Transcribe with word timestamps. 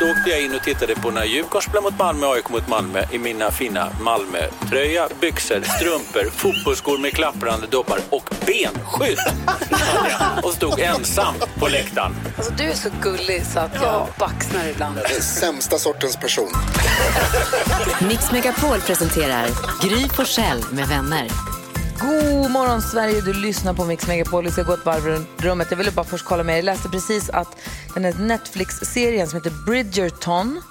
Då 0.00 0.06
åkte 0.06 0.30
jag 0.30 0.42
in 0.42 0.54
och 0.54 0.62
tittade 0.62 0.94
på 0.94 1.10
när 1.10 1.24
Djurgården 1.24 1.62
spelade 1.62 1.82
mot 1.82 1.98
Malmö 1.98 2.26
och 2.26 2.34
AIK 2.34 2.48
mot 2.48 2.68
Malmö 2.68 3.04
i 3.12 3.18
mina 3.18 3.50
fina 3.50 3.88
Malmö-tröja, 4.00 5.08
byxor, 5.20 5.62
strumpor, 5.62 6.30
fotbollsskor 6.30 6.98
med 6.98 7.12
klapprande 7.12 7.66
doppar 7.66 7.98
och 8.10 8.30
benskydd. 8.46 9.18
och 10.42 10.52
stod 10.52 10.80
ensam 10.80 11.34
på 11.58 11.68
läktaren. 11.68 12.14
Alltså, 12.36 12.52
du 12.52 12.64
är 12.64 12.74
så 12.74 12.88
gullig 13.02 13.46
så 13.46 13.58
att 13.58 13.74
jag 13.82 14.08
baxnar 14.18 14.68
ibland. 14.68 14.96
Den 14.96 15.22
sämsta 15.22 15.78
sortens 15.78 16.16
person. 16.16 16.48
Mix 18.08 18.32
Megapol 18.32 18.80
presenterar 18.80 19.46
Gry 19.82 20.08
Forssell 20.08 20.64
med 20.70 20.88
vänner. 20.88 21.28
God 22.00 22.50
morgon 22.50 22.82
Sverige, 22.82 23.20
du 23.20 23.32
lyssnar 23.32 23.74
på 23.74 23.84
Mix 23.84 24.06
Megapol. 24.06 24.44
Vi 24.44 24.50
ska 24.50 24.62
gå 24.62 24.72
ett 24.72 24.84
varv 24.84 25.06
runt 25.06 25.28
rummet. 25.38 25.66
Jag 25.70 25.78
ville 25.78 25.90
bara 25.90 26.04
först 26.04 26.24
kolla 26.24 26.42
med. 26.42 26.58
Jag 26.58 26.64
läste 26.64 26.88
precis 26.88 27.30
att 27.30 27.56
den 27.94 28.04
här 28.04 28.12
Netflix-serien 28.12 29.28
som 29.28 29.36
heter 29.36 29.66
Bridgerton, 29.66 30.62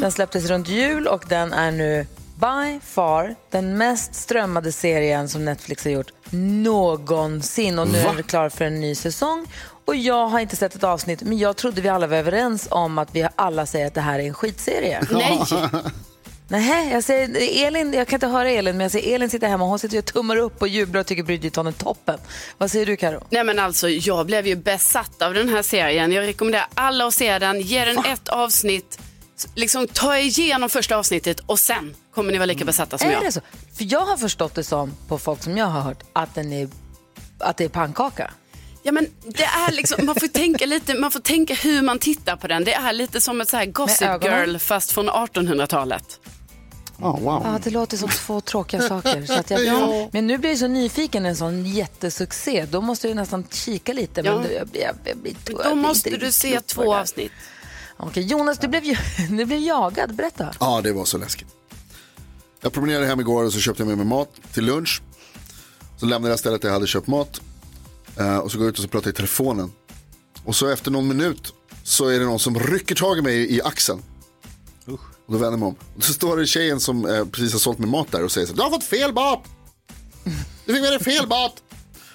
den 0.00 0.12
släpptes 0.12 0.46
runt 0.46 0.68
jul 0.68 1.06
och 1.06 1.24
den 1.28 1.52
är 1.52 1.70
nu 1.70 2.06
by 2.34 2.80
far 2.84 3.34
den 3.50 3.78
mest 3.78 4.14
strömmade 4.14 4.72
serien 4.72 5.28
som 5.28 5.44
Netflix 5.44 5.84
har 5.84 5.90
gjort 5.90 6.12
någonsin. 6.30 7.78
Och 7.78 7.88
nu 7.88 7.98
är 7.98 8.14
den 8.14 8.22
klar 8.22 8.48
för 8.48 8.64
en 8.64 8.80
ny 8.80 8.94
säsong. 8.94 9.46
Och 9.84 9.96
jag 9.96 10.26
har 10.26 10.40
inte 10.40 10.56
sett 10.56 10.74
ett 10.74 10.84
avsnitt, 10.84 11.22
men 11.22 11.38
jag 11.38 11.56
trodde 11.56 11.80
vi 11.80 11.88
alla 11.88 12.06
var 12.06 12.16
överens 12.16 12.68
om 12.70 12.98
att 12.98 13.08
vi 13.12 13.28
alla 13.36 13.66
säger 13.66 13.86
att 13.86 13.94
det 13.94 14.00
här 14.00 14.18
är 14.18 14.24
en 14.24 14.34
skitserie. 14.34 15.00
Nej. 15.10 15.42
Nej, 16.50 16.92
jag 16.92 17.04
säger 17.04 17.66
Elin, 17.66 17.92
jag 17.92 18.08
kan 18.08 18.16
inte 18.16 18.26
höra 18.26 18.50
Elin, 18.50 18.76
men 18.76 18.84
jag 18.84 18.90
säger 18.90 19.14
Elin 19.14 19.30
sitter 19.30 19.48
hemma 19.48 19.64
och 19.64 19.70
hon 19.70 19.78
sitter 19.78 19.98
och 19.98 20.04
tummar 20.04 20.36
upp 20.36 20.62
och 20.62 20.68
jublar 20.68 21.00
och 21.00 21.06
tycker 21.06 21.22
Bridgerton 21.22 21.66
är 21.66 21.72
toppen. 21.72 22.18
Vad 22.58 22.70
säger 22.70 22.86
du 22.86 22.96
Karo? 22.96 23.24
Nej 23.30 23.44
men 23.44 23.58
alltså 23.58 23.88
jag 23.88 24.26
blev 24.26 24.46
ju 24.46 24.56
besatt 24.56 25.22
av 25.22 25.34
den 25.34 25.48
här 25.48 25.62
serien. 25.62 26.12
Jag 26.12 26.26
rekommenderar 26.26 26.66
alla 26.74 27.06
att 27.06 27.14
se 27.14 27.38
den. 27.38 27.60
Ge 27.60 27.84
den 27.84 27.98
ett 28.04 28.28
avsnitt. 28.28 28.98
Liksom 29.54 29.86
ta 29.88 30.18
igenom 30.18 30.68
första 30.68 30.96
avsnittet 30.96 31.40
och 31.40 31.58
sen 31.58 31.94
kommer 32.14 32.32
ni 32.32 32.38
vara 32.38 32.46
lika 32.46 32.64
besatta 32.64 32.98
som 32.98 33.08
Är 33.08 33.12
jag. 33.12 33.22
det 33.22 33.32
så? 33.32 33.40
För 33.76 33.92
jag 33.92 34.00
har 34.00 34.16
förstått 34.16 34.54
det 34.54 34.64
som, 34.64 34.92
på 35.08 35.18
folk 35.18 35.42
som 35.42 35.56
jag 35.56 35.66
har 35.66 35.80
hört, 35.80 36.02
att, 36.12 36.34
den 36.34 36.52
är, 36.52 36.68
att 37.38 37.56
det 37.56 37.64
är 37.64 37.68
pannkaka. 37.68 38.30
Ja 38.82 38.92
men 38.92 39.06
det 39.26 39.44
är 39.44 39.72
liksom, 39.72 40.06
man 40.06 40.14
får 40.14 40.28
tänka 40.28 40.66
lite, 40.66 40.94
man 40.94 41.10
får 41.10 41.20
tänka 41.20 41.54
hur 41.54 41.82
man 41.82 41.98
tittar 41.98 42.36
på 42.36 42.48
den. 42.48 42.64
Det 42.64 42.74
är 42.74 42.92
lite 42.92 43.20
som 43.20 43.40
ett 43.40 43.48
så 43.48 43.56
här 43.56 43.66
gossip 43.66 44.24
girl 44.24 44.56
fast 44.58 44.92
från 44.92 45.10
1800-talet. 45.10 46.20
Oh, 47.02 47.20
wow. 47.20 47.42
Ja, 47.44 47.58
det 47.64 47.70
låter 47.70 47.96
som 47.96 48.08
två 48.08 48.40
tråkiga 48.40 48.88
saker. 48.88 49.26
Så 49.26 49.32
att 49.32 49.50
jag, 49.50 50.08
Men 50.12 50.26
nu 50.26 50.38
blir 50.38 50.50
jag 50.50 50.58
så 50.58 50.66
nyfiken, 50.66 51.26
en 51.26 51.36
sån 51.36 51.66
jättesuccé. 51.66 52.66
Då 52.70 52.80
måste 52.80 53.08
jag 53.08 53.16
nästan 53.16 53.44
kika 53.50 53.92
lite. 53.92 54.22
Men 54.22 54.32
Ja. 54.32 54.38
då, 54.38 54.52
jag, 54.54 54.68
jag, 54.72 55.16
jag, 55.44 55.64
Då 55.64 55.74
måste 55.74 56.10
du 56.10 56.32
se 56.32 56.60
två 56.60 56.94
avsnitt. 56.94 57.32
Okej, 57.96 58.22
Jonas, 58.22 58.58
du 58.58 58.68
blev, 58.68 58.82
du 59.30 59.44
blev 59.44 59.58
jagad. 59.60 60.14
Berätta. 60.14 60.54
Ja, 60.60 60.80
det 60.80 60.92
var 60.92 61.04
så 61.04 61.18
läskigt. 61.18 61.48
Jag 62.60 62.72
promenerade 62.72 63.06
hem 63.06 63.20
igår 63.20 63.44
och 63.44 63.52
så 63.52 63.60
köpte 63.60 63.82
jag 63.82 63.88
med 63.88 63.96
mig 63.96 64.06
mat 64.06 64.28
till 64.52 64.64
lunch. 64.64 65.02
Så 65.96 66.06
lämnade 66.06 66.32
jag 66.32 66.38
stället 66.38 66.62
där 66.62 66.68
jag 66.68 66.74
hade 66.74 66.86
köpt 66.86 67.06
mat. 67.06 67.40
Eh, 68.18 68.36
och 68.38 68.52
så 68.52 68.58
går 68.58 68.66
jag 68.66 68.72
ut 68.72 68.78
och 68.78 68.82
så 68.84 68.88
pratar 68.88 69.10
i 69.10 69.12
telefonen. 69.12 69.72
Och 70.44 70.56
så 70.56 70.68
efter 70.68 70.90
någon 70.90 71.08
minut 71.08 71.52
så 71.84 72.08
är 72.08 72.18
det 72.18 72.24
någon 72.24 72.38
som 72.38 72.58
rycker 72.58 72.94
tag 72.94 73.18
i 73.18 73.22
mig 73.22 73.54
i 73.56 73.62
axeln. 73.62 74.02
Och 75.30 75.36
då 75.36 75.42
vänder 75.42 75.58
mig 75.58 75.66
om. 75.66 75.76
Och 75.96 76.04
så 76.04 76.12
står 76.12 76.36
det 76.36 76.46
tjejen 76.46 76.80
som 76.80 77.06
eh, 77.06 77.24
precis 77.24 77.52
har 77.52 77.60
sålt 77.60 77.78
mig 77.78 77.90
mat 77.90 78.12
där 78.12 78.24
och 78.24 78.32
säger 78.32 78.46
så 78.46 78.52
här, 78.52 78.56
Du 78.56 78.62
har 78.62 78.70
fått 78.70 78.84
fel 78.84 79.12
mat! 79.12 79.44
Du 80.66 80.74
fick 80.74 80.82
med 80.82 80.92
dig 80.92 81.00
fel 81.00 81.28
mat! 81.28 81.62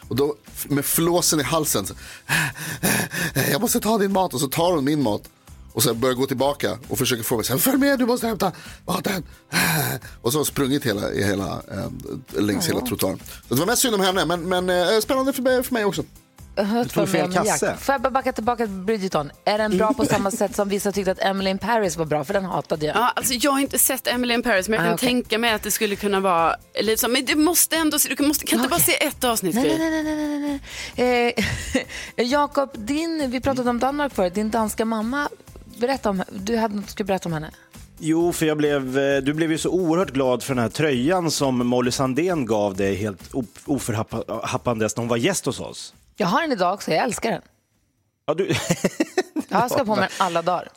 Och 0.08 0.16
då 0.16 0.36
med 0.68 0.86
flåsen 0.86 1.40
i 1.40 1.44
halsen. 1.44 1.86
Så, 1.86 1.94
jag 3.52 3.62
måste 3.62 3.80
ta 3.80 3.98
din 3.98 4.12
mat. 4.12 4.34
Och 4.34 4.40
så 4.40 4.48
tar 4.48 4.72
hon 4.72 4.86
min 4.86 5.04
mat. 5.04 5.22
Och 5.74 5.84
sen 5.84 6.00
börjar 6.00 6.16
gå 6.16 6.26
tillbaka 6.26 6.78
och 6.88 6.98
försöker 6.98 7.24
få 7.24 7.36
mig. 7.36 7.46
Följ 7.46 7.78
med, 7.78 8.00
du 8.00 8.06
måste 8.06 8.28
hämta 8.28 8.52
maten. 8.88 9.24
Och 10.22 10.32
så 10.32 10.38
har 10.38 10.40
hon 10.40 10.46
sprungit 10.46 10.86
hela, 10.86 11.10
hela, 11.12 11.62
eh, 11.72 12.42
längs 12.42 12.70
hela 12.70 12.82
trottoaren. 12.82 13.20
Så 13.48 13.54
det 13.54 13.60
var 13.60 13.68
mest 13.68 13.82
synd 13.82 13.96
om 13.96 14.02
henne, 14.02 14.26
men, 14.26 14.50
men 14.50 14.70
eh, 14.70 15.00
spännande 15.00 15.34
för 15.34 15.74
mig 15.74 15.86
också. 15.86 16.04
Hört 16.58 16.94
tog 16.94 17.10
fel 17.10 17.34
kasse. 17.34 17.76
Får 17.80 17.94
jag 17.94 18.02
bara 18.02 18.10
backa 18.10 18.34
tillbaka 18.34 18.66
till 18.66 18.76
Bridgerton? 18.76 19.32
Är 19.46 19.58
den 19.58 19.78
bra 19.78 19.94
på 19.94 20.06
samma 20.10 20.32
sätt 20.32 20.56
som 20.56 20.70
vissa 20.70 20.92
tyckte 20.92 21.12
att 21.12 21.22
Emily 21.22 21.50
in 21.50 21.58
Paris 21.58 21.98
var 21.98 22.06
bra? 22.06 22.24
För 22.24 22.34
den 22.34 22.46
hatade 22.46 22.86
jag. 22.86 22.96
Ja, 22.96 23.12
alltså 23.16 23.34
jag 23.34 23.52
har 23.52 23.60
inte 23.60 23.80
sett 23.80 24.08
Emily 24.08 24.34
in 24.34 24.44
Paris 24.44 24.70
men 24.70 24.80
jag 24.80 24.84
Ah, 24.84 24.88
kan 24.88 24.94
okej. 24.96 25.08
tänka 25.10 25.38
mig 25.38 25.54
att 25.54 25.64
det 25.64 25.72
skulle 25.72 25.96
kunna 25.96 26.20
vara 26.20 26.56
lite 26.82 27.02
så. 27.02 27.08
Men 27.08 27.26
du 27.26 27.36
måste 27.36 27.76
ändå 27.76 28.00
se, 28.00 28.14
du 28.18 28.28
måste, 28.28 28.46
kan 28.46 28.60
inte 28.60 28.70
bara 28.70 28.80
se 28.80 29.04
ett 29.06 29.24
avsnitt. 29.24 29.56
Nej, 29.56 29.78
nej, 29.80 30.04
nej, 30.04 30.04
nej, 30.16 30.40
nej, 30.40 30.60
nej. 30.96 31.34
Eh, 32.16 32.26
Jakob, 32.26 32.70
din, 32.74 33.32
vi 33.32 33.42
pratade 33.42 33.70
om 33.70 33.80
Danmark 33.80 34.14
förut. 34.14 34.34
Din 34.36 34.50
danska 34.52 34.86
mamma, 34.86 35.30
berätta 35.78 36.10
om, 36.10 36.24
du 36.32 36.58
hade 36.58 36.76
något 36.76 36.86
du 36.86 36.92
skulle 36.92 37.08
berätta 37.08 37.30
om 37.30 37.34
henne. 37.34 37.52
Jo, 38.00 38.34
för 38.34 38.46
jag 38.46 38.58
blev, 38.58 38.98
eh, 38.98 39.18
du 39.22 39.34
blev 39.34 39.52
ju 39.52 39.58
så 39.58 39.70
oerhört 39.70 40.12
glad 40.12 40.44
för 40.44 40.56
den 40.56 40.62
här 40.64 40.70
tröjan 40.70 41.32
som 41.32 41.68
Molly 41.68 41.92
Sandén 41.92 42.46
gav 42.46 42.76
dig 42.76 42.96
helt 42.96 43.34
oförhappandes 43.66 44.96
när 44.98 45.02
hon 45.02 45.08
var 45.10 45.18
gäst 45.18 45.46
hos 45.46 45.60
oss. 45.60 45.94
Jag 46.16 46.28
har 46.28 46.42
den 46.42 46.52
idag 46.52 46.74
också, 46.74 46.92
jag 46.92 47.04
älskar 47.04 47.32
den. 47.32 47.42
Ja, 48.26 48.34
du... 48.34 48.48
Jag 49.50 49.72
ska 49.72 49.86
på 49.86 49.96
mig 49.96 50.10
den 50.10 50.26
alla 50.28 50.42
dagar. 50.42 50.70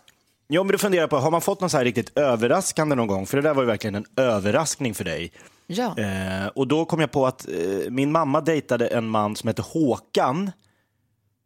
Ja, 0.48 0.62
men 0.62 0.72
du 0.72 0.78
funderar 0.78 1.06
på, 1.06 1.16
har 1.16 1.30
man 1.30 1.40
fått 1.40 1.60
något 1.60 1.70
så 1.70 1.76
här 1.76 1.84
riktigt 1.84 2.18
överraskande 2.18 2.94
någon 2.94 3.06
gång? 3.06 3.26
För 3.26 3.36
det 3.36 3.42
där 3.42 3.54
var 3.54 3.62
ju 3.62 3.66
verkligen 3.66 3.94
en 3.94 4.04
överraskning 4.16 4.94
för 4.94 5.04
dig. 5.04 5.32
Ja. 5.66 5.98
Eh, 5.98 6.46
och 6.46 6.68
då 6.68 6.84
kom 6.84 7.00
jag 7.00 7.10
på 7.10 7.26
att 7.26 7.48
eh, 7.48 7.90
min 7.90 8.12
mamma 8.12 8.40
dejtade 8.40 8.86
en 8.86 9.08
man 9.08 9.36
som 9.36 9.48
hette 9.48 9.62
Håkan. 9.62 10.50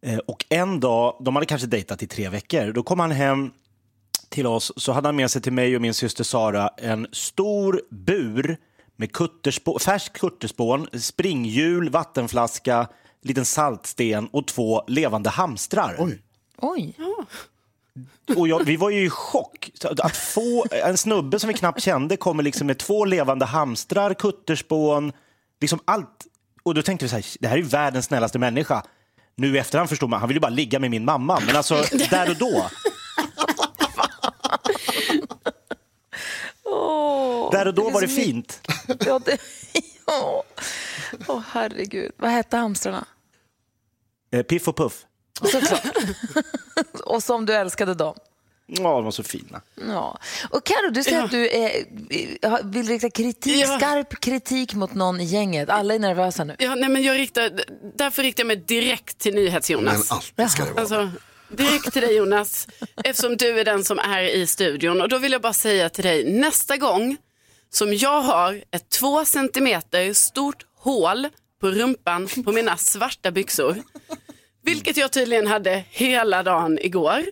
Eh, 0.07 0.19
och 0.19 0.45
en 0.49 0.81
dag, 0.81 1.17
de 1.21 1.37
hade 1.37 1.47
kanske 1.47 1.67
dejtat 1.67 2.03
i 2.03 2.07
tre 2.07 2.29
veckor, 2.29 2.73
då 2.73 2.83
kom 2.83 3.01
han 3.01 3.11
hem 3.11 3.51
till 4.29 4.47
oss, 4.47 4.73
så 4.77 4.93
hade 4.93 5.09
han 5.09 5.17
med 5.17 5.31
sig 5.31 5.43
till 5.43 5.53
mig 5.53 5.77
och 5.77 5.83
min 5.83 5.95
syster 5.95 6.25
Sara 6.25 6.69
en 6.69 7.07
stor 7.13 7.83
bur 7.91 8.57
med 8.97 9.13
kutterspå, 9.13 9.79
färsk 9.79 10.13
kutterspån, 10.13 10.87
springhjul, 10.93 11.91
vattenflaska, 11.91 12.89
liten 13.23 13.45
saltsten 13.45 14.29
och 14.33 14.47
två 14.47 14.85
levande 14.87 15.31
hamstrar. 15.31 15.97
Oj. 15.99 16.19
Oj. 16.59 16.95
Och 18.37 18.49
jag, 18.49 18.65
vi 18.65 18.77
var 18.77 18.91
ju 18.91 19.05
i 19.05 19.11
chock. 19.11 19.71
Att 19.85 20.17
få 20.17 20.67
en 20.71 20.97
snubbe 20.97 21.39
som 21.39 21.49
vi 21.49 21.55
knappt 21.55 21.83
kände 21.83 22.17
kommer 22.17 22.43
liksom 22.43 22.67
med 22.67 22.79
två 22.79 23.05
levande 23.05 23.45
hamstrar, 23.45 24.15
kutterspån, 24.15 25.13
liksom 25.61 25.81
allt. 25.85 26.27
Och 26.63 26.75
då 26.75 26.83
tänkte 26.83 27.05
vi 27.05 27.09
så 27.09 27.17
här, 27.17 27.25
det 27.41 27.49
här 27.49 27.55
är 27.55 27.59
ju 27.59 27.67
världens 27.67 28.07
snällaste 28.07 28.39
människa. 28.39 28.83
Nu 29.37 29.57
i 29.57 29.59
efterhand 29.59 29.89
förstår 29.89 30.09
man, 30.09 30.21
han 30.21 30.29
vill 30.29 30.37
ju 30.37 30.41
bara 30.41 30.49
ligga 30.49 30.79
med 30.79 30.91
min 30.91 31.05
mamma. 31.05 31.41
Men 31.47 31.57
alltså, 31.57 31.85
där 32.11 32.31
och 32.31 32.37
då. 32.37 32.71
där 37.53 37.69
och 37.69 37.75
då 37.75 37.91
var 37.91 38.01
det 38.01 38.09
fint. 38.09 38.61
Ja, 39.07 39.19
det, 39.25 39.39
ja. 40.07 40.43
Åh, 41.27 41.43
herregud. 41.53 42.13
Vad 42.17 42.31
hette 42.31 42.57
hamstrarna? 42.57 43.07
Eh, 44.33 44.43
Piff 44.43 44.69
och 44.69 44.77
Puff. 44.77 45.05
Såklart. 45.41 45.83
och 47.05 47.23
som 47.23 47.47
du 47.47 47.55
älskade 47.55 47.95
dem. 47.95 48.15
Ja, 48.67 48.83
de 48.95 49.05
var 49.05 49.11
så 49.11 49.23
fina. 49.23 49.61
Ja. 49.89 50.19
Och 50.51 50.65
Karo, 50.67 50.91
du 50.91 51.03
säger 51.03 51.23
att 51.25 51.31
du 51.31 51.49
är, 51.49 52.63
vill 52.73 52.89
rikta 52.89 53.11
kritik, 53.11 53.57
Ja. 53.57 53.79
skarp 53.79 54.21
kritik 54.21 54.75
mot 54.75 54.95
någon 54.95 55.21
i 55.21 55.25
gänget. 55.25 55.71
Alla 55.71 55.95
är 55.95 55.99
nervösa 55.99 56.45
nu. 56.45 56.57
Ja, 56.59 56.75
nej, 56.75 56.89
men 56.89 57.03
jag 57.03 57.17
riktar, 57.19 57.51
därför 57.97 58.23
riktar 58.23 58.41
jag 58.41 58.47
mig 58.47 58.57
direkt 58.57 59.19
till 59.19 59.35
Men 59.35 59.45
NyhetsJonas. 59.45 60.11
alltid 60.13 60.51
ska 60.51 60.65
det 60.65 60.71
vara. 60.71 60.81
Alltså, 60.81 61.11
direkt 61.49 61.93
till 61.93 62.03
dig 62.03 62.15
Jonas, 62.17 62.69
eftersom 63.05 63.37
du 63.37 63.61
är 63.61 63.65
den 63.65 63.85
som 63.85 63.99
är 63.99 64.23
i 64.23 64.47
studion. 64.47 65.01
Och 65.01 65.09
då 65.09 65.19
vill 65.19 65.33
jag 65.33 65.43
bara 65.43 65.53
säga 65.53 65.89
till 65.89 66.05
dig, 66.05 66.33
nästa 66.33 66.77
gång 66.77 67.17
som 67.71 67.95
jag 67.95 68.23
har 68.23 68.65
ett 68.71 68.89
två 68.91 69.25
centimeter 69.25 70.13
stort 70.13 70.67
hål 70.79 71.29
på 71.61 71.69
rumpan 71.71 72.29
på 72.45 72.53
mina 72.53 72.77
svarta 72.77 73.31
byxor, 73.31 73.83
vilket 74.63 74.97
jag 74.97 75.13
tydligen 75.13 75.47
hade 75.47 75.85
hela 75.91 76.43
dagen 76.43 76.79
igår, 76.83 77.25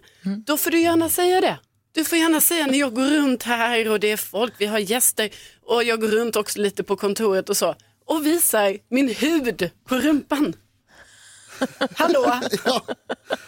då 0.47 0.57
får 0.57 0.71
du 0.71 0.81
gärna 0.81 1.09
säga 1.09 1.41
det. 1.41 1.59
Du 1.93 2.05
får 2.05 2.19
gärna 2.19 2.41
säga 2.41 2.67
när 2.67 2.79
jag 2.79 2.95
går 2.95 3.07
runt 3.07 3.43
här 3.43 3.89
och 3.89 4.01
det 4.01 4.11
är 4.11 4.17
folk, 4.17 4.55
vi 4.59 4.67
har 4.67 4.79
gäster 4.79 5.31
och 5.67 5.85
jag 5.85 6.01
går 6.01 6.09
runt 6.09 6.37
också 6.37 6.61
lite 6.61 6.83
på 6.83 6.97
kontoret 6.97 7.49
och 7.49 7.57
så 7.57 7.75
och 8.07 8.27
visar 8.27 8.77
min 8.89 9.09
hud 9.09 9.71
på 9.89 9.95
rumpan. 9.95 10.55
Hallå? 11.95 12.41
Ja. 12.65 12.83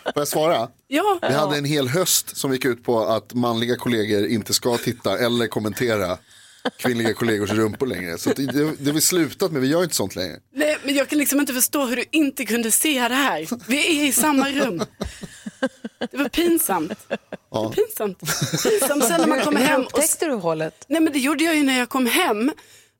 Får 0.05 0.13
jag 0.15 0.29
svara? 0.29 0.69
Ja. 0.89 1.19
Vi 1.23 1.35
hade 1.35 1.57
en 1.59 1.65
hel 1.65 1.89
höst 1.89 2.37
som 2.37 2.53
gick 2.53 2.65
ut 2.65 2.85
på 2.85 3.01
att 3.01 3.35
manliga 3.35 3.77
kollegor 3.77 4.27
inte 4.27 4.55
ska 4.55 4.77
titta 4.77 5.19
eller 5.19 5.47
kommentera 5.47 6.19
kvinnliga 6.77 7.15
kollegors 7.15 7.51
rumpor 7.51 7.87
längre. 7.87 8.19
Så 8.19 8.33
det, 8.33 8.47
det, 8.47 8.75
det 8.79 8.87
har 8.87 8.93
vi 8.93 9.01
slutat 9.01 9.53
med, 9.53 9.63
vi 9.63 9.69
gör 9.69 9.83
inte 9.83 9.95
sånt 9.95 10.17
längre. 10.17 10.41
Nej, 10.55 10.79
men 10.85 10.95
jag 10.95 11.09
kan 11.09 11.19
liksom 11.19 11.41
inte 11.41 11.55
förstå 11.55 11.85
hur 11.85 11.97
du 11.97 12.05
inte 12.11 12.45
kunde 12.45 12.71
se 12.71 13.09
det 13.09 13.15
här. 13.15 13.49
Vi 13.69 14.01
är 14.01 14.05
i 14.05 14.13
samma 14.13 14.51
rum. 14.51 14.85
Det 16.11 16.17
var 16.17 16.29
pinsamt. 16.29 17.09
Det 17.09 17.19
var 17.49 17.73
pinsamt. 17.73 18.19
Pinsamt 18.63 19.05
sen 19.05 19.21
när 19.21 19.27
man 19.27 19.41
kommer 19.41 19.61
hem. 19.61 19.81
Och... 19.81 19.87
upptäckte 19.87 20.27
du 20.27 20.33
hålet? 20.33 20.85
Nej 20.89 21.01
men 21.01 21.13
det 21.13 21.19
gjorde 21.19 21.45
jag 21.45 21.57
ju 21.57 21.63
när 21.63 21.79
jag 21.79 21.89
kom 21.89 22.07
hem. 22.07 22.53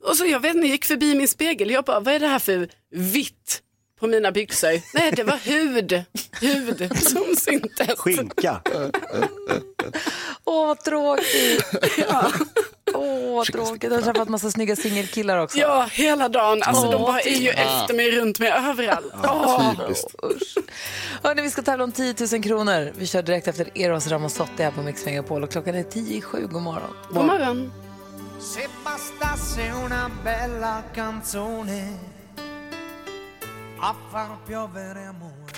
Och 0.05 0.17
så 0.17 0.27
jag 0.27 0.41
vet 0.41 0.55
inte, 0.55 0.67
jag 0.67 0.73
gick 0.73 0.85
förbi 0.85 1.15
min 1.15 1.29
spegel. 1.29 1.71
Jag 1.71 1.85
bara, 1.85 2.01
vad 2.01 2.15
är 2.15 2.21
det 2.21 2.27
här 2.27 2.39
för 2.39 2.69
vitt 2.91 3.63
på 4.03 4.09
mina 4.09 4.33
byxor? 4.33 4.81
Nej, 4.95 5.13
det 5.13 5.25
var 5.25 5.37
hud. 5.37 6.05
Hud 6.41 6.99
som 7.03 7.37
syntes. 7.37 7.99
Skinka. 7.99 8.61
Åh, 10.45 10.67
vad 10.67 10.85
tråkigt. 10.85 11.65
Åh, 12.95 13.35
vad 13.35 13.47
tråkigt. 13.47 13.83
Jag 13.83 13.91
har 13.91 14.03
träffat 14.13 14.29
massa 14.29 14.51
snygga 14.51 14.77
singelkillar 14.77 15.39
också. 15.39 15.59
Ja, 15.59 15.89
hela 15.93 16.29
dagen. 16.29 16.63
Alltså 16.63 16.91
de 16.91 16.95
Åh, 16.95 17.07
bara 17.07 17.21
är 17.21 17.37
ju 17.37 17.49
efter 17.49 17.95
mig, 17.95 18.11
runt 18.11 18.39
mig, 18.39 18.51
överallt. 18.51 19.15
Åh. 19.25 19.71
Typiskt. 19.71 20.15
Hörrni, 21.23 21.43
vi 21.43 21.51
ska 21.51 21.63
tävla 21.63 21.85
om 21.85 21.93
10 21.93 22.15
000 22.33 22.43
kronor. 22.43 22.93
Vi 22.97 23.07
kör 23.07 23.23
direkt 23.23 23.49
efter 23.49 23.79
Eros 23.79 24.07
Ramazzotti 24.07 24.63
här 24.63 24.71
på 24.71 24.83
Mix 24.83 25.05
Megapol 25.07 25.43
och 25.43 25.51
klockan 25.51 25.75
är 25.75 25.83
10 25.83 26.17
i 26.19 26.21
sju. 26.21 26.47
God 26.51 26.63
morgon. 26.63 26.91
God 27.11 27.25
morgon. 27.25 27.73
Se 28.41 28.61
bastasse 28.85 29.73
una 29.85 30.11
bella 30.25 30.83
canzone 30.95 31.89
a 33.85 33.95
far 34.11 34.37
piovere 34.47 35.09
amore. 35.09 35.53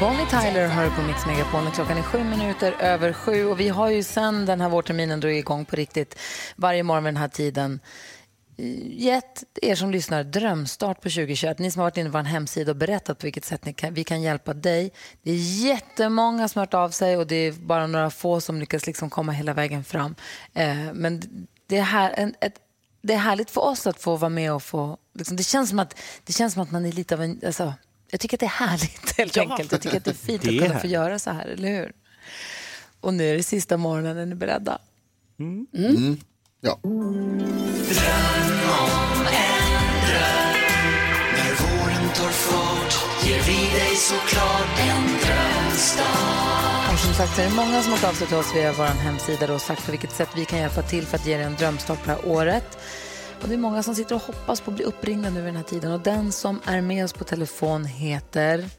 Bonnie 0.00 0.26
Tyler 0.26 0.68
hör 0.68 0.90
på 0.90 1.02
Mix 1.02 1.26
Megapol 1.26 1.64
när 1.64 1.70
klockan 1.70 1.98
är 1.98 2.02
sju 2.02 2.24
minuter 2.24 2.74
över 2.80 3.12
sju. 3.12 3.44
Och 3.44 3.60
vi 3.60 3.68
har 3.68 3.90
ju 3.90 4.02
sen 4.02 4.46
den 4.46 4.60
här 4.60 4.68
vårterminen 4.68 5.20
drog 5.20 5.32
igång 5.32 5.64
på 5.64 5.76
riktigt 5.76 6.18
varje 6.56 6.82
morgon 6.82 7.04
vid 7.04 7.14
den 7.14 7.20
här 7.20 7.28
tiden 7.28 7.80
gett 8.86 9.44
er 9.62 9.74
som 9.74 9.90
lyssnar 9.90 10.24
drömstart 10.24 10.96
på 10.96 11.08
2021. 11.08 11.58
Ni 11.58 11.70
som 11.70 11.80
har 11.80 11.86
varit 11.86 11.96
inne 11.96 12.10
på 12.10 12.18
en 12.18 12.26
hemsida 12.26 12.70
och 12.70 12.76
berättat 12.76 13.18
på 13.18 13.26
vilket 13.26 13.44
sätt 13.44 13.64
ni 13.64 13.72
kan, 13.72 13.94
vi 13.94 14.04
kan 14.04 14.22
hjälpa 14.22 14.54
dig. 14.54 14.92
Det 15.22 15.30
är 15.30 15.64
jättemånga 15.66 16.48
som 16.48 16.58
har 16.58 16.66
hört 16.66 16.74
av 16.74 16.90
sig 16.90 17.16
och 17.16 17.26
det 17.26 17.36
är 17.36 17.52
bara 17.52 17.86
några 17.86 18.10
få 18.10 18.40
som 18.40 18.60
lyckas 18.60 18.86
liksom 18.86 19.10
komma 19.10 19.32
hela 19.32 19.54
vägen 19.54 19.84
fram. 19.84 20.14
Eh, 20.54 20.92
men 20.92 21.22
det 21.66 21.76
är, 21.76 21.82
här, 21.82 22.14
en, 22.16 22.34
ett, 22.40 22.54
det 23.02 23.12
är 23.14 23.18
härligt 23.18 23.50
för 23.50 23.60
oss 23.60 23.86
att 23.86 24.00
få 24.02 24.16
vara 24.16 24.28
med 24.28 24.52
och 24.52 24.62
få... 24.62 24.96
Liksom, 25.14 25.36
det, 25.36 25.42
känns 25.42 25.68
som 25.70 25.78
att, 25.78 25.94
det 26.24 26.32
känns 26.32 26.52
som 26.54 26.62
att 26.62 26.70
man 26.70 26.86
är 26.86 26.92
lite 26.92 27.14
av 27.14 27.22
en... 27.22 27.40
Alltså, 27.46 27.74
jag 28.10 28.20
tycker 28.20 28.36
att 28.36 28.40
det 28.40 28.46
är 28.46 28.66
härligt 28.66 29.16
helt 29.18 29.36
Ja. 29.36 29.42
enkelt. 29.42 29.72
Jag 29.72 29.80
tycker 29.82 29.96
att 29.96 30.04
det 30.04 30.10
är 30.10 30.14
fint 30.14 30.42
Det 30.42 30.48
att 30.48 30.54
kunna 30.58 30.66
få 30.68 30.72
härligt. 30.74 30.90
göra 30.92 31.18
så 31.18 31.30
här, 31.30 31.46
eller 31.46 31.68
hur? 31.68 31.92
Och 33.00 33.14
nu 33.14 33.30
är 33.30 33.36
det 33.36 33.42
sista 33.42 33.76
morgonen, 33.76 34.16
är 34.16 34.26
ni 34.26 34.34
beredda? 34.34 34.78
Ja. 35.36 35.44
När 35.70 36.16
våren 41.58 42.08
tar 42.14 42.28
fart 42.30 43.26
ger 43.26 43.42
vi 43.42 43.78
dig 43.78 43.96
såklart 43.96 44.78
en 44.78 45.02
drömstart. 45.02 46.92
Och 46.92 46.98
som 46.98 47.14
sagt 47.14 47.34
så 47.36 47.40
är 47.40 47.46
det 47.46 47.54
många 47.54 47.82
som 47.82 47.92
har 47.92 47.98
tagit 47.98 48.12
av 48.12 48.14
sig 48.14 48.26
till 48.26 48.36
oss 48.36 48.54
via 48.54 48.72
vår 48.72 48.84
hemsida 48.84 49.54
och 49.54 49.60
sagt 49.60 49.84
på 49.84 49.90
vilket 49.90 50.12
sätt 50.12 50.28
vi 50.36 50.44
kan 50.44 50.58
hjälpa 50.58 50.82
till 50.82 51.06
för 51.06 51.16
att 51.16 51.26
ge 51.26 51.36
dig 51.36 51.46
en 51.46 51.54
drömstart 51.54 52.04
på 52.04 52.10
det 52.10 52.16
här 52.16 52.28
året. 52.28 52.78
Och 53.42 53.48
det 53.48 53.54
är 53.54 53.58
många 53.58 53.82
som 53.82 53.94
sitter 53.94 54.14
och 54.14 54.22
hoppas 54.22 54.60
på 54.60 54.70
att 54.70 54.76
bli 54.76 54.84
uppringda 54.84 55.30
nu 55.30 55.36
vid 55.40 55.48
den 55.48 55.56
här 55.56 55.62
tiden. 55.62 55.92
Och 55.92 56.00
den 56.00 56.32
som 56.32 56.60
är 56.64 56.80
med 56.80 57.04
oss 57.04 57.12
på 57.12 57.24
telefon 57.24 57.84
heter 57.84 58.70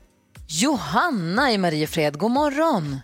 Johanna 0.47 1.51
i 1.51 1.57
Mariefred. 1.57 2.17
God 2.17 2.31
morgon! 2.31 2.99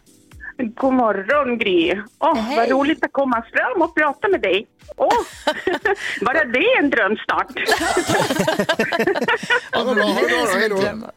God 0.58 0.94
morgon 0.94 1.58
Gry. 1.58 2.02
Åh, 2.20 2.36
Hej. 2.38 2.58
vad 2.58 2.70
roligt 2.70 3.06
att 3.06 3.12
komma 3.14 3.44
fram 3.54 3.82
och 3.82 3.96
prata 3.96 4.28
med 4.28 4.42
dig. 4.42 4.68
Åh, 4.98 5.10
bara 6.22 6.44
det 6.46 6.60
är 6.60 6.80
en 6.84 6.90
drömstart. 6.90 7.48
Ja, 9.72 9.84
vad 9.86 9.96
bra, 9.96 10.04
ha 10.06 10.22
det 10.22 10.28
bra 10.28 10.46
då, 10.54 10.60
hej 10.60 10.70
då. 10.70 10.76
Drömmar. 10.82 11.12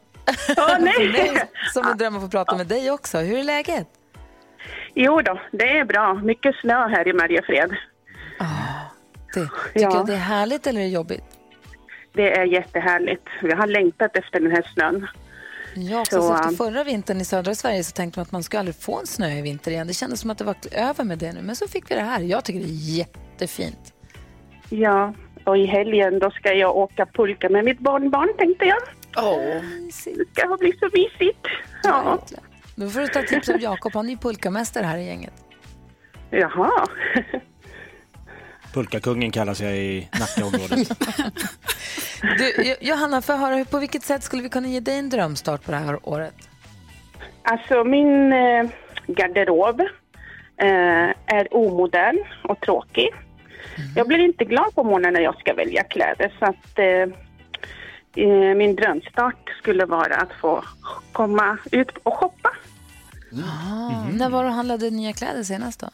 Åh, 0.57 0.77
nej. 0.81 1.11
Nej, 1.13 1.43
som 1.75 1.87
vill 1.87 1.97
drömma 1.97 2.21
få 2.21 2.29
prata 2.29 2.57
med 2.57 2.67
dig 2.67 2.91
också. 2.91 3.19
Hur 3.19 3.39
är 3.39 3.43
läget? 3.45 3.87
Jo 4.95 5.21
då, 5.23 5.41
det 5.53 5.79
är 5.79 5.85
bra. 5.85 6.15
Mycket 6.15 6.57
snö 6.57 6.89
här 6.89 7.09
i 7.09 7.13
Mariefred. 7.13 7.71
Det, 9.35 9.41
tycker 9.41 9.51
Ja. 9.75 9.91
du 9.91 9.97
att 9.97 10.07
det 10.07 10.13
är 10.13 10.17
härligt 10.17 10.67
eller 10.67 10.81
är 10.81 10.85
det 10.85 10.91
jobbigt? 10.91 11.25
Det 12.13 12.39
är 12.39 12.45
jättehärligt. 12.45 13.27
Vi 13.43 13.53
har 13.53 13.67
längtat 13.67 14.17
efter 14.17 14.41
den 14.41 14.51
här 14.51 14.63
snön. 14.75 15.09
Ja, 15.83 16.05
Så, 16.05 16.17
precis 16.17 16.31
efter 16.31 16.49
um, 16.49 16.57
förra 16.57 16.85
vintern 16.85 17.21
i 17.21 17.25
södra 17.25 17.55
Sverige 17.55 17.85
så 17.85 17.93
tänkte 17.93 18.19
man 18.19 18.23
att 18.23 18.33
man 18.33 18.43
skulle 18.43 18.61
aldrig 18.61 18.77
få 18.77 19.01
en 19.01 19.07
snö 19.07 19.29
i 19.39 19.43
vinter 19.43 19.71
igen. 19.71 19.87
Det 19.87 19.95
kändes 19.95 20.21
som 20.21 20.31
att 20.31 20.39
det 20.39 20.45
var 20.45 20.57
över 20.73 21.05
med 21.05 21.19
det 21.19 21.33
nu, 21.33 21.43
men 21.43 21.57
så 21.57 21.69
fick 21.69 21.91
vi 21.91 21.95
det 21.95 22.01
här. 22.01 22.21
Jag 22.21 22.45
tycker 22.45 22.61
det 22.61 22.67
är 22.67 22.97
jättefint. 22.99 23.95
Ja, 24.69 25.15
och 25.45 25.59
i 25.59 25.67
helgen 25.67 26.19
då 26.19 26.31
ska 26.31 26.53
jag 26.53 26.77
åka 26.77 27.07
pulka 27.07 27.49
med 27.49 27.65
mitt 27.65 27.79
barnbarn 27.79 28.29
tänkte 28.39 28.65
jag. 28.65 28.79
Åh. 29.17 29.63
Det 30.05 30.27
ska 30.33 30.57
bli 30.57 30.73
så 30.81 30.89
mysigt. 30.93 31.47
Ja, 31.83 32.03
Verkligen. 32.17 32.45
Då 32.75 32.91
får 32.91 33.01
du 33.01 33.07
ta 33.07 33.23
tips 33.23 33.49
av 33.49 33.63
Jakob, 33.63 33.95
han 33.95 34.07
är 34.07 34.11
ju 34.11 34.17
pulkamästare 34.17 34.87
här 34.87 34.99
i 34.99 35.07
gänget. 35.07 35.35
jaha. 36.31 36.87
Pulkakungen 38.73 39.31
kallas 39.31 39.61
jag 39.61 39.77
i 39.77 40.09
Nackaområdet. 40.21 40.89
Du, 42.39 42.55
Jo- 42.59 42.75
Johanna, 42.81 43.23
jag 43.29 43.37
höra, 43.37 43.65
på 43.65 43.79
vilket 43.79 44.03
sätt 44.03 44.23
skulle 44.23 44.43
vi 44.43 44.49
kunna 44.49 44.69
ge 44.69 44.81
dig 44.81 44.99
en 44.99 45.09
drömstart 45.11 45.65
på 45.65 45.71
det 45.71 45.77
här 45.77 46.09
året? 46.09 46.35
Alltså 47.43 47.85
min 47.85 48.33
eh, 48.33 48.69
garderob 49.07 49.81
eh, 49.81 50.67
är 51.27 51.55
omodern 51.55 52.19
och 52.45 52.61
tråkig. 52.61 53.09
Jag 53.97 54.09
blir 54.09 54.19
inte 54.19 54.45
glad 54.45 54.75
på 54.75 54.85
morgonen 54.85 55.13
när 55.13 55.21
jag 55.21 55.41
ska 55.41 55.55
välja 55.55 55.85
kläder 55.85 56.33
så 56.39 56.45
att 56.45 56.79
eh, 56.79 58.25
eh, 58.25 58.55
min 58.57 58.77
drömstart 58.77 59.51
skulle 59.63 59.85
vara 59.85 60.17
att 60.17 60.33
få 60.41 60.65
komma 61.13 61.59
ut 61.73 61.91
och 62.03 62.15
shoppa. 62.15 62.51
Ah, 63.33 64.05
När 64.13 64.29
var 64.31 64.45
du 64.45 64.51
handlade 64.51 64.91
nya 64.91 65.13
kläder 65.13 65.43
senast 65.43 65.81
då? 65.81 65.89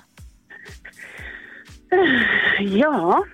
Ja, 2.60 3.25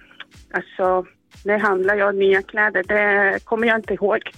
alltså 0.55 1.07
det 1.45 1.57
handlar 1.57 1.95
jag 1.95 2.15
nya 2.15 2.43
kläder, 2.43 2.83
det 2.83 3.45
kommer 3.45 3.67
jag 3.67 3.79
inte 3.79 3.95
ihåg. 3.95 4.31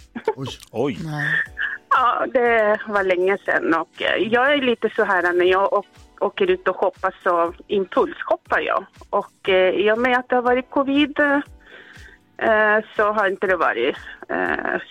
Oj, 0.73 0.99
Nej. 1.05 1.43
Ja, 1.91 2.27
det 2.33 2.81
var 2.87 3.05
länge 3.05 3.39
sedan 3.39 3.75
och 3.75 4.03
eh, 4.03 4.29
jag 4.33 4.53
är 4.55 4.63
lite 4.63 4.91
så 4.97 5.05
här 5.05 5.33
när 5.33 5.45
jag 5.45 5.85
åker 6.21 6.51
ut 6.51 6.69
och 6.69 6.77
shoppar 6.77 7.15
så 7.23 7.55
impulsshoppar 7.67 8.61
jag. 8.61 8.87
Och 9.11 9.49
eh, 9.49 9.71
i 9.71 9.93
och 9.93 9.99
med 9.99 10.19
att 10.19 10.29
det 10.29 10.35
har 10.35 10.43
varit 10.43 10.71
covid 10.71 11.21
eh, 11.21 12.79
så 12.97 13.13
har 13.13 13.29
inte 13.29 13.47
det 13.47 13.57
varit 13.57 13.97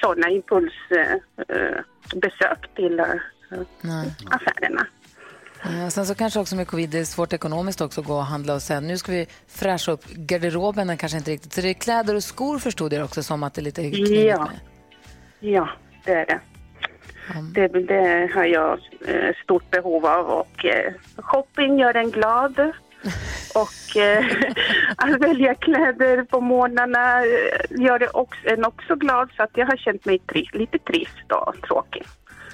sådana 0.02 0.30
impulsbesök 0.30 1.86
besök 2.16 2.76
till 2.76 2.96
Nej. 3.82 4.16
affärerna. 4.32 4.88
Ja, 5.64 5.90
sen 5.90 6.06
så 6.06 6.16
kanske 6.16 6.40
också 6.40 6.56
med 6.56 6.68
covid, 6.68 6.90
det 6.90 7.00
är 7.00 7.06
svårt 7.06 7.34
ekonomiskt 7.34 7.82
också 7.82 8.02
att 8.02 8.08
gå 8.08 8.14
och 8.16 8.26
handla 8.26 8.54
och 8.54 8.62
säga 8.62 8.80
nu 8.80 8.98
ska 8.98 9.12
vi 9.12 9.28
fräscha 9.48 9.92
upp 9.92 10.06
garderoben, 10.08 10.90
är 10.90 10.96
kanske 10.96 11.18
inte 11.18 11.32
riktigt. 11.32 11.54
Så 11.54 11.62
det 11.62 11.70
är 11.70 11.74
kläder 11.74 12.16
och 12.16 12.24
skor 12.24 12.60
förstod 12.60 12.94
jag 12.94 13.06
också 13.06 13.24
som 13.24 13.44
att 13.44 13.54
det 13.54 13.62
är 13.62 13.64
lite 13.64 13.82
knivigt 13.92 14.26
Ja. 14.26 14.40
med. 14.46 14.60
Ja, 15.40 15.70
det 16.06 16.12
är 16.14 16.26
det. 16.26 16.40
Det, 17.54 17.68
det 17.68 18.30
har 18.34 18.46
jag 18.46 18.80
eh, 19.08 19.36
stort 19.44 19.70
behov 19.72 20.06
av 20.06 20.26
och 20.26 20.66
eh, 20.66 20.94
shopping 21.18 21.80
gör 21.80 21.94
en 21.94 22.12
glad. 22.12 22.60
Och 23.56 23.98
eh, 23.98 24.26
att 24.98 25.22
välja 25.22 25.56
kläder 25.56 26.24
på 26.24 26.42
morgnarna 26.42 27.20
eh, 27.20 27.82
gör 27.86 28.00
det 28.00 28.08
också, 28.10 28.48
en 28.50 28.66
också 28.66 28.96
glad 28.96 29.30
så 29.38 29.44
att 29.44 29.50
jag 29.54 29.66
har 29.66 29.78
känt 29.78 30.06
mig 30.06 30.22
tri- 30.28 30.58
lite 30.58 30.80
trist 30.80 31.32
och 31.32 31.56
tråkig 31.68 32.04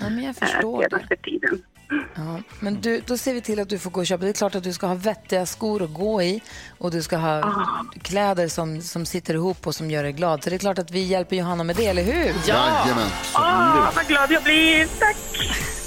Ja, 0.02 0.10
men 0.10 0.20
jag 0.24 0.30
eh, 0.30 0.34
förstår 0.34 0.84
det. 0.84 0.90
senaste 0.90 1.16
tiden. 1.16 1.64
Ja, 1.90 2.40
men 2.60 2.82
du, 2.82 3.02
då 3.08 3.18
ser 3.18 3.34
vi 3.34 3.42
till 3.42 3.60
att 3.60 3.70
du 3.70 3.80
får 3.80 3.92
gå 3.92 4.00
och 4.00 4.08
köpa. 4.08 4.24
Det 4.24 4.32
är 4.32 4.34
klart 4.34 4.56
att 4.56 4.64
du 4.64 4.74
ska 4.74 4.88
ha 4.88 4.96
vettiga 4.96 5.46
skor 5.46 5.84
att 5.84 5.94
gå 5.94 6.22
i 6.22 6.42
och 6.78 6.92
du 6.92 7.02
ska 7.04 7.18
ha 7.18 7.66
kläder 8.02 8.48
som, 8.48 8.82
som 8.82 9.06
sitter 9.06 9.34
ihop 9.34 9.68
och 9.68 9.76
som 9.76 9.92
gör 9.92 10.04
dig 10.04 10.12
glad. 10.12 10.44
Så 10.44 10.50
det 10.50 10.56
är 10.56 10.60
klart 10.60 10.80
att 10.80 10.92
vi 10.92 11.00
hjälper 11.04 11.36
Johanna 11.36 11.64
med 11.64 11.76
det, 11.76 11.86
eller 11.88 12.04
hur? 12.04 12.34
Jajamän. 12.48 13.10
Åh, 13.36 13.90
vad 13.96 14.08
glad 14.08 14.32
jag 14.32 14.44
blir! 14.44 14.88
Tack! 15.00 15.18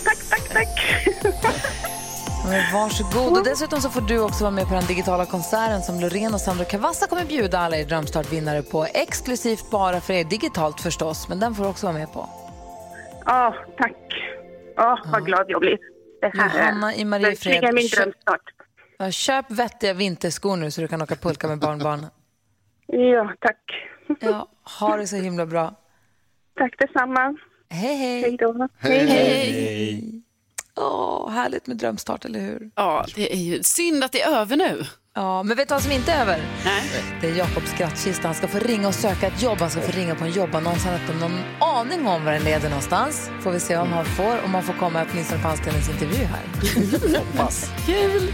Tack, 0.05 0.19
tack, 0.31 0.53
tack! 0.53 0.81
Men 2.47 2.73
varsågod. 2.73 3.39
Och 3.39 3.45
dessutom 3.45 3.81
så 3.81 3.91
får 3.91 4.01
du 4.01 4.21
också 4.21 4.45
vara 4.45 4.51
med 4.51 4.69
på 4.69 4.75
den 4.75 4.85
digitala 4.87 5.27
konserten 5.27 5.83
som 5.83 6.01
Loreen 6.01 6.35
och 6.35 6.41
Sandro 6.41 6.65
Cavazza 6.65 7.07
kommer 7.07 7.25
bjuda 7.25 7.59
alla 7.59 7.77
er 7.77 7.85
drömstartvinnare 7.85 8.63
på. 8.63 8.85
Exklusivt 8.95 9.71
bara 9.71 10.01
för 10.01 10.15
er, 10.15 10.25
digitalt 10.25 10.81
förstås, 10.81 11.29
men 11.29 11.41
den 11.41 11.55
får 11.55 11.65
du 11.65 11.71
också 11.71 11.87
vara 11.87 11.99
med 11.99 12.13
på. 12.13 12.29
Åh, 13.27 13.55
tack! 13.79 13.97
Åh, 14.79 14.99
vad 15.13 15.27
glad 15.27 15.45
jag 15.49 15.61
blir. 15.61 15.90
Det 16.21 16.33
här 16.35 16.59
Johanna 16.59 16.95
i 16.95 17.01
är 17.01 17.05
Mariefred. 17.05 17.53
verkligen 17.55 17.75
min 17.75 17.89
Köp- 17.89 17.97
drömstart. 17.97 18.43
Ja, 18.99 19.11
Köp 19.11 19.51
vettiga 19.51 19.95
vinterskor 19.95 20.57
nu 20.57 20.71
så 20.71 20.81
du 20.81 20.89
kan 20.89 21.03
åka 21.03 21.17
pulka 21.17 21.49
med 21.49 21.59
barnbarnen. 21.59 22.07
Ja, 22.87 23.35
tack. 23.41 23.89
Ja, 24.21 24.49
ha 24.81 24.97
det 24.97 25.07
så 25.07 25.17
himla 25.17 25.47
bra. 25.47 25.75
Tack 26.57 26.79
detsamma. 26.79 27.37
Hej, 27.71 27.97
hej. 27.97 28.23
Hej 28.23 28.37
då. 28.37 28.69
Hej, 28.79 29.07
hej. 29.07 30.23
Åh, 30.77 31.31
härligt 31.31 31.67
med 31.67 31.77
drömstart, 31.77 32.25
eller 32.25 32.41
hur? 32.41 32.71
Ja, 32.75 33.05
det 33.15 33.33
är 33.33 33.37
ju 33.39 33.63
synd 33.63 34.05
att 34.05 34.13
det 34.13 34.23
är 34.23 34.37
över 34.41 34.57
nu. 34.57 34.85
Ja, 35.15 35.43
men 35.43 35.57
vet 35.57 35.69
du 35.69 35.75
vad 35.75 35.83
som 35.83 35.93
inte 35.93 36.13
är 36.13 36.21
över? 36.21 36.39
Nej. 36.65 36.83
Det 37.21 37.27
är 37.31 37.35
Jakobs 37.35 37.71
skrattkista. 37.71 38.29
Han 38.29 38.35
ska 38.35 38.49
få 38.49 38.59
ringa 38.59 38.89
och 38.89 38.95
söka 38.95 39.27
ett 39.27 39.43
jobb. 39.43 39.59
Han 39.61 39.71
ska 39.71 39.81
få 39.81 39.93
ringa 39.93 40.15
på 40.15 40.25
en 40.25 40.31
jobbannons. 40.31 40.85
Han 40.85 40.93
har 40.93 41.01
inte 41.01 41.15
någon 41.15 41.41
aning 41.61 42.07
om 42.07 42.25
var 42.25 42.33
den 42.33 42.43
leder 42.43 42.69
någonstans. 42.69 43.31
Får 43.41 43.53
vi 43.53 43.61
se 43.61 43.77
om 43.77 43.93
han 43.93 44.05
får, 44.05 44.45
om 44.45 44.55
han 44.55 44.63
får 44.63 44.73
komma 44.73 45.07
åtminstone 45.13 45.43
på 45.43 45.49
anställningsintervju 45.49 46.25
här. 46.25 47.19
Hoppas. 47.19 47.71
Kul! 47.87 48.33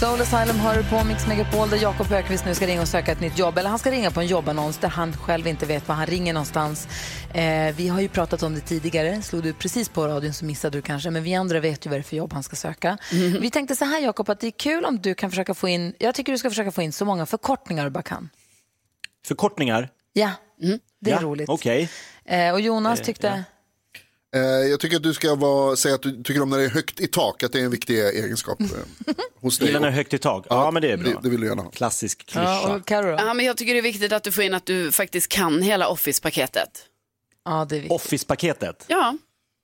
Soul 0.00 0.20
Asylum 0.20 0.60
har 0.60 0.74
du 0.74 0.84
på 0.84 1.04
Mix 1.04 1.26
Megapol 1.26 1.70
där 1.70 1.76
Jakob 1.76 2.12
Ökvist 2.12 2.44
nu 2.46 2.54
ska 2.54 2.66
ringa 2.66 2.80
och 2.80 2.88
söka 2.88 3.12
ett 3.12 3.20
nytt 3.20 3.38
jobb. 3.38 3.58
Eller 3.58 3.70
han 3.70 3.78
ska 3.78 3.90
ringa 3.90 4.10
på 4.10 4.20
en 4.20 4.26
jobbannons 4.26 4.78
där 4.78 4.88
han 4.88 5.12
själv 5.12 5.46
inte 5.46 5.66
vet 5.66 5.88
var 5.88 5.94
han 5.94 6.06
ringer 6.06 6.32
någonstans. 6.32 6.88
Eh, 7.34 7.74
vi 7.76 7.88
har 7.88 8.00
ju 8.00 8.08
pratat 8.08 8.42
om 8.42 8.54
det 8.54 8.60
tidigare. 8.60 9.22
Slog 9.22 9.42
du 9.42 9.52
precis 9.52 9.88
på 9.88 10.08
radion 10.08 10.32
så 10.32 10.44
missade 10.44 10.78
du 10.78 10.82
kanske. 10.82 11.10
Men 11.10 11.22
vi 11.22 11.34
andra 11.34 11.60
vet 11.60 11.86
ju 11.86 11.90
vad 11.90 11.98
det 11.98 12.00
är 12.00 12.02
för 12.02 12.16
jobb 12.16 12.32
han 12.32 12.42
ska 12.42 12.56
söka. 12.56 12.98
Vi 13.40 13.50
tänkte 13.50 13.76
så 13.76 13.84
här 13.84 14.00
Jakob, 14.00 14.30
att 14.30 14.40
det 14.40 14.46
är 14.46 14.50
kul 14.50 14.84
om 14.84 15.00
du 15.00 15.14
kan 15.14 15.30
försöka 15.30 15.54
få 15.54 15.68
in, 15.68 15.94
jag 15.98 16.14
tycker 16.14 16.32
du 16.32 16.38
ska 16.38 16.50
försöka 16.50 16.70
få 16.70 16.82
in 16.82 16.92
så 16.92 17.04
många 17.04 17.26
förkortningar 17.26 17.84
du 17.84 17.90
bara 17.90 18.02
kan. 18.02 18.30
Förkortningar? 19.26 19.88
Ja, 20.12 20.30
det 21.00 21.10
är 21.10 21.14
ja, 21.14 21.20
roligt. 21.22 21.48
Okej. 21.48 21.90
Eh, 22.24 22.52
och 22.52 22.60
Jonas 22.60 23.00
tyckte... 23.00 23.28
Eh, 23.28 23.40
jag 24.70 24.80
tycker 24.80 24.96
att 24.96 25.02
du 25.02 25.14
ska 25.14 25.34
vara, 25.34 25.76
säga 25.76 25.94
att 25.94 26.02
du 26.02 26.22
tycker 26.22 26.42
om 26.42 26.50
när 26.50 26.58
det 26.58 26.64
är 26.64 26.68
högt 26.70 27.00
i 27.00 27.06
tak, 27.06 27.42
att 27.42 27.52
det 27.52 27.60
är 27.60 27.64
en 27.64 27.70
viktig 27.70 27.98
egenskap 27.98 28.60
eh, 28.60 28.66
hos 29.40 29.58
dig. 29.58 29.68
Gillar 29.68 29.80
när 29.80 29.86
det 29.86 29.92
är 29.92 29.96
högt 29.96 30.14
i 30.14 30.18
tak? 30.18 30.46
Ja, 30.50 30.70
men 30.70 30.82
det 30.82 30.92
är 30.92 30.96
bra. 30.96 31.10
Det, 31.10 31.18
det 31.22 31.28
vill 31.30 31.40
du 31.40 31.46
gärna 31.46 31.62
ha. 31.62 31.70
Klassisk 31.70 32.26
klyscha. 32.26 32.44
Ja, 32.44 32.76
och 32.76 32.86
Karo 32.86 33.06
då? 33.06 33.12
Ja, 33.12 33.34
men 33.34 33.46
jag 33.46 33.56
tycker 33.56 33.72
det 33.72 33.80
är 33.80 33.82
viktigt 33.82 34.12
att 34.12 34.22
du 34.22 34.32
får 34.32 34.44
in 34.44 34.54
att 34.54 34.66
du 34.66 34.92
faktiskt 34.92 35.28
kan 35.28 35.62
hela 35.62 35.88
Office-paketet. 35.88 36.86
Ja, 37.44 37.66
det 37.68 37.76
är 37.76 37.80
viktigt. 37.80 37.92
Office-paketet? 37.92 38.84
Ja. 38.88 39.16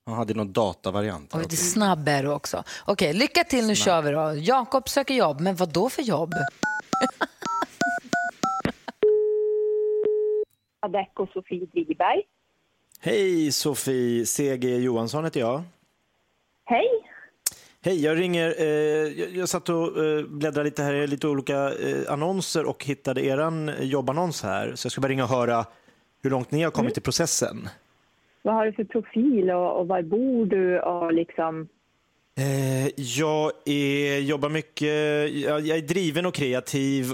Jaha, 0.06 0.24
det 0.24 0.32
är 0.32 0.34
någon 0.34 0.52
datavariant. 0.52 1.34
Och 1.34 1.40
lite 1.40 1.56
snabb 1.56 2.08
är 2.08 2.22
du 2.22 2.28
också. 2.28 2.64
Okej, 2.84 3.12
lycka 3.12 3.44
till. 3.44 3.66
Nu 3.66 3.74
kör 3.74 4.02
vi 4.02 4.10
då. 4.10 4.34
Jakob 4.36 4.88
söker 4.88 5.14
jobb, 5.14 5.40
men 5.40 5.56
vad 5.56 5.72
då 5.72 5.90
för 5.90 6.02
jobb? 6.02 6.32
Adecco 10.86 11.26
Sofie 11.32 11.66
Driberg. 11.66 12.22
Hej 13.06 13.52
Sofie, 13.52 14.26
CG 14.26 14.78
Johansson 14.78 15.24
heter 15.24 15.40
jag. 15.40 15.62
Hej! 16.64 16.88
Hej, 17.84 18.04
jag 18.04 18.18
ringer. 18.18 18.54
Eh, 18.58 18.66
jag, 19.20 19.30
jag 19.30 19.48
satt 19.48 19.68
och 19.68 20.04
eh, 20.04 20.24
bläddrade 20.26 20.64
lite 20.64 20.82
här 20.82 20.94
i 20.94 21.06
lite 21.06 21.28
olika 21.28 21.54
eh, 21.54 22.12
annonser 22.12 22.64
och 22.64 22.84
hittade 22.84 23.24
eran 23.24 23.70
jobbannons 23.80 24.42
här. 24.42 24.74
Så 24.74 24.86
jag 24.86 24.92
ska 24.92 25.00
bara 25.00 25.08
ringa 25.08 25.24
och 25.24 25.30
höra 25.30 25.64
hur 26.22 26.30
långt 26.30 26.50
ni 26.50 26.62
har 26.62 26.70
kommit 26.70 26.98
i 26.98 27.00
processen. 27.00 27.68
Vad 28.42 28.54
har 28.54 28.66
du 28.66 28.72
för 28.72 28.84
profil 28.84 29.50
och, 29.50 29.80
och 29.80 29.88
var 29.88 30.02
bor 30.02 30.46
du 30.46 30.80
och 30.80 31.12
liksom... 31.12 31.68
Eh, 32.38 32.86
jag 32.96 33.52
är, 33.64 34.18
jobbar 34.18 34.48
mycket, 34.48 35.32
jag, 35.32 35.60
jag 35.60 35.78
är 35.78 35.82
driven 35.82 36.26
och 36.26 36.34
kreativ. 36.34 37.06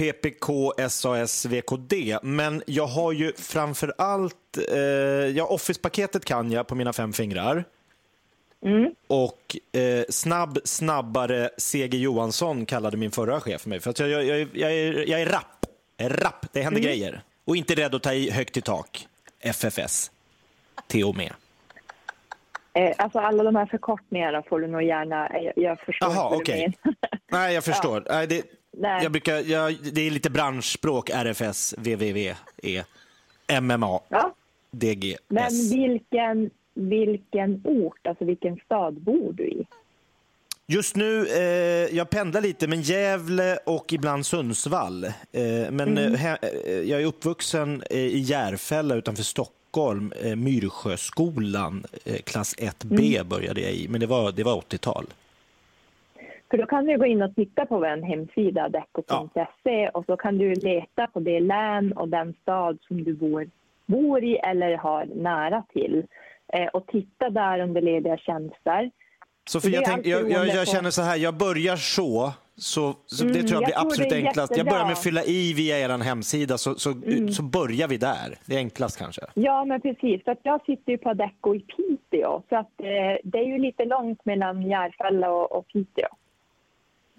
PPK, 0.00 0.72
SAS, 0.88 1.46
VKD. 1.46 2.18
Men 2.22 2.62
jag 2.66 2.86
har 2.86 3.12
ju 3.12 3.32
framför 3.32 3.94
allt, 3.98 4.58
eh, 4.72 4.78
ja 4.78 5.46
Office-paketet 5.46 6.24
kan 6.24 6.52
jag 6.52 6.66
på 6.66 6.74
mina 6.74 6.92
fem 6.92 7.12
fingrar. 7.12 7.64
Och 9.06 9.56
eh, 9.80 10.04
snabb, 10.08 10.58
snabbare 10.64 11.50
CG 11.56 11.94
Johansson 11.94 12.66
kallade 12.66 12.96
min 12.96 13.10
förra 13.10 13.40
chef 13.40 13.66
mig. 13.66 13.80
För 13.80 13.90
att 13.90 13.98
jag, 13.98 14.08
jag, 14.08 14.24
jag, 14.24 14.48
jag, 14.52 14.72
är, 14.72 15.10
jag 15.10 15.20
är 15.20 15.26
rapp. 15.26 15.66
Rapp, 15.98 16.46
det 16.52 16.62
händer 16.62 16.80
grejer. 16.80 17.22
Och 17.44 17.56
inte 17.56 17.74
rädd 17.74 17.94
att 17.94 18.02
ta 18.02 18.12
i 18.12 18.30
högt 18.30 18.56
i 18.56 18.60
tak. 18.60 19.06
FFS. 19.40 20.10
TO 20.86 21.12
med. 21.12 21.32
Eh, 22.72 22.94
alltså 22.98 23.18
alla 23.18 23.42
de 23.42 23.56
här 23.56 23.66
förkortningarna 23.66 24.42
får 24.42 24.60
du 24.60 24.66
nog 24.66 24.82
gärna... 24.82 25.28
Jag, 25.40 25.52
jag 25.56 25.80
förstår 25.80 26.08
du 26.08 26.36
okej. 26.36 26.74
menar. 26.84 26.96
Nej, 27.30 27.54
jag 27.54 27.64
förstår. 27.70 28.04
Nej, 28.08 28.26
det, 28.26 28.42
Nej. 28.76 29.02
jag 29.02 29.12
brukar, 29.12 29.50
jag, 29.50 29.76
det 29.92 30.06
är 30.06 30.10
lite 30.10 30.30
branschspråk. 30.30 31.10
RFS, 31.10 31.74
VVV, 31.78 32.34
E, 32.62 32.82
MMA, 33.60 34.00
Ja, 34.08 34.34
DG, 34.70 35.16
men 35.28 35.50
vilken, 35.70 36.50
vilken 36.74 37.60
ort, 37.64 38.06
alltså 38.06 38.24
vilken 38.24 38.56
stad 38.56 38.94
bor 38.94 39.32
du 39.32 39.48
i? 39.48 39.66
Just 40.66 40.96
nu, 40.96 41.26
eh, 41.26 41.96
jag 41.96 42.10
pendlar 42.10 42.40
lite, 42.40 42.68
men 42.68 42.82
Gävle 42.82 43.56
och 43.66 43.92
ibland 43.92 44.26
Sundsvall. 44.26 45.04
Eh, 45.04 45.12
men 45.70 45.98
eh, 45.98 46.12
he, 46.12 46.38
eh, 46.42 46.80
jag 46.80 47.02
är 47.02 47.06
uppvuxen 47.06 47.82
eh, 47.90 47.98
i 47.98 48.18
Järfälla 48.18 48.94
utanför 48.94 49.22
Stockholm. 49.22 50.12
Eh, 50.22 50.36
Myrsjöskolan, 50.36 51.84
eh, 52.04 52.16
klass 52.16 52.54
1B 52.58 53.24
började 53.24 53.60
jag 53.60 53.72
i, 53.72 53.88
men 53.88 54.00
det 54.00 54.06
var, 54.06 54.32
det 54.32 54.42
var 54.44 54.54
80-tal. 54.60 55.06
För 56.50 56.58
då 56.58 56.66
kan 56.66 56.84
du 56.86 56.98
gå 56.98 57.06
in 57.06 57.22
och 57.22 57.34
titta 57.34 57.66
på 57.66 57.78
vår 57.78 58.06
hemsida, 58.06 58.68
decco.se, 58.68 59.88
och 59.88 60.04
så 60.06 60.16
kan 60.16 60.38
du 60.38 60.54
leta 60.54 61.06
på 61.06 61.20
det 61.20 61.40
län 61.40 61.92
och 61.92 62.08
den 62.08 62.34
stad 62.42 62.78
som 62.88 63.04
du 63.04 63.14
bor, 63.14 63.50
bor 63.86 64.24
i 64.24 64.36
eller 64.36 64.76
har 64.76 65.04
nära 65.14 65.62
till. 65.72 66.06
Eh, 66.52 66.66
och 66.66 66.86
titta 66.86 67.30
där 67.30 67.60
under 67.60 67.80
lediga 67.80 68.16
tjänster. 68.16 68.90
Det 69.62 69.68
är 69.68 69.72
jag, 69.72 69.84
tänk, 69.84 70.06
jag, 70.06 70.30
jag, 70.30 70.46
jag 70.46 70.68
känner 70.68 70.90
så 70.90 71.02
här, 71.02 71.16
jag 71.16 71.34
börjar 71.34 71.76
så, 71.76 72.32
så, 72.56 72.94
så 73.06 73.24
det 73.24 73.30
Mm, 73.30 73.46
tror 73.46 73.62
jag 73.62 73.68
blir 73.68 73.78
absolut 73.80 74.10
det 74.10 74.16
enklast. 74.16 74.56
Jag 74.56 74.66
börjar 74.66 74.84
med 74.84 74.92
att 74.92 75.02
fylla 75.02 75.24
i 75.24 75.52
via 75.56 75.78
er 75.78 75.98
hemsida, 76.04 76.58
så, 76.58 76.74
så, 76.74 76.90
Mm. 76.90 77.28
så 77.28 77.42
börjar 77.42 77.88
vi 77.88 77.96
där. 77.96 78.38
Det 78.46 78.54
är 78.54 78.58
enklast 78.58 78.98
kanske. 78.98 79.22
Ja, 79.34 79.64
men 79.64 79.80
precis. 79.80 80.24
För 80.24 80.32
att 80.32 80.40
jag 80.42 80.64
sitter 80.64 80.92
ju 80.92 80.98
på 80.98 81.08
Adecco 81.10 81.54
i 81.54 81.60
Piteå, 81.60 82.42
så 82.48 82.56
att, 82.56 82.80
eh, 82.80 83.16
det 83.24 83.38
är 83.38 83.46
ju 83.46 83.58
lite 83.58 83.84
långt 83.84 84.24
mellan 84.24 84.62
Järfälla 84.62 85.30
och, 85.30 85.52
och 85.52 85.66
Piteå. 85.68 86.08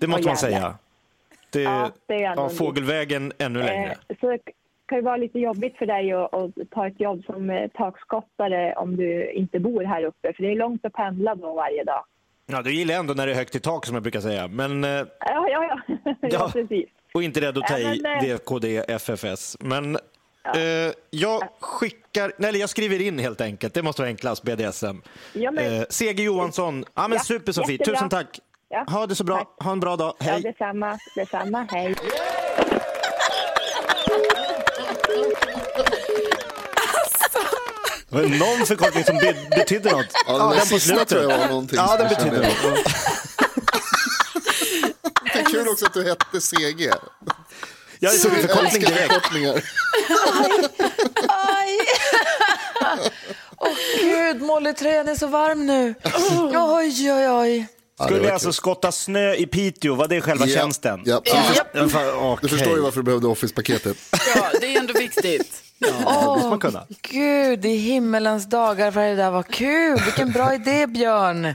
Det 0.02 0.08
måste 0.08 0.28
man 0.28 0.38
säga. 0.38 0.76
Det, 1.50 1.62
Ja, 1.62 1.92
det 2.08 2.14
är 2.16 2.36
ja, 2.36 2.50
fågelvägen 2.50 3.34
ännu 3.38 3.60
längre. 3.64 3.92
Eh, 4.08 4.16
så 4.22 4.30
det 4.30 4.40
kan 4.86 4.98
ju 4.98 5.02
vara 5.04 5.18
lite 5.18 5.40
jobbigt 5.40 5.78
för 5.78 5.86
dig 5.86 6.12
att, 6.12 6.34
att 6.34 6.52
ta 6.72 6.88
ett 6.88 7.00
jobb 7.00 7.24
som 7.26 7.50
eh, 7.50 7.68
takskottare 7.68 8.74
om 8.74 8.96
du 8.98 9.32
inte 9.32 9.60
bor 9.60 9.84
här 9.84 10.04
uppe, 10.04 10.34
för 10.34 10.44
det 10.44 10.52
är 10.52 10.56
långt 10.56 10.86
att 10.86 10.94
pendla 10.94 11.36
då 11.36 11.54
varje 11.54 11.84
dag. 11.84 12.04
Ja, 12.46 12.62
du 12.62 12.74
gillar 12.74 12.96
ändå 12.96 13.14
när 13.14 13.26
det 13.28 13.32
är 13.34 13.36
högt 13.36 13.56
i 13.56 13.60
tak 13.60 13.86
som 13.86 13.96
jag 13.96 14.04
brukar 14.04 14.20
säga. 14.22 14.48
Men, 14.48 14.84
eh, 14.84 14.90
Ja, 14.90 15.06
ja, 15.20 15.48
ja. 15.50 15.80
ja. 16.22 16.28
Ja. 16.32 16.50
precis. 16.54 16.90
och 17.14 17.24
inte 17.24 17.42
rädd 17.42 17.58
att 17.58 17.68
ta 17.68 17.78
Ja, 17.80 17.94
i 17.94 18.02
men, 18.02 18.26
VKD, 18.38 18.78
FFS. 18.88 19.58
Men 19.60 19.96
eh, 20.56 20.94
jag 21.10 21.44
skickar, 21.60 22.32
nej, 22.38 22.58
jag 22.58 22.70
skriver 22.70 23.02
in 23.02 23.20
helt 23.20 23.42
enkelt. 23.42 23.74
Det 23.74 23.84
måste 23.84 24.02
vara 24.02 24.10
enklast, 24.10 24.44
BDSM. 24.44 25.02
Ja, 25.34 25.52
men- 25.52 25.78
eh, 25.80 25.84
CG 25.90 26.24
Johansson. 26.24 26.86
Ja, 26.96 27.08
men 27.08 27.18
Ja, 27.18 27.24
super 27.24 27.52
Sofie, 27.52 27.72
jättebra. 27.72 27.96
tusen 27.96 28.10
tack. 28.10 28.40
Ja, 28.72 28.84
Ha 28.88 29.08
det 29.08 29.16
så 29.16 29.24
bra. 29.24 29.38
tack. 29.38 29.48
Ha 29.64 29.72
en 29.72 29.80
bra 29.80 29.96
dag. 29.96 30.14
Ja, 30.20 30.26
Hej. 30.26 30.42
detsamma. 30.42 30.98
Detsamma. 31.16 31.68
Hej. 31.72 31.96
Det 38.10 38.16
var 38.18 38.22
någon 38.58 38.66
förkortning 38.66 39.04
som 39.04 39.18
be- 39.18 39.36
betydde 39.50 39.92
något. 39.92 40.06
Ja, 40.28 40.38
den 40.38 40.50
där 40.50 40.60
på 40.74 40.80
slutet. 40.80 41.08
tror 41.08 41.22
jag 41.32 41.38
var 41.38 41.48
någonting 41.48 41.78
Ja, 41.78 41.98
den 41.98 42.08
betydde 42.10 42.38
något. 42.38 42.86
Det 45.34 45.40
är 45.40 45.46
kul 45.46 45.68
också 45.68 45.86
att 45.86 45.94
du 45.94 46.04
hette 46.04 46.42
CG. 46.42 46.92
Jag 48.00 48.22
tog 48.22 48.34
en 48.34 48.42
förkortning 48.48 48.82
direkt. 48.82 49.14
förkortningar. 49.14 49.64
Aj! 51.28 51.78
Åh 53.58 53.70
gud, 54.00 54.42
Molly-tröjan 54.42 55.08
är 55.08 55.16
så 55.16 55.28
varm 55.28 55.66
nu. 55.68 55.94
Oj, 56.78 57.12
oj, 57.14 57.30
oj. 57.30 57.68
Ja, 58.02 58.06
Skulle 58.08 58.20
var 58.24 58.30
alltså 58.32 58.48
kul. 58.48 58.54
skotta 58.54 58.92
snö 58.92 59.34
i 59.34 59.46
Piteå, 59.48 59.96
var 59.96 60.08
det 60.08 60.22
själva 60.22 60.46
Ja, 60.46 60.56
tjänsten? 60.56 61.02
ja. 61.06 61.22
Ja, 61.26 61.44
Du 61.74 61.90
fan, 61.90 62.38
Du 62.42 62.48
förstår 62.50 62.76
ju 62.76 62.82
varför 62.82 62.98
du 63.00 63.04
behövde 63.04 63.28
Office-paketet. 63.28 63.98
Ja, 64.36 64.46
det 64.62 64.76
är 64.76 64.80
ändå 64.80 64.94
viktigt. 64.94 65.64
Ja, 66.06 66.40
man 66.50 66.60
kunna. 66.60 66.86
Gud, 67.02 67.66
i 67.66 67.76
himmelens 67.76 68.46
dagar 68.50 68.92
vad 68.92 69.04
det 69.04 69.16
där 69.16 69.32
var 69.32 69.44
kul. 69.44 70.00
Vilken 70.06 70.32
bra 70.32 70.54
idé, 70.54 70.88
Björn. 70.88 71.54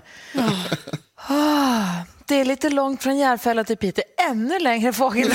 Ah, 1.28 1.84
det 2.26 2.34
är 2.40 2.44
lite 2.44 2.70
långt 2.70 3.02
från 3.02 3.18
Järfälla 3.18 3.64
till 3.64 3.76
Piteå. 3.76 4.04
Ännu 4.30 4.58
längre 4.58 4.92
fågel. 4.92 5.32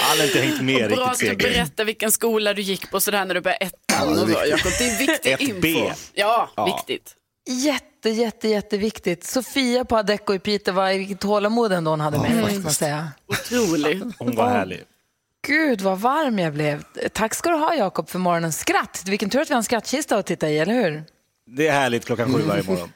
Han 0.00 0.18
har 0.18 0.24
inte 0.26 0.40
hängt 0.40 0.60
med 0.62 0.90
Bra 0.90 1.04
att 1.06 1.20
riktigt 1.20 1.38
du 1.38 1.50
berättar 1.50 1.84
vilken 1.84 2.12
skola 2.12 2.54
du 2.54 2.62
gick 2.62 2.90
på 2.90 3.00
sådär 3.00 3.24
när 3.24 3.34
du 3.34 3.40
började 3.40 3.64
ettan. 3.64 4.14
det 4.14 4.32
är 4.32 4.98
viktigt. 4.98 5.22
Det 5.22 5.32
är 5.32 5.36
viktig 5.38 5.54
1B. 5.62 5.66
info. 5.78 5.90
Ja, 6.14 6.50
Ja. 6.56 6.64
viktigt. 6.86 7.14
Jätte, 7.50 7.97
jätte, 8.10 8.48
jätteviktigt. 8.48 9.24
Sofia 9.24 9.84
på 9.84 9.96
Adecco 9.96 10.34
i 10.34 10.38
Piteå, 10.38 10.74
var, 10.74 10.92
vilket 10.92 11.20
tålamod 11.20 11.72
ändå 11.72 11.90
hon 11.90 12.00
hade 12.00 12.18
med 12.18 12.30
mig, 12.30 12.40
måste 12.40 12.58
man 12.58 12.72
säga. 12.72 13.08
Otroligt. 13.26 14.04
Hon 14.18 14.36
var 14.36 14.48
härlig. 14.48 14.84
Gud, 15.46 15.80
vad 15.80 15.98
varm 15.98 16.38
jag 16.38 16.52
blev. 16.52 16.84
Tack 17.12 17.34
ska 17.34 17.50
du 17.50 17.56
ha, 17.56 17.74
Jakob, 17.74 18.08
för 18.08 18.18
morgonens 18.18 18.58
skratt. 18.58 19.02
Vilken 19.06 19.30
tur 19.30 19.40
att 19.40 19.50
vi 19.50 19.54
har 19.54 19.58
en 19.58 19.64
skrattkista 19.64 20.16
att 20.16 20.26
titta 20.26 20.48
i, 20.48 20.58
eller 20.58 20.74
hur? 20.74 21.04
Det 21.46 21.68
är 21.68 21.72
härligt 21.72 22.04
klockan 22.04 22.34
sju 22.34 22.42
varje 22.42 22.62
morgon. 22.62 22.92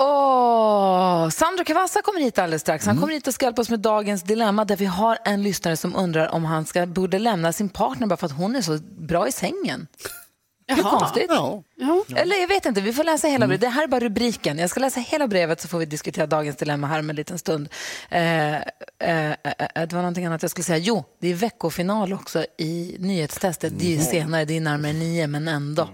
Åh, 0.00 1.28
Sandro 1.28 1.64
Cavazza 1.64 2.02
kommer 2.02 2.20
hit 2.20 2.38
alldeles 2.38 2.62
strax. 2.62 2.86
Han 2.86 3.00
kommer 3.00 3.12
hit 3.12 3.26
och 3.26 3.34
ska 3.34 3.46
hjälpa 3.46 3.62
oss 3.62 3.70
med 3.70 3.80
dagens 3.80 4.22
dilemma 4.22 4.64
där 4.64 4.76
vi 4.76 4.84
har 4.84 5.18
en 5.24 5.42
lyssnare 5.42 5.76
som 5.76 5.96
undrar 5.96 6.28
om 6.28 6.44
han 6.44 6.66
ska, 6.66 6.86
borde 6.86 7.18
lämna 7.18 7.52
sin 7.52 7.68
partner 7.68 8.06
bara 8.06 8.16
för 8.16 8.26
att 8.26 8.32
hon 8.32 8.56
är 8.56 8.62
så 8.62 8.78
bra 8.98 9.28
i 9.28 9.32
sängen. 9.32 9.86
Hur 10.68 10.82
konstigt? 10.82 11.26
Ja. 11.28 11.62
Eller 12.16 12.36
jag 12.36 12.48
vet 12.48 12.66
inte, 12.66 12.80
vi 12.80 12.92
får 12.92 13.04
läsa 13.04 13.28
hela 13.28 13.46
brevet. 13.46 13.60
Det 13.60 13.68
här 13.68 13.82
är 13.82 13.86
bara 13.86 14.00
rubriken. 14.00 14.58
Jag 14.58 14.70
ska 14.70 14.80
läsa 14.80 15.00
hela 15.00 15.28
brevet 15.28 15.60
så 15.60 15.68
får 15.68 15.78
vi 15.78 15.86
diskutera 15.86 16.26
dagens 16.26 16.56
dilemma 16.56 16.86
här 16.86 16.98
om 16.98 17.10
en 17.10 17.16
liten 17.16 17.38
stund. 17.38 17.68
Eh, 18.10 18.54
eh, 18.56 18.60
eh, 18.98 19.34
det 19.74 19.92
var 19.92 20.02
någonting 20.02 20.26
annat 20.26 20.42
jag 20.42 20.50
skulle 20.50 20.64
säga. 20.64 20.78
Jo, 20.78 21.04
det 21.20 21.28
är 21.28 21.34
veckofinal 21.34 22.12
också 22.12 22.46
i 22.58 22.96
nyhetstestet. 22.98 23.72
Det 23.78 23.86
är 23.86 23.96
ju 23.96 24.04
senare, 24.04 24.44
det 24.44 24.56
är 24.56 24.60
närmare 24.60 24.92
nio, 24.92 25.26
men 25.26 25.48
ändå. 25.48 25.88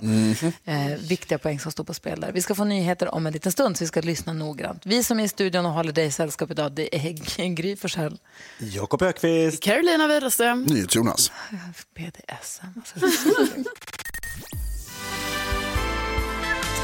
Eh, 0.64 0.76
viktiga 1.08 1.38
poäng 1.38 1.60
som 1.60 1.72
står 1.72 1.84
på 1.84 1.94
spel 1.94 2.20
där. 2.20 2.32
Vi 2.32 2.42
ska 2.42 2.54
få 2.54 2.64
nyheter 2.64 3.14
om 3.14 3.26
en 3.26 3.32
liten 3.32 3.52
stund, 3.52 3.76
så 3.76 3.84
vi 3.84 3.88
ska 3.88 4.00
lyssna 4.00 4.32
noggrant. 4.32 4.86
Vi 4.86 5.04
som 5.04 5.20
är 5.20 5.24
i 5.24 5.28
studion 5.28 5.66
och 5.66 5.72
håller 5.72 5.92
dig 5.92 6.06
i 6.06 6.10
sällskap 6.10 6.50
idag, 6.50 6.72
det 6.72 6.96
är 6.96 7.48
Gry 7.54 7.76
Forssell. 7.76 8.18
Jakob 8.58 9.02
Ökvist. 9.02 9.62
Carolina 9.62 10.08
Widerström. 10.08 10.62
NyhetsJonas. 10.62 11.32
BDSM. 11.94 12.80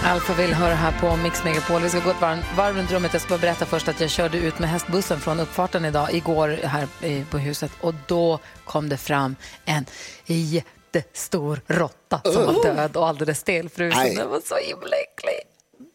Alfa 0.04 0.34
vill 0.34 0.54
höra 0.54 0.74
här 0.74 1.00
på 1.00 1.16
Mix 1.16 1.44
Megapol. 1.44 1.82
Vi 1.82 1.88
ska 1.90 2.00
gå 2.00 2.10
ett 2.10 2.20
varv, 2.20 2.38
varv 2.56 2.76
runt 2.76 2.90
rummet. 2.92 3.12
Jag 3.12 3.22
ska 3.22 3.28
bara 3.28 3.38
berätta 3.40 3.66
först 3.66 3.88
att 3.88 4.00
jag 4.00 4.10
körde 4.10 4.38
ut 4.38 4.58
med 4.58 4.68
hästbussen 4.70 5.20
från 5.20 5.40
uppfarten 5.40 5.84
idag, 5.84 6.14
igår 6.14 6.48
här 6.48 6.88
i- 7.00 7.24
på 7.30 7.38
huset 7.38 7.70
och 7.80 7.94
då 8.06 8.38
kom 8.64 8.88
det 8.88 8.96
fram 8.96 9.36
en 9.64 9.86
jättestor 10.24 11.60
råtta 11.66 12.20
som 12.32 12.46
var 12.46 12.62
död 12.64 12.96
och 12.96 13.08
alldeles 13.08 13.38
stelfrusen. 13.38 14.14
Den 14.16 14.28
var 14.28 14.40
så 14.44 14.56
himla 14.56 14.96
äcklig. 14.96 15.40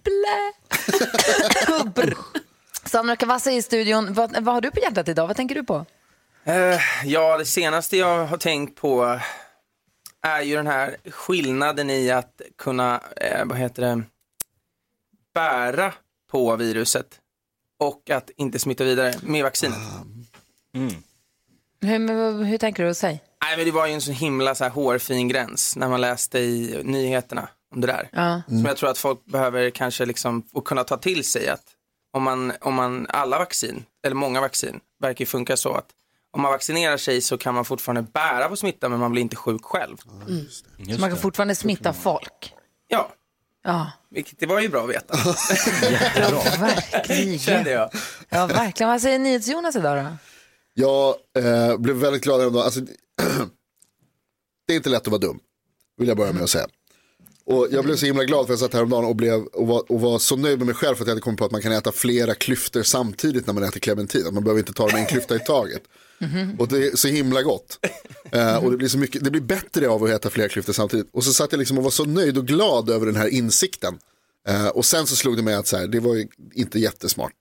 Blä! 0.04 0.54
Sandra 2.86 3.16
Cavazza 3.16 3.52
i 3.52 3.62
studion. 3.62 4.14
Vad, 4.14 4.44
vad 4.44 4.54
har 4.54 4.62
du 4.62 4.72
på 4.72 4.80
hjärtat 4.80 5.08
idag? 5.08 5.28
Vad 5.28 5.36
tänker 5.36 5.56
du 5.56 5.64
på? 5.64 5.86
Eh, 6.46 6.80
ja, 7.06 7.38
det 7.38 7.46
senaste 7.46 7.98
jag 7.98 8.26
har 8.26 8.38
tänkt 8.38 8.82
på 8.82 9.20
är 10.26 10.42
ju 10.42 10.56
den 10.56 10.68
här 10.68 10.98
skillnaden 11.12 11.90
i 11.90 12.12
att 12.12 12.42
kunna, 12.58 13.02
eh, 13.16 13.46
vad 13.46 13.58
heter 13.58 13.82
det, 13.82 14.04
bära 15.34 15.94
på 16.32 16.56
viruset 16.56 17.20
och 17.80 18.10
att 18.10 18.30
inte 18.38 18.60
smitta 18.60 18.84
vidare 18.84 19.14
med 19.22 19.44
vaccinet. 19.44 19.78
Hur, 21.82 22.00
men 22.00 22.46
hur 22.46 22.58
tänker 22.58 22.86
du? 22.86 22.94
Säg. 22.94 23.22
Nej, 23.42 23.58
men 23.58 23.66
det 23.66 23.72
var 23.72 23.88
ju 23.88 23.94
en 23.94 24.02
så 24.02 24.12
himla 24.12 24.56
så 24.56 24.64
här 24.64 24.72
hårfin 24.72 25.28
gräns 25.28 25.76
när 25.76 25.90
man 25.90 26.02
läste 26.02 26.40
i 26.40 26.82
nyheterna 26.84 27.50
om 27.76 27.82
det 27.82 27.88
där. 27.88 28.10
Ja. 28.12 28.42
Som 28.48 28.66
jag 28.66 28.78
tror 28.78 28.90
att 28.90 28.98
folk 28.98 29.26
behöver 29.26 29.70
kanske 29.70 30.06
liksom 30.06 30.44
få 30.44 30.62
kunna 30.62 30.84
ta 30.84 30.98
till 30.98 31.24
sig 31.24 31.48
att 31.48 31.64
om 32.14 32.24
man, 32.24 32.54
om 32.62 32.74
man, 32.74 33.08
alla 33.10 33.40
vaccin, 33.40 33.84
eller 34.06 34.16
många 34.16 34.42
vaccin, 34.42 34.80
verkar 35.00 35.22
ju 35.22 35.26
funka 35.26 35.58
så 35.58 35.74
att 35.74 35.88
om 36.36 36.42
man 36.42 36.52
vaccinerar 36.52 36.98
sig 36.98 37.22
så 37.22 37.38
kan 37.38 37.54
man 37.54 37.66
fortfarande 37.66 38.02
bära 38.02 38.50
på 38.50 38.56
smitta 38.56 38.90
men 38.90 39.00
man 39.00 39.12
blir 39.12 39.22
inte 39.22 39.36
sjuk 39.36 39.64
själv. 39.64 39.98
Så 40.50 41.00
man 41.00 41.10
kan 41.10 41.18
fortfarande 41.20 41.56
smitta 41.56 41.94
folk? 41.94 42.54
Ja, 42.88 43.12
Ja, 43.64 43.92
vilket 44.10 44.40
det 44.40 44.46
var 44.46 44.60
ju 44.60 44.70
bra 44.70 44.84
att 44.84 44.90
veta. 44.90 45.18
verkligen. 46.60 47.40
Kände 47.40 47.72
jag. 47.72 47.90
Ja, 48.30 48.48
verkligen. 48.48 48.90
Vad 48.90 49.02
säger 49.02 49.20
NyhetsJonas 49.20 49.76
idag 49.76 50.06
då? 50.06 50.18
Jag 50.74 51.16
eh, 51.44 51.78
blev 51.78 51.96
väldigt 51.96 52.24
glad 52.24 52.40
häromdagen. 52.40 52.66
Alltså, 52.66 52.80
det 54.68 54.74
är 54.74 54.78
inte 54.78 54.90
lätt 54.90 55.02
att 55.02 55.08
vara 55.08 55.20
dum, 55.20 55.40
vill 55.98 56.08
jag 56.08 56.18
börja 56.18 56.34
med 56.34 56.44
att 56.44 56.50
säga. 56.50 56.68
Och 57.46 57.68
jag 57.72 57.86
blev 57.86 57.96
så 57.96 58.06
himla 58.06 58.24
glad 58.24 58.46
för 58.46 58.54
jag 58.54 58.60
satt 58.60 58.74
häromdagen 58.74 59.06
och, 59.06 59.16
blev, 59.16 59.44
och, 59.44 59.68
var, 59.68 59.92
och 59.92 60.02
var 60.02 60.20
så 60.20 60.36
nöjd 60.36 60.58
med 60.58 60.66
mig 60.66 60.76
själv 60.76 60.96
för 60.96 61.04
att 61.04 61.08
jag 61.08 61.12
hade 61.12 61.22
kommit 61.22 61.40
på 61.40 61.46
att 61.46 61.52
man 61.52 61.62
kan 61.62 61.72
äta 61.72 61.92
flera 61.92 62.36
klyftor 62.36 62.84
samtidigt 62.84 63.48
när 63.48 63.54
man 63.54 63.64
äter 63.64 63.80
clementin. 63.80 64.28
Att 64.28 64.34
man 64.34 64.44
behöver 64.44 64.60
inte 64.60 64.74
ta 64.74 64.88
dem 64.88 65.00
en 65.00 65.06
klyfta 65.06 65.36
i 65.36 65.40
taget. 65.40 65.84
Och 66.60 66.68
det 66.68 66.88
är 66.88 66.96
så 66.96 67.08
himla 67.08 67.42
gott. 67.42 67.80
Eh, 68.32 68.64
och 68.64 68.72
det 68.72 68.78
blir, 68.78 68.88
så 68.88 68.98
mycket, 68.98 69.24
det 69.24 69.32
blir 69.32 69.42
bättre 69.42 69.90
av 69.90 70.04
att 70.04 70.10
äta 70.10 70.30
flera 70.30 70.50
klyftor 70.50 70.74
samtidigt. 70.74 71.08
Och 71.12 71.24
så 71.24 71.34
satt 71.34 71.52
jag 71.52 71.60
liksom 71.60 71.78
och 71.78 71.84
var 71.84 71.92
så 71.92 72.06
nöjd 72.06 72.38
och 72.38 72.48
glad 72.48 72.90
över 72.90 73.06
den 73.06 73.16
här 73.16 73.28
insikten. 73.28 73.98
Eh, 74.48 74.68
och 74.68 74.86
sen 74.86 75.08
så 75.08 75.16
slog 75.16 75.38
det 75.38 75.44
mig 75.44 75.56
att 75.56 75.68
så 75.68 75.78
här, 75.78 75.88
det 75.88 76.00
var 76.00 76.16
ju 76.16 76.28
inte 76.54 76.80
jättesmart. 76.80 77.34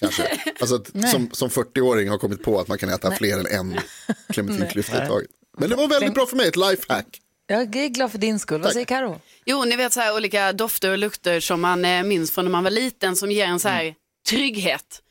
Kanske. 0.00 0.38
Alltså 0.60 0.76
att, 0.76 1.10
som, 1.10 1.30
som 1.32 1.48
40-åring 1.48 2.08
har 2.08 2.18
kommit 2.18 2.42
på 2.42 2.60
att 2.60 2.68
man 2.68 2.78
kan 2.78 2.88
äta 2.88 3.10
fler 3.10 3.38
än 3.38 3.46
en 3.46 3.80
clementinklyfta 4.32 5.04
i 5.04 5.08
taget. 5.08 5.30
Men 5.58 5.70
det 5.70 5.76
var 5.76 5.88
väldigt 5.88 6.14
bra 6.14 6.26
för 6.26 6.36
mig, 6.36 6.48
ett 6.48 6.56
lifehack. 6.56 7.20
Jag 7.50 7.76
är 7.76 7.88
glad 7.88 8.10
för 8.10 8.18
din 8.18 8.38
skull. 8.38 8.62
Vad 8.62 8.72
säger 8.72 8.86
Karo? 8.86 9.20
Jo, 9.44 9.64
ni 9.64 9.76
vet 9.76 9.92
så 9.92 10.00
här 10.00 10.16
olika 10.16 10.52
dofter 10.52 10.90
och 10.90 10.98
lukter 10.98 11.40
som 11.40 11.60
man 11.60 11.84
eh, 11.84 12.02
minns 12.02 12.30
från 12.30 12.44
när 12.44 12.52
man 12.52 12.64
var 12.64 12.70
liten 12.70 13.16
som 13.16 13.30
ger 13.30 13.46
en 13.46 13.60
så 13.60 13.68
här 13.68 13.94
trygghet. 14.28 15.02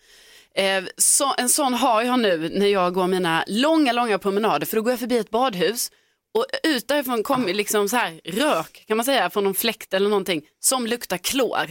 Eh, 0.56 0.84
så, 0.98 1.34
en 1.38 1.50
sån 1.50 1.74
har 1.74 2.02
jag 2.02 2.20
nu 2.20 2.50
när 2.54 2.68
jag 2.68 2.94
går 2.94 3.08
mina 3.08 3.44
långa, 3.48 3.92
långa 3.92 4.20
promenader 4.20 4.66
för 4.66 4.76
då 4.76 4.82
går 4.82 4.92
jag 4.92 5.00
förbi 5.00 5.18
ett 5.18 5.30
badhus 5.30 5.92
och 6.34 6.46
ut 6.64 6.88
därifrån 6.88 7.24
kommer 7.24 7.54
liksom 7.54 7.90
så 7.90 7.98
här 7.98 8.22
rök 8.24 8.84
kan 8.88 8.98
man 8.98 9.06
säga 9.06 9.30
från 9.30 9.44
någon 9.44 9.54
fläkt 9.56 9.94
eller 9.94 10.10
någonting 10.10 10.42
som 10.60 10.88
luktar 10.88 11.18
klor. 11.18 11.68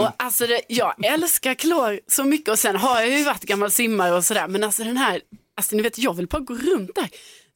Och 0.00 0.10
alltså 0.16 0.46
det, 0.46 0.60
jag 0.68 1.04
älskar 1.04 1.54
klor 1.54 2.00
så 2.06 2.24
mycket 2.24 2.48
och 2.48 2.58
sen 2.58 2.76
har 2.76 3.00
jag 3.00 3.18
ju 3.18 3.24
varit 3.24 3.44
gammal 3.44 3.70
simmare 3.70 4.12
och 4.12 4.24
sådär 4.24 4.48
men 4.48 4.64
alltså 4.64 4.84
den 4.84 4.96
här, 4.96 5.20
alltså 5.56 5.76
ni 5.76 5.82
vet 5.82 5.98
jag 5.98 6.14
vill 6.14 6.26
bara 6.26 6.42
gå 6.42 6.54
runt 6.54 6.94
där. 6.94 7.08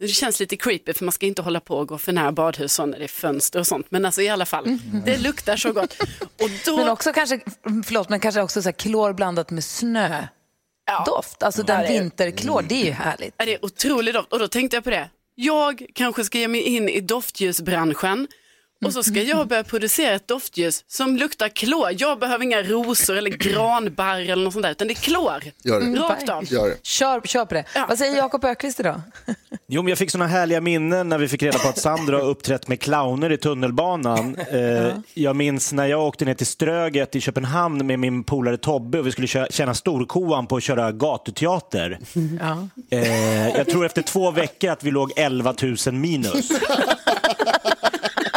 Det 0.02 0.08
känns 0.08 0.40
lite 0.40 0.56
creepy 0.56 0.92
för 0.92 1.04
man 1.04 1.12
ska 1.12 1.26
inte 1.26 1.42
hålla 1.42 1.60
på 1.60 1.76
och 1.78 1.88
gå 1.88 1.98
för 1.98 2.12
nära 2.12 2.32
badhus 2.32 2.78
och 2.78 2.88
när 2.88 2.98
det 2.98 3.04
är 3.04 3.08
fönster 3.08 3.58
och 3.60 3.66
sånt 3.66 3.86
men 3.90 4.04
alltså 4.04 4.22
i 4.22 4.28
alla 4.28 4.46
fall, 4.46 4.78
det 5.04 5.18
luktar 5.18 5.56
så 5.56 5.72
gott. 5.72 5.96
Och 6.20 6.50
då, 6.66 6.76
Men 6.76 6.88
också 6.88 7.12
kanske, 7.12 7.40
förlåt, 7.84 8.08
men 8.08 8.20
kanske 8.20 8.40
också 8.42 8.62
så 8.62 8.68
här 8.68 8.72
klor 8.72 9.12
blandat 9.12 9.50
med 9.50 9.64
snö. 9.64 10.24
Ja. 10.86 11.04
Doft, 11.06 11.42
alltså 11.42 11.62
den 11.62 11.80
Ja, 11.80 11.86
det 11.88 11.96
är- 11.96 12.00
vinterklor, 12.00 12.62
det 12.68 12.74
är 12.82 12.84
ju 12.84 12.90
härligt. 12.90 13.34
är 13.38 13.46
det 13.46 13.58
otrolig 13.64 14.14
doft 14.14 14.32
och 14.32 14.38
då 14.38 14.48
tänkte 14.48 14.76
jag 14.76 14.84
på 14.84 14.90
det. 14.90 15.10
Jag 15.34 15.86
kanske 15.94 16.24
ska 16.24 16.38
ge 16.38 16.48
mig 16.48 16.60
in 16.60 16.88
i 16.88 17.00
doftljusbranschen 17.00 18.28
och 18.84 18.92
så 18.92 19.02
ska 19.02 19.22
jag 19.22 19.48
börja 19.48 19.64
producera 19.64 20.14
ett 20.14 20.28
doftljus 20.28 20.84
som 20.88 21.16
luktar 21.16 21.48
klor. 21.48 21.88
Jag 21.98 22.18
behöver 22.18 22.44
inga 22.44 22.62
rosor 22.62 23.16
eller 23.16 23.30
granbarr 23.30 24.20
eller 24.20 24.36
något 24.44 24.52
sånt 24.52 24.62
där 24.62 24.70
utan 24.70 24.86
det 24.88 24.92
är 24.92 25.02
klor. 25.02 25.42
Gör 25.64 25.80
det. 25.80 26.00
Rakt 26.00 26.28
av. 26.28 26.44
Gör 26.52 26.68
det. 26.68 26.76
Kör, 26.82 27.20
kör 27.24 27.44
på 27.44 27.54
det. 27.54 27.64
Ja. 27.74 27.86
Vad 27.88 27.98
säger 27.98 28.16
Jakob 28.16 28.44
Ökvist 28.44 28.80
idag? 28.80 29.00
Jo, 29.68 29.82
men 29.82 29.88
jag 29.88 29.98
fick 29.98 30.10
såna 30.10 30.26
härliga 30.26 30.60
minnen 30.60 31.08
när 31.08 31.18
vi 31.18 31.28
fick 31.28 31.42
reda 31.42 31.58
på 31.58 31.68
att 31.68 31.78
Sandra 31.78 32.16
har 32.16 32.24
uppträtt 32.24 32.68
med 32.68 32.80
clowner 32.80 33.32
i 33.32 33.36
tunnelbanan. 33.36 34.36
Eh, 34.36 34.94
jag 35.14 35.36
minns 35.36 35.72
när 35.72 35.86
jag 35.86 36.00
åkte 36.06 36.24
ner 36.24 36.34
till 36.34 36.46
Ströget 36.46 37.16
i 37.16 37.20
Köpenhamn 37.20 37.86
med 37.86 37.98
min 37.98 38.24
polare 38.24 38.56
Tobbe 38.56 38.98
och 38.98 39.06
vi 39.06 39.12
skulle 39.12 39.26
kö- 39.26 39.46
tjäna 39.50 39.74
storkovan 39.74 40.46
på 40.46 40.56
att 40.56 40.62
köra 40.62 40.92
gatuteater. 40.92 41.98
Ja. 42.40 42.68
Eh, 42.90 43.48
jag 43.56 43.66
tror 43.68 43.86
efter 43.86 44.02
två 44.02 44.30
veckor 44.30 44.70
att 44.70 44.84
vi 44.84 44.90
låg 44.90 45.12
11 45.16 45.54
000 45.86 45.94
minus. 45.94 46.48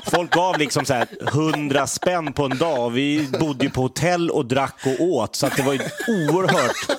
Folk 0.05 0.33
gav 0.33 0.57
liksom 0.57 0.85
så 0.85 0.93
här 0.93 1.07
100 1.27 1.87
spänn 1.87 2.33
på 2.33 2.43
en 2.45 2.57
dag. 2.57 2.89
Vi 2.89 3.29
bodde 3.39 3.65
ju 3.65 3.71
på 3.71 3.81
hotell 3.81 4.29
och 4.29 4.45
drack 4.45 4.75
och 4.85 5.05
åt 5.05 5.35
så 5.35 5.47
att 5.47 5.55
det 5.55 5.63
var 5.63 5.73
ju 5.73 5.79
ett 5.79 5.93
oerhört 6.07 6.97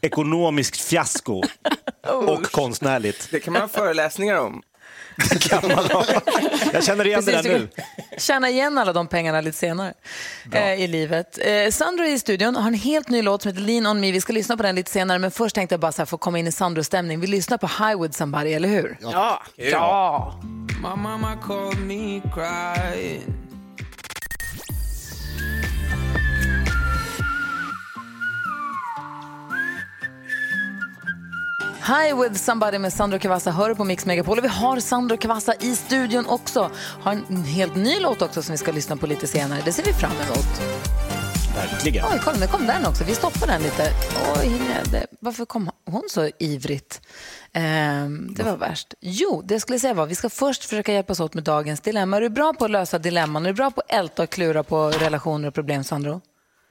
ekonomiskt 0.00 0.80
fiasko. 0.80 1.42
Och 2.06 2.42
konstnärligt. 2.42 3.28
Det 3.30 3.40
kan 3.40 3.52
man 3.52 3.62
ha 3.62 3.68
föreläsningar 3.68 4.38
om. 4.38 4.62
Kan 5.40 5.68
man 5.68 5.84
ha. 5.90 6.04
Jag 6.72 6.84
känner 6.84 7.06
igen 7.06 7.24
det 7.24 7.32
Precis, 7.32 7.50
där 7.50 7.58
du 7.58 7.58
nu. 7.58 7.68
tjäna 8.18 8.48
igen 8.50 8.78
alla 8.78 8.92
de 8.92 9.06
pengarna 9.06 9.40
lite 9.40 9.58
senare 9.58 9.94
eh, 10.52 10.74
i 10.74 10.86
livet. 10.86 11.38
Eh, 11.42 11.70
Sandro 11.70 12.04
är 12.04 12.08
i 12.14 12.18
studion 12.18 12.56
har 12.56 12.68
en 12.68 12.74
helt 12.74 13.08
ny 13.08 13.22
låt 13.22 13.42
som 13.42 13.48
heter 13.48 13.62
Lean 13.62 13.86
on 13.86 14.00
me. 14.00 14.12
Vi 14.12 14.20
ska 14.20 14.32
lyssna 14.32 14.56
på 14.56 14.62
den 14.62 14.74
lite 14.74 14.90
senare, 14.90 15.18
men 15.18 15.30
först 15.30 15.54
tänkte 15.54 15.72
jag 15.72 15.80
bara 15.80 15.92
så 15.92 16.02
här, 16.02 16.06
få 16.06 16.18
komma 16.18 16.38
in 16.38 16.46
i 16.46 16.52
Sandro-stämning. 16.52 17.20
Vi 17.20 17.26
lyssnar 17.26 17.58
på 17.58 17.66
High 17.66 18.02
with 18.02 18.16
somebody, 18.18 18.52
eller 18.52 18.68
hur? 18.68 18.98
Ja. 19.00 19.42
Ja. 19.56 20.34
My 20.82 21.02
mama 21.02 21.36
called 21.46 21.78
me 21.78 22.20
crying. 22.34 23.22
Hi 31.86 32.12
with 32.12 32.34
somebody 32.34 32.78
med 32.78 32.92
Sandro 32.92 33.18
Cavazza 33.18 33.50
hör 33.50 33.74
på 33.74 33.84
Mix 33.84 34.06
Megapol. 34.06 34.38
Och 34.38 34.44
vi 34.44 34.48
har 34.48 34.80
Sandro 34.80 35.16
Cavazza 35.16 35.54
i 35.54 35.76
studion 35.76 36.26
också. 36.26 36.70
Har 36.76 37.12
en 37.12 37.44
helt 37.44 37.76
ny 37.76 38.00
låt 38.00 38.22
också 38.22 38.42
som 38.42 38.52
vi 38.52 38.58
ska 38.58 38.72
lyssna 38.72 38.96
på 38.96 39.06
lite 39.06 39.26
senare. 39.26 39.62
Det 39.64 39.72
ser 39.72 39.82
vi 39.82 39.92
fram 39.92 40.12
emot. 40.12 40.62
Verkligen. 41.56 42.04
Oj, 42.12 42.20
kolla, 42.24 42.36
nu 42.38 42.46
kom 42.46 42.66
den 42.66 42.86
också. 42.86 43.04
Vi 43.04 43.14
stoppar 43.14 43.46
den 43.46 43.62
lite. 43.62 43.82
Oj, 44.36 44.60
det. 44.92 45.06
Varför 45.20 45.44
kom 45.44 45.70
hon 45.86 46.02
så 46.08 46.30
ivrigt? 46.38 47.00
Ehm, 47.52 48.34
det 48.34 48.42
var 48.42 48.56
värst. 48.56 48.94
Jo, 49.00 49.42
det 49.44 49.54
jag 49.54 49.62
skulle 49.62 49.78
säga 49.78 49.94
var 49.94 50.06
vi 50.06 50.14
ska 50.14 50.30
först 50.30 50.64
försöka 50.64 50.92
hjälpas 50.92 51.20
åt 51.20 51.34
med 51.34 51.44
dagens 51.44 51.80
dilemma. 51.80 52.16
Är 52.16 52.20
du 52.20 52.28
bra 52.28 52.52
på 52.52 52.64
att 52.64 52.70
lösa 52.70 52.98
dilemman? 52.98 53.46
Är 53.46 53.50
du 53.50 53.54
bra 53.54 53.70
på 53.70 53.80
att 53.80 53.92
älta 53.92 54.22
och 54.22 54.30
klura 54.30 54.62
på 54.62 54.90
relationer 54.90 55.48
och 55.48 55.54
problem, 55.54 55.84
Sandro? 55.84 56.20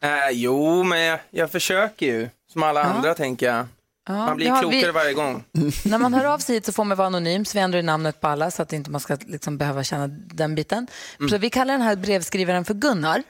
Eh, 0.03 0.09
jo, 0.31 0.83
men 0.83 1.01
jag, 1.01 1.19
jag 1.29 1.51
försöker 1.51 2.05
ju. 2.05 2.29
Som 2.53 2.63
alla 2.63 2.83
andra 2.83 3.13
tänker 3.13 3.45
jag. 3.45 3.65
Man 4.09 4.35
blir 4.37 4.47
Ja, 4.47 4.59
klokare 4.59 4.81
vi- 4.85 4.91
varje 4.91 5.13
gång. 5.13 5.43
När 5.85 5.97
man 5.97 6.13
hör 6.13 6.25
av 6.25 6.37
sig 6.39 6.55
hit 6.55 6.65
så 6.65 6.71
får 6.73 6.83
man 6.83 6.97
vara 6.97 7.07
anonym, 7.07 7.45
så 7.45 7.57
vi 7.57 7.61
ändrar 7.61 7.79
i 7.79 7.83
namnet 7.83 8.21
på 8.21 8.27
alla 8.27 8.51
så 8.51 8.61
att 8.61 8.73
inte 8.73 8.91
man 8.91 9.01
ska 9.01 9.17
liksom 9.27 9.57
behöva 9.57 9.83
känna 9.83 10.07
den 10.07 10.55
biten. 10.55 10.87
Så 11.29 11.37
vi 11.37 11.49
kallar 11.49 11.73
den 11.73 11.81
här 11.81 11.95
brevskrivaren 11.95 12.65
för 12.65 12.73
Gunnar. 12.73 13.23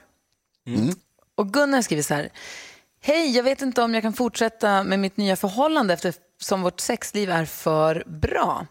Och 1.36 1.54
Gunnar 1.54 1.82
skriver 1.82 2.04
så 2.04 2.14
här. 2.14 2.30
Hej, 3.06 3.36
jag 3.36 3.44
vet 3.44 3.62
inte 3.62 3.82
om 3.82 3.94
jag 3.94 4.04
kan 4.04 4.14
fortsätta 4.14 4.84
med 4.84 5.00
mitt 5.00 5.18
nya 5.18 5.36
förhållande 5.36 5.94
eftersom 5.94 6.62
vårt 6.62 6.80
sexliv 6.80 7.30
är 7.30 7.46
för 7.46 8.04
bra. 8.06 8.68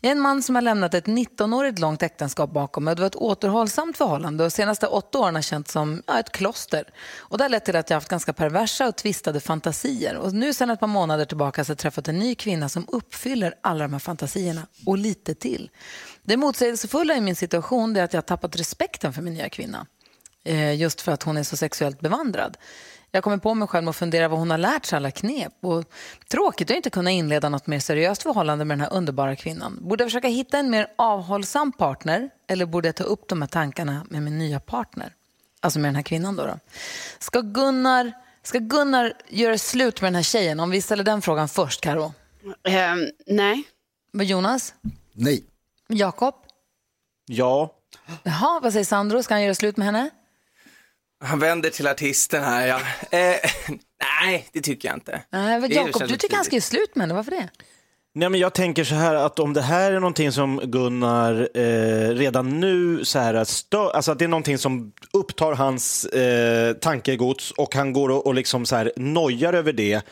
Jag 0.00 0.08
är 0.08 0.12
en 0.12 0.20
man 0.20 0.42
som 0.42 0.54
har 0.54 0.62
lämnat 0.62 0.94
ett 0.94 1.06
19-årigt 1.06 1.80
långt 1.80 2.02
äktenskap 2.02 2.50
bakom 2.50 2.84
mig 2.84 2.94
det 2.94 3.00
var 3.00 3.06
ett 3.06 3.16
återhållsamt 3.16 3.96
förhållande 3.96 4.44
och 4.44 4.50
de 4.50 4.54
senaste 4.54 4.86
åtta 4.86 5.18
åren 5.18 5.34
har 5.34 5.42
känts 5.42 5.72
som 5.72 6.02
ja, 6.06 6.18
ett 6.18 6.32
kloster. 6.32 6.84
Och 7.18 7.38
det 7.38 7.44
har 7.44 7.48
lett 7.48 7.64
till 7.64 7.76
att 7.76 7.90
jag 7.90 7.94
har 7.94 8.00
haft 8.00 8.08
ganska 8.08 8.32
perversa 8.32 8.88
och 8.88 8.96
tvistade 8.96 9.40
fantasier. 9.40 10.16
Och 10.16 10.34
nu 10.34 10.54
sedan 10.54 10.70
ett 10.70 10.80
par 10.80 10.86
månader 10.86 11.24
tillbaka 11.24 11.64
så 11.64 11.70
har 11.70 11.74
jag 11.74 11.78
träffat 11.78 12.08
en 12.08 12.18
ny 12.18 12.34
kvinna 12.34 12.68
som 12.68 12.86
uppfyller 12.88 13.54
alla 13.60 13.84
de 13.84 13.92
här 13.92 14.00
fantasierna 14.00 14.66
och 14.86 14.98
lite 14.98 15.34
till. 15.34 15.70
Det 16.22 16.36
motsägelsefulla 16.36 17.16
i 17.16 17.20
min 17.20 17.36
situation 17.36 17.96
är 17.96 18.04
att 18.04 18.12
jag 18.12 18.18
har 18.18 18.26
tappat 18.26 18.56
respekten 18.56 19.12
för 19.12 19.22
min 19.22 19.34
nya 19.34 19.48
kvinna. 19.48 19.86
Eh, 20.44 20.74
just 20.74 21.00
för 21.00 21.12
att 21.12 21.22
hon 21.22 21.36
är 21.36 21.42
så 21.42 21.56
sexuellt 21.56 22.00
bevandrad. 22.00 22.56
Jag 23.10 23.24
kommer 23.24 23.36
på 23.38 23.54
mig 23.54 23.68
själv 23.68 23.88
och 23.88 23.96
funderar 23.96 24.28
vad 24.28 24.38
hon 24.38 24.50
har 24.50 24.58
lärt 24.58 24.84
sig 24.84 24.96
alla 24.96 25.10
knep. 25.10 25.52
Och 25.60 25.84
tråkigt 26.28 26.70
att 26.70 26.76
inte 26.76 26.90
kunna 26.90 27.10
inleda 27.10 27.48
något 27.48 27.66
mer 27.66 27.78
seriöst 27.80 28.22
förhållande 28.22 28.64
med 28.64 28.78
den 28.78 28.84
här 28.84 28.92
underbara 28.96 29.36
kvinnan. 29.36 29.78
Borde 29.80 30.04
jag 30.04 30.10
försöka 30.10 30.28
hitta 30.28 30.58
en 30.58 30.70
mer 30.70 30.86
avhållsam 30.96 31.72
partner 31.72 32.30
eller 32.46 32.66
borde 32.66 32.88
jag 32.88 32.96
ta 32.96 33.04
upp 33.04 33.28
de 33.28 33.42
här 33.42 33.48
tankarna 33.48 34.06
med 34.10 34.22
min 34.22 34.38
nya 34.38 34.60
partner? 34.60 35.14
Alltså 35.60 35.78
med 35.78 35.88
den 35.88 35.96
här 35.96 36.02
kvinnan 36.02 36.36
då. 36.36 36.46
då. 36.46 36.58
Ska, 37.18 37.40
Gunnar, 37.40 38.12
ska 38.42 38.58
Gunnar 38.58 39.12
göra 39.28 39.58
slut 39.58 40.00
med 40.00 40.06
den 40.08 40.14
här 40.14 40.22
tjejen? 40.22 40.60
Om 40.60 40.70
vi 40.70 40.82
ställer 40.82 41.04
den 41.04 41.22
frågan 41.22 41.48
först, 41.48 41.80
Karo. 41.80 42.12
Ehm, 42.64 43.06
nej. 43.26 43.62
Vad 44.12 44.26
Jonas? 44.26 44.74
Nej. 45.12 45.44
Jakob? 45.88 46.34
Ja. 47.26 47.74
Jaha, 48.22 48.60
vad 48.62 48.72
säger 48.72 48.84
Sandro? 48.84 49.22
Ska 49.22 49.34
han 49.34 49.42
göra 49.42 49.54
slut 49.54 49.76
med 49.76 49.86
henne? 49.86 50.10
Han 51.24 51.38
vänder 51.38 51.70
till 51.70 51.86
artisten 51.86 52.44
här, 52.44 52.66
ja. 52.66 52.80
Eh, 53.18 53.36
nej, 54.22 54.46
det 54.52 54.60
tycker 54.60 54.88
jag 54.88 54.96
inte. 54.96 55.22
Nej, 55.30 55.60
men 55.60 55.70
Jakob, 55.70 56.08
du 56.08 56.16
tycker 56.16 56.36
han 56.36 56.44
ska 56.44 56.54
göra 56.56 56.62
slut 56.62 56.94
med 56.96 57.02
henne. 57.02 57.14
Varför 57.14 57.30
det? 57.30 57.48
Nej, 58.14 58.28
men 58.28 58.40
jag 58.40 58.54
tänker 58.54 58.84
så 58.84 58.94
här 58.94 59.14
att 59.14 59.38
om 59.38 59.52
det 59.52 59.60
här 59.62 59.92
är 59.92 60.00
någonting 60.00 60.32
som 60.32 60.60
Gunnar 60.64 61.48
eh, 61.54 62.08
redan 62.08 62.60
nu 62.60 63.04
så 63.04 63.18
här 63.18 63.34
stö- 63.34 63.90
alltså 63.90 64.12
att 64.12 64.18
det 64.18 64.24
är 64.24 64.28
någonting 64.28 64.58
som 64.58 64.92
upptar 65.12 65.52
hans 65.52 66.04
eh, 66.04 66.72
tankegods 66.72 67.50
och 67.50 67.74
han 67.74 67.92
går 67.92 68.08
och, 68.08 68.26
och 68.26 68.34
liksom 68.34 68.66
så 68.66 68.76
här 68.76 68.92
nojar 68.96 69.52
över 69.52 69.72
det. 69.72 70.02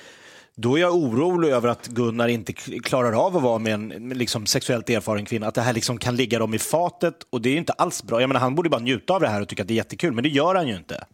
Då 0.61 0.77
är 0.77 0.81
jag 0.81 0.95
orolig 0.95 1.49
över 1.49 1.69
att 1.69 1.87
Gunnar 1.87 2.29
inte 2.29 2.53
klarar 2.53 3.27
av 3.27 3.37
att 3.37 3.43
vara 3.43 3.59
med 3.59 3.75
en 3.75 3.89
liksom 4.15 4.47
sexuellt 4.47 4.91
erfaren 4.91 5.25
kvinna. 5.25 5.47
Att 5.47 5.55
det 5.55 5.61
här 5.61 5.73
liksom 5.73 5.99
kan 5.99 6.17
ligga 6.17 6.39
dem 6.39 6.55
i 6.55 6.59
fatet 6.59 7.15
och 7.31 7.43
det 7.43 7.49
är 7.49 7.51
ju 7.51 7.59
inte 7.59 7.73
alls 7.73 8.03
bra. 8.03 8.21
Jag 8.21 8.29
menar, 8.29 8.41
han 8.41 8.55
borde 8.55 8.69
bara 8.71 8.81
njuta 8.81 9.13
av 9.13 9.21
det 9.21 9.29
här 9.29 9.43
och 9.43 9.49
tycka 9.49 9.63
att 9.63 9.69
det 9.69 9.75
är 9.75 9.77
jättekul, 9.77 10.13
men 10.13 10.23
det 10.23 10.29
gör 10.29 10.55
han 10.55 10.69
ju 10.69 10.77
inte. 10.77 11.05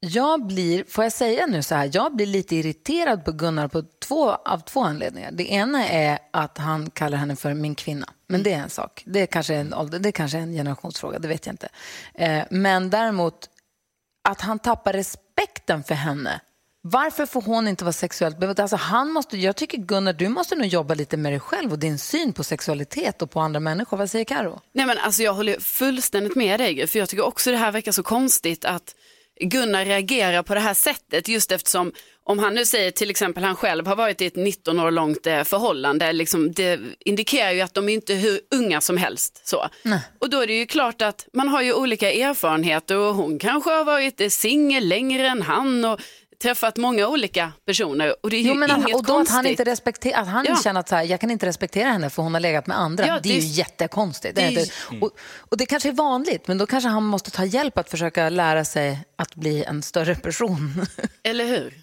Jag 0.00 0.46
blir, 0.46 0.84
får 0.88 1.04
jag 1.04 1.12
säga 1.12 1.46
nu 1.46 1.62
så 1.62 1.74
här, 1.74 1.90
jag 1.92 2.16
blir 2.16 2.26
lite 2.26 2.56
irriterad 2.56 3.24
på 3.24 3.32
Gunnar 3.32 3.68
på 3.68 3.82
två, 4.08 4.30
av 4.30 4.58
två 4.58 4.82
anledningar. 4.82 5.30
Det 5.32 5.52
ena 5.52 5.88
är 5.88 6.18
att 6.30 6.58
han 6.58 6.90
kallar 6.90 7.18
henne 7.18 7.36
för 7.36 7.54
min 7.54 7.74
kvinna. 7.74 8.08
Men 8.26 8.42
det 8.42 8.52
är 8.52 8.58
en 8.58 8.70
sak. 8.70 9.02
Det 9.06 9.20
är 9.20 9.26
kanske 9.26 9.54
en, 9.54 9.74
ålder, 9.74 9.98
det 9.98 10.08
är 10.08 10.12
kanske 10.12 10.38
en 10.38 10.52
generationsfråga, 10.52 11.18
det 11.18 11.28
vet 11.28 11.46
jag 11.46 11.52
inte. 11.52 11.68
Eh, 12.14 12.44
men 12.50 12.90
däremot 12.90 13.48
att 14.28 14.40
han 14.40 14.58
tappar 14.58 14.92
respekten 14.92 15.82
för 15.84 15.94
henne. 15.94 16.40
Varför 16.90 17.26
får 17.26 17.42
hon 17.42 17.68
inte 17.68 17.84
vara 17.84 17.92
sexuellt? 17.92 18.60
Alltså 18.60 18.76
han 18.76 19.10
måste, 19.10 19.36
jag 19.36 19.56
tycker 19.56 19.78
Gunnar, 19.78 20.12
du 20.12 20.28
måste 20.28 20.54
nog 20.54 20.66
jobba 20.66 20.94
lite 20.94 21.16
med 21.16 21.32
dig 21.32 21.40
själv 21.40 21.72
och 21.72 21.78
din 21.78 21.98
syn 21.98 22.32
på 22.32 22.44
sexualitet 22.44 23.22
och 23.22 23.30
på 23.30 23.40
andra 23.40 23.60
människor. 23.60 23.96
Vad 23.96 24.10
säger 24.10 24.24
Karo? 24.24 24.60
Nej 24.72 24.86
men 24.86 24.98
alltså 24.98 25.22
jag 25.22 25.34
håller 25.34 25.60
fullständigt 25.60 26.36
med 26.36 26.60
dig, 26.60 26.86
för 26.86 26.98
jag 26.98 27.08
tycker 27.08 27.24
också 27.24 27.50
det 27.50 27.56
här 27.56 27.72
verkar 27.72 27.92
så 27.92 28.02
konstigt 28.02 28.64
att 28.64 28.94
Gunnar 29.40 29.84
reagerar 29.84 30.42
på 30.42 30.54
det 30.54 30.60
här 30.60 30.74
sättet 30.74 31.28
just 31.28 31.52
eftersom 31.52 31.92
om 32.24 32.38
han 32.38 32.54
nu 32.54 32.64
säger 32.64 32.90
till 32.90 33.10
exempel 33.10 33.44
han 33.44 33.56
själv 33.56 33.86
har 33.86 33.96
varit 33.96 34.20
i 34.20 34.26
ett 34.26 34.36
19 34.36 34.80
år 34.80 34.90
långt 34.90 35.26
eh, 35.26 35.44
förhållande, 35.44 36.12
liksom, 36.12 36.52
det 36.52 36.80
indikerar 36.98 37.52
ju 37.52 37.60
att 37.60 37.74
de 37.74 37.88
är 37.88 37.92
inte 37.92 38.14
hur 38.14 38.40
unga 38.50 38.80
som 38.80 38.96
helst. 38.96 39.48
Så. 39.48 39.68
Och 40.18 40.30
då 40.30 40.40
är 40.40 40.46
det 40.46 40.58
ju 40.58 40.66
klart 40.66 41.02
att 41.02 41.28
man 41.32 41.48
har 41.48 41.62
ju 41.62 41.72
olika 41.72 42.12
erfarenheter 42.12 42.96
och 42.96 43.14
hon 43.14 43.38
kanske 43.38 43.70
har 43.70 43.84
varit 43.84 44.20
eh, 44.20 44.28
singel 44.28 44.88
längre 44.88 45.26
än 45.28 45.42
han 45.42 45.84
och 45.84 46.00
träffat 46.42 46.76
många 46.76 47.08
olika 47.08 47.52
personer 47.66 48.14
och 48.22 48.30
det 48.30 48.36
är 48.36 48.40
ju 48.40 48.48
Jo, 48.48 48.54
men 48.54 48.70
inget 48.70 48.84
och 48.84 48.90
då 48.92 48.98
att 48.98 49.06
konstigt. 49.06 49.34
han, 49.36 49.46
inte 49.46 49.64
respekter, 49.64 50.12
att 50.16 50.28
han 50.28 50.44
Ja. 50.48 50.56
känner 50.64 50.80
att 50.80 50.88
så 50.88 50.94
här, 50.96 51.02
jag 51.04 51.20
kan 51.20 51.30
inte 51.30 51.46
respektera 51.46 51.88
henne 51.88 52.10
för 52.10 52.22
hon 52.22 52.34
har 52.34 52.40
legat 52.40 52.66
med 52.66 52.78
andra. 52.78 53.06
Ja, 53.06 53.12
det 53.12 53.18
är 53.18 53.20
det 53.22 53.28
ju 53.28 53.50
är- 53.50 53.54
jättekonstigt. 53.58 54.36
det 54.36 54.50
Det 54.50 54.60
är- 54.60 55.02
och, 55.02 55.10
och 55.38 55.56
det 55.56 55.66
kanske 55.66 55.88
är 55.88 55.92
vanligt, 55.92 56.48
men 56.48 56.58
då 56.58 56.66
kanske 56.66 56.88
han 56.88 57.04
måste 57.04 57.30
ta 57.30 57.44
hjälp 57.44 57.78
att 57.78 57.90
försöka 57.90 58.28
lära 58.28 58.64
sig 58.64 58.98
att 59.18 59.34
bli 59.34 59.64
en 59.64 59.82
större 59.82 60.14
person. 60.14 60.86
Eller 61.24 61.44
hur? 61.46 61.74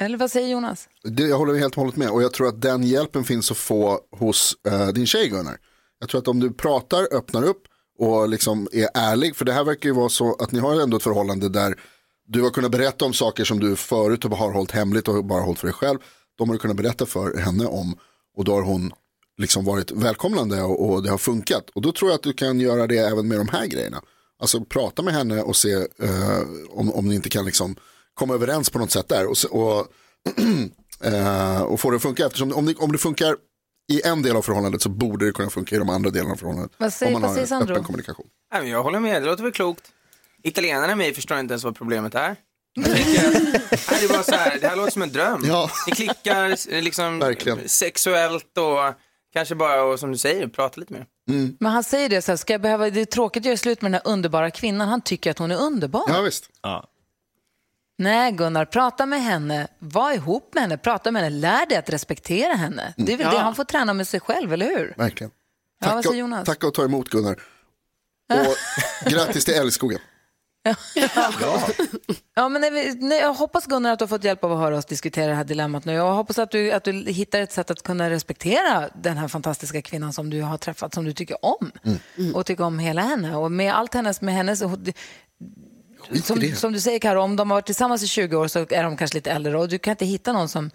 Eller 0.00 0.18
vad 0.18 0.30
säger 0.30 0.48
Jonas? 0.48 0.88
Det, 1.04 1.22
jag 1.22 1.38
håller 1.38 1.54
helt 1.58 1.74
och 1.74 1.80
hållet 1.82 1.96
med 1.96 2.10
och 2.10 2.22
jag 2.22 2.32
tror 2.32 2.48
att 2.48 2.60
den 2.62 2.82
hjälpen 2.82 3.24
finns 3.24 3.50
att 3.50 3.56
få 3.56 4.00
hos 4.18 4.56
eh, 4.68 4.88
din 4.88 5.06
tjej 5.06 5.28
Gunnar. 5.28 5.56
Jag 6.00 6.08
tror 6.08 6.20
att 6.20 6.28
om 6.28 6.40
du 6.40 6.52
pratar, 6.52 7.14
öppnar 7.14 7.42
upp 7.44 7.62
och 7.98 8.28
liksom 8.28 8.68
är 8.72 8.88
ärlig, 8.94 9.36
för 9.36 9.44
det 9.44 9.52
här 9.52 9.64
verkar 9.64 9.88
ju 9.88 9.94
vara 9.94 10.08
så 10.08 10.34
att 10.34 10.52
ni 10.52 10.58
har 10.58 10.80
ändå 10.80 10.96
ett 10.96 11.02
förhållande 11.02 11.48
där 11.48 11.74
du 12.28 12.42
har 12.42 12.50
kunnat 12.50 12.70
berätta 12.70 13.04
om 13.04 13.12
saker 13.12 13.44
som 13.44 13.60
du 13.60 13.76
förut 13.76 14.24
har 14.24 14.52
hållit 14.52 14.70
hemligt 14.70 15.08
och 15.08 15.24
bara 15.24 15.42
hållit 15.42 15.58
för 15.58 15.66
dig 15.66 15.74
själv. 15.74 15.98
De 16.38 16.48
har 16.48 16.54
du 16.54 16.60
kunnat 16.60 16.76
berätta 16.76 17.06
för 17.06 17.36
henne 17.38 17.66
om 17.66 17.98
och 18.36 18.44
då 18.44 18.52
har 18.52 18.62
hon 18.62 18.92
liksom 19.38 19.64
varit 19.64 19.90
välkomnande 19.90 20.62
och, 20.62 20.90
och 20.90 21.02
det 21.02 21.10
har 21.10 21.18
funkat. 21.18 21.70
Och 21.74 21.82
då 21.82 21.92
tror 21.92 22.10
jag 22.10 22.16
att 22.16 22.22
du 22.22 22.32
kan 22.32 22.60
göra 22.60 22.86
det 22.86 22.98
även 22.98 23.28
med 23.28 23.38
de 23.38 23.48
här 23.48 23.66
grejerna. 23.66 24.02
Alltså 24.40 24.64
prata 24.64 25.02
med 25.02 25.14
henne 25.14 25.42
och 25.42 25.56
se 25.56 25.72
eh, 25.74 26.40
om, 26.70 26.92
om 26.92 27.08
ni 27.08 27.14
inte 27.14 27.28
kan 27.28 27.44
liksom 27.44 27.76
komma 28.14 28.34
överens 28.34 28.70
på 28.70 28.78
något 28.78 28.90
sätt 28.90 29.08
där. 29.08 29.26
Och, 29.26 29.36
och, 29.50 29.86
eh, 31.04 31.62
och 31.62 31.80
få 31.80 31.90
det 31.90 31.96
att 31.96 32.02
funka. 32.02 32.26
Eftersom 32.26 32.52
om 32.52 32.66
det, 32.66 32.74
om 32.74 32.92
det 32.92 32.98
funkar 32.98 33.36
i 33.92 34.02
en 34.04 34.22
del 34.22 34.36
av 34.36 34.42
förhållandet 34.42 34.82
så 34.82 34.88
borde 34.88 35.26
det 35.26 35.32
kunna 35.32 35.50
funka 35.50 35.76
i 35.76 35.78
de 35.78 35.88
andra 35.88 36.10
delarna 36.10 36.32
av 36.32 36.36
förhållandet. 36.36 36.72
Vad 36.78 36.92
säger- 36.92 37.14
om 37.14 37.20
man 37.22 37.30
vad 37.30 37.38
har 37.38 37.46
säger 37.46 37.62
öppen 37.62 37.84
kommunikation. 37.84 38.26
Jag 38.64 38.82
håller 38.82 39.00
med, 39.00 39.22
det 39.22 39.26
låter 39.26 39.42
väl 39.42 39.52
klokt. 39.52 39.92
Italienarna 40.42 40.86
med 40.86 40.96
mig 40.96 41.14
förstår 41.14 41.38
inte 41.38 41.52
ens 41.52 41.64
vad 41.64 41.76
problemet 41.76 42.14
är. 42.14 42.36
Jag 42.74 42.84
tänker 42.96 43.26
att, 43.26 43.32
nej, 43.32 43.60
det, 44.00 44.04
är 44.04 44.08
bara 44.08 44.22
så 44.22 44.34
här, 44.34 44.58
det 44.60 44.68
här 44.68 44.76
låter 44.76 44.90
som 44.92 45.02
en 45.02 45.12
dröm. 45.12 45.44
Ja. 45.46 45.70
Ni 45.86 45.92
klickar 45.92 46.72
eh, 46.74 46.82
liksom 46.82 47.18
Verkligen. 47.18 47.68
sexuellt 47.68 48.58
och 48.58 48.94
kanske 49.32 49.54
bara, 49.54 49.82
och, 49.82 50.00
som 50.00 50.12
du 50.12 50.18
säger, 50.18 50.48
prata 50.48 50.80
lite 50.80 50.92
mer. 50.92 51.06
Men 51.60 51.72
han 51.72 51.84
säger 51.84 52.08
det, 52.08 52.22
så 52.22 52.32
här, 52.32 52.36
ska 52.36 52.52
jag 52.54 52.60
behöva, 52.60 52.90
det 52.90 53.00
är 53.00 53.04
tråkigt 53.04 53.40
att 53.40 53.44
göra 53.46 53.56
slut 53.56 53.82
med 53.82 53.92
den 53.92 54.00
här 54.04 54.12
underbara 54.12 54.50
kvinnan. 54.50 54.88
Han 54.88 55.00
tycker 55.00 55.30
att 55.30 55.38
hon 55.38 55.50
är 55.50 55.56
underbar. 55.60 56.04
Ja 56.08 56.20
visst. 56.20 56.50
Ja. 56.62 56.84
Nej 57.98 58.32
Gunnar, 58.32 58.64
prata 58.64 59.06
med 59.06 59.22
henne, 59.22 59.68
var 59.78 60.12
ihop 60.12 60.54
med 60.54 60.62
henne, 60.62 60.78
prata 60.78 61.10
med 61.10 61.22
henne, 61.22 61.36
lär 61.36 61.66
dig 61.66 61.78
att 61.78 61.90
respektera 61.90 62.52
henne. 62.54 62.94
Det 62.96 63.12
är 63.12 63.16
väl 63.16 63.30
det 63.30 63.38
han 63.38 63.54
får 63.54 63.64
träna 63.64 63.94
med 63.94 64.08
sig 64.08 64.20
själv, 64.20 64.52
eller 64.52 64.66
hur? 64.66 64.94
Verkligen. 64.96 65.30
Ja, 65.80 65.86
vad 65.86 65.96
Tacka, 65.96 66.08
säger 66.08 66.20
Jonas? 66.20 66.46
tacka 66.46 66.66
och 66.66 66.74
ta 66.74 66.84
emot 66.84 67.08
Gunnar. 67.08 67.40
Och 68.30 68.56
grattis 69.10 69.44
till 69.44 69.54
älskogen. 69.54 70.00
Ja, 72.34 72.48
men 72.48 72.60
nej, 72.60 72.70
vi- 72.70 72.94
nej, 73.06 73.20
jag 73.20 73.34
hoppas 73.34 73.66
Gunnar 73.66 73.92
att 73.92 73.98
du 73.98 74.02
har 74.02 74.08
fått 74.08 74.24
hjälp 74.24 74.44
av 74.44 74.52
att 74.52 74.58
höra 74.58 74.76
oss 74.76 74.84
diskutera 74.84 75.26
det 75.26 75.34
här 75.34 75.44
dilemmat 75.44 75.84
nu. 75.84 75.92
Jag 75.92 76.14
hoppas 76.14 76.38
att 76.38 76.50
du, 76.50 76.72
att 76.72 76.84
du 76.84 76.92
hittar 76.92 77.40
ett 77.40 77.52
sätt 77.52 77.70
att 77.70 77.82
kunna 77.82 78.10
respektera 78.10 78.88
den 79.02 79.16
här 79.16 79.28
fantastiska 79.28 79.82
kvinnan 79.82 80.12
som 80.12 80.30
du 80.30 80.42
har 80.42 80.58
träffat, 80.58 80.94
som 80.94 81.04
du 81.04 81.12
tycker 81.12 81.44
om. 81.44 81.70
Och 82.34 82.46
tycker 82.46 82.64
om 82.64 82.78
hela 82.78 83.02
henne. 83.02 83.36
Och 83.36 83.52
med 83.52 83.74
allt 83.74 83.94
hennes, 83.94 84.20
med 84.20 84.34
hennes 84.34 84.58
som, 86.24 86.40
som 86.54 86.72
du 86.72 86.80
säger 86.80 86.98
Karo, 86.98 87.20
om 87.20 87.36
de 87.36 87.50
har 87.50 87.56
varit 87.56 87.66
tillsammans 87.66 88.02
i 88.02 88.06
20 88.06 88.36
år 88.36 88.48
så 88.48 88.58
är 88.70 88.82
de 88.82 88.96
kanske 88.96 89.16
lite 89.16 89.30
äldre 89.30 89.58
och 89.58 89.68
du 89.68 89.78
kan 89.78 89.90
inte 89.90 90.06
hitta 90.06 90.32
någon 90.32 90.48
som 90.48 90.70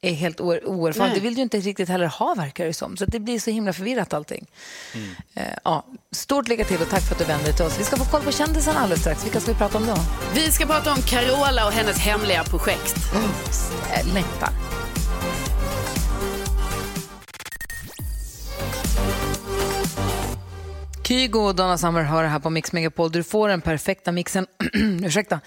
är 0.00 0.12
helt 0.12 0.40
oer- 0.40 0.64
oerfaren. 0.64 1.14
Det 1.14 1.20
vill 1.20 1.34
du 1.34 1.42
inte 1.42 1.58
riktigt 1.58 1.88
heller 1.88 2.06
ha 2.06 2.34
verkar 2.34 2.64
det 2.66 2.72
som. 2.74 2.96
Så 2.96 3.04
det 3.04 3.20
blir 3.20 3.38
så 3.40 3.50
himla 3.50 3.72
förvirrat 3.72 4.14
allting. 4.14 4.46
Eh, 5.34 5.42
ja, 5.64 5.84
stort 6.12 6.48
lycka 6.48 6.64
till 6.64 6.82
och 6.82 6.88
tack 6.90 7.02
för 7.02 7.12
att 7.14 7.18
du 7.18 7.24
vände 7.24 7.44
dig 7.44 7.54
till 7.54 7.64
oss. 7.64 7.80
Vi 7.80 7.84
ska 7.84 7.96
få 7.96 8.04
koll 8.04 8.22
på 8.22 8.32
kändisarna 8.32 8.80
alldeles 8.80 9.00
strax. 9.00 9.24
Vilka 9.24 9.40
ska 9.40 9.52
vi 9.52 9.58
prata 9.58 9.78
om 9.78 9.86
då? 9.86 9.96
Vi 10.34 10.50
ska 10.52 10.66
prata 10.66 10.92
om 10.92 10.98
Carola 11.02 11.66
och 11.66 11.72
hennes 11.72 11.98
hemliga 11.98 12.44
projekt. 12.44 12.94
Eh, 13.92 14.06
Längtar. 14.14 14.50
Kygo 21.04 21.38
och 21.40 21.54
Donna 21.54 21.78
Summer 21.78 22.02
hör 22.02 22.24
här 22.24 22.38
på 22.38 22.50
Mix 22.50 22.72
Megapol. 22.72 23.12
Du 23.12 23.22
får 23.22 23.48
den 23.48 23.60
perfekta 23.60 24.12
mixen. 24.12 24.46
Ursäkta. 25.04 25.40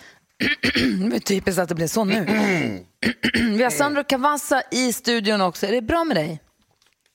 Typiskt 1.25 1.59
att 1.59 1.69
det 1.69 1.75
blir 1.75 1.87
så 1.87 2.03
nu. 2.03 2.25
Vi 3.33 3.63
har 3.63 3.69
Sandro 3.69 4.03
Cavazza 4.03 4.63
i 4.71 4.93
studion 4.93 5.41
också. 5.41 5.67
Är 5.67 5.71
det 5.71 5.81
bra 5.81 6.03
med 6.03 6.17
dig? 6.17 6.39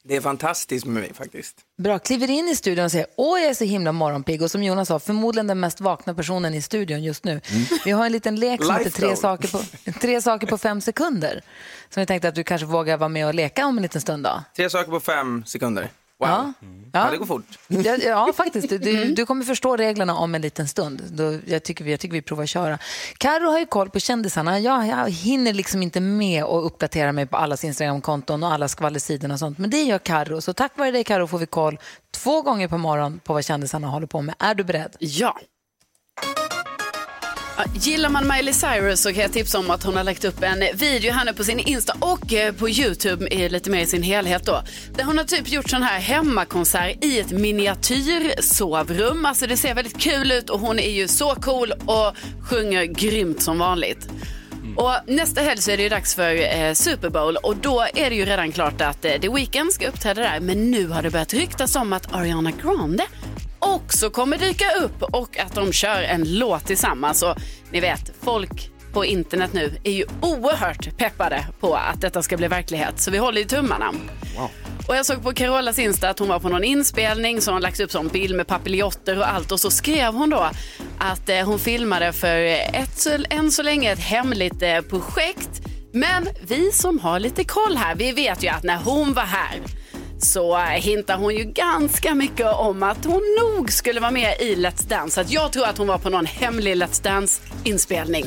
Det 0.09 0.17
är 0.17 0.21
fantastiskt 0.21 0.87
med 0.87 1.03
mig 1.03 1.15
faktiskt. 1.15 1.57
Bra. 1.79 1.99
Kliver 1.99 2.31
in 2.31 2.49
i 2.49 2.57
studion 2.57 2.85
och 2.85 2.91
säger 2.91 3.07
åh 3.17 3.41
jag 3.41 3.51
är 3.51 3.55
så 3.55 3.65
himla 3.65 3.93
morgonpigg 3.93 4.43
och 4.43 4.51
som 4.51 4.63
Jonas 4.63 4.89
sa, 4.89 4.99
förmodligen 4.99 5.47
den 5.47 5.61
mest 5.61 5.81
vakna 5.81 6.15
personen 6.15 6.55
i 6.55 6.63
studion 6.63 7.05
just 7.05 7.25
nu. 7.25 7.41
Vi 7.85 7.91
har 7.91 8.07
en 8.07 8.13
liten 8.13 8.37
lek 8.37 8.65
som 8.65 8.77
heter 8.77 8.91
tre 8.91 9.17
saker, 9.17 9.49
på, 9.49 9.63
tre 10.01 10.23
saker 10.23 10.47
på 10.47 10.59
fem 10.59 10.81
sekunder. 10.81 11.43
Som 11.91 12.01
vi 12.01 12.07
tänkte 12.07 12.29
att 12.29 12.35
du 12.35 12.45
kanske 12.45 12.67
vågar 12.67 12.97
vara 12.97 13.09
med 13.09 13.27
och 13.27 13.35
leka 13.35 13.67
om 13.67 13.77
en 13.77 13.83
liten 13.83 14.01
stund 14.01 14.25
då. 14.25 14.43
Tre 14.57 14.71
saker 14.71 14.91
på 14.91 15.01
fem 15.01 15.45
sekunder. 15.47 15.91
Wow. 16.19 16.29
Ja. 16.29 16.53
Ja, 16.93 17.11
det 17.11 17.17
går 17.17 17.27
fort. 17.27 17.59
Ja, 17.69 17.97
ja 17.97 18.33
faktiskt. 18.37 18.69
Du, 18.69 18.79
du, 18.79 19.05
du 19.05 19.27
kommer 19.27 19.45
förstå 19.45 19.77
reglerna 19.77 20.15
om 20.15 20.35
en 20.35 20.43
liten 20.43 20.69
stund. 20.69 21.03
Då, 21.11 21.39
jag, 21.47 21.63
tycker 21.63 21.85
vi, 21.85 21.91
jag 21.91 22.01
tycker 22.01 22.13
vi 22.13 22.23
provar 22.23 22.43
att 22.43 22.49
köra. 22.49 22.79
Karo 23.19 23.51
har 23.51 23.59
ju 23.59 23.67
koll 23.67 23.91
på 23.91 24.01
kändisarna. 24.01 24.61
Jag, 24.61 24.87
jag 24.87 25.11
hinner 25.11 25.53
liksom 25.53 25.83
inte 25.83 26.01
med 26.01 26.45
att 26.45 26.65
uppdatera 26.65 27.13
mig 27.13 27.27
på 27.27 27.37
allas 27.37 27.65
Instagramkonton 27.65 28.43
och 28.43 28.53
alla 28.53 28.69
skvallersidor 28.69 29.33
och 29.33 29.39
sånt. 29.39 29.59
Men 29.59 29.71
det 29.71 29.83
gör 29.83 29.99
Karo. 29.99 30.41
Så 30.41 30.53
tack 30.53 30.79
vare 30.79 30.91
dig 30.91 31.05
Karo 31.05 31.27
får 31.27 31.39
vi 31.39 31.47
koll 31.47 31.79
två 32.11 32.43
gånger 32.43 32.69
per 32.69 32.79
morgon 32.79 33.21
på 33.25 33.33
vad 33.33 33.45
kändisarna 33.45 33.87
håller 33.89 34.07
på 34.07 34.23
med. 34.23 34.35
Är 34.39 34.55
du 34.55 34.65
beredd? 34.65 34.97
Ja. 34.99 35.37
Gillar 37.75 38.09
man 38.09 38.29
Miley 38.29 38.55
Cyrus 38.55 39.03
så 39.03 39.13
kan 39.13 39.23
jag 39.23 39.33
tipsa 39.33 39.59
om 39.59 39.71
att 39.71 39.83
hon 39.83 39.97
har 39.97 40.05
lagt 40.05 40.25
upp 40.25 40.43
en 40.43 40.65
video 40.75 41.13
här 41.13 41.25
nu 41.25 41.33
på 41.33 41.45
sin 41.45 41.59
Insta 41.59 41.97
och 42.01 42.33
eh, 42.33 42.53
på 42.53 42.69
Youtube 42.69 43.29
i 43.29 43.49
lite 43.49 43.71
mer 43.71 43.81
i 43.81 43.87
sin 43.87 44.03
helhet 44.03 44.47
då. 44.47 44.63
Där 44.97 45.05
hon 45.05 45.19
har 45.19 45.25
typ 45.25 45.53
gjort 45.53 45.71
sån 45.71 45.83
här 45.83 46.01
hemmakonsert 46.01 47.05
i 47.05 47.21
ett 47.21 47.31
miniatyrsovrum. 47.31 49.27
Alltså 49.27 49.47
det 49.47 49.57
ser 49.57 49.75
väldigt 49.75 49.99
kul 49.99 50.33
ut 50.33 50.51
och 50.51 50.61
hon 50.61 50.79
är 50.79 50.91
ju 50.91 51.09
så 51.09 51.35
cool 51.35 51.73
och 51.73 52.17
sjunger 52.51 52.85
grymt 52.85 53.43
som 53.43 53.59
vanligt. 53.59 54.09
Och 54.77 54.93
nästa 55.07 55.41
helg 55.41 55.61
så 55.63 55.71
är 55.71 55.77
det 55.77 55.83
ju 55.83 55.89
dags 55.89 56.15
för 56.15 56.57
eh, 56.57 56.73
Super 56.73 57.09
Bowl 57.09 57.37
och 57.37 57.57
då 57.57 57.87
är 57.95 58.11
det 58.11 58.17
ju 58.17 58.25
redan 58.25 58.53
klart 58.53 58.81
att 58.81 59.05
eh, 59.05 59.13
The 59.13 59.29
Weeknd 59.29 59.73
ska 59.73 59.89
uppträda 59.89 60.23
där. 60.23 60.41
Men 60.41 60.71
nu 60.71 60.89
har 60.89 61.03
det 61.03 61.11
börjat 61.11 61.35
ryktas 61.35 61.77
om 61.77 61.93
att 61.93 62.15
Ariana 62.15 62.51
Grande 62.51 63.05
också 63.59 64.11
kommer 64.11 64.39
dyka 64.39 64.65
upp 64.81 65.03
och 65.03 65.39
att 65.39 65.55
de 65.55 65.73
kör 65.73 66.03
en 66.03 66.39
låt 66.39 66.67
tillsammans. 66.67 67.23
Och 67.23 67.35
ni 67.71 67.81
vet, 67.81 68.13
folk 68.23 68.71
på 68.93 69.05
internet 69.05 69.51
nu 69.53 69.79
är 69.85 69.93
ju 69.93 70.05
oerhört 70.21 70.97
peppade 70.97 71.47
på 71.61 71.75
att 71.77 72.01
detta 72.01 72.23
ska 72.23 72.37
bli 72.37 72.49
verklighet. 72.49 73.01
Så 73.01 73.11
vi 73.11 73.19
håller 73.19 73.41
ju 73.41 73.47
tummarna. 73.47 73.93
Och 74.89 74.97
jag 74.97 75.07
såg 75.07 75.23
på 75.23 75.33
Carolas 75.33 75.79
Insta 75.79 76.09
att 76.11 76.19
hon 76.19 76.29
var 76.29 76.39
på 76.39 76.49
någon 76.49 76.65
inspelning 76.65 77.41
så 77.41 77.53
hon 77.53 77.63
lagt 77.63 77.81
upp 77.81 77.91
sån 77.93 78.09
bild 78.09 78.35
med 78.37 78.47
papiljotter 78.47 79.19
och 79.19 79.31
allt 79.33 79.53
och 79.53 79.61
så 79.61 79.71
skrev 79.71 80.15
hon 80.15 80.31
då 80.31 80.51
att 80.99 81.29
eh, 81.29 81.45
hon 81.47 81.59
filmade 81.59 82.13
för 82.13 82.37
ett, 82.75 82.99
så- 82.99 83.19
än 83.31 83.51
så 83.53 83.63
länge 83.63 83.93
ett 83.93 83.99
hemligt 83.99 84.63
eh, 84.63 84.81
projekt. 84.81 85.49
Men 85.93 86.29
vi 86.49 86.73
som 86.73 86.99
har 86.99 87.21
lite 87.21 87.45
koll 87.45 87.77
här, 87.77 87.95
vi 87.95 88.13
vet 88.13 88.43
ju 88.45 88.49
att 88.49 88.63
när 88.63 88.77
hon 88.77 89.15
var 89.15 89.23
här 89.23 89.61
så 90.19 90.57
hintar 90.59 91.17
hon 91.17 91.35
ju 91.35 91.45
ganska 91.45 92.15
mycket 92.15 92.47
om 92.47 92.83
att 92.83 93.05
hon 93.05 93.23
nog 93.41 93.73
skulle 93.73 94.01
vara 94.01 94.11
med 94.11 94.37
i 94.41 94.55
Let's 94.55 94.89
Dance. 94.89 95.15
Så 95.15 95.21
att 95.21 95.31
jag 95.31 95.53
tror 95.53 95.67
att 95.67 95.79
hon 95.79 95.87
var 95.87 95.99
på 95.99 96.11
någon 96.11 96.27
hemlig 96.27 96.75
Let's 96.77 97.03
Dance-inspelning. 97.03 98.25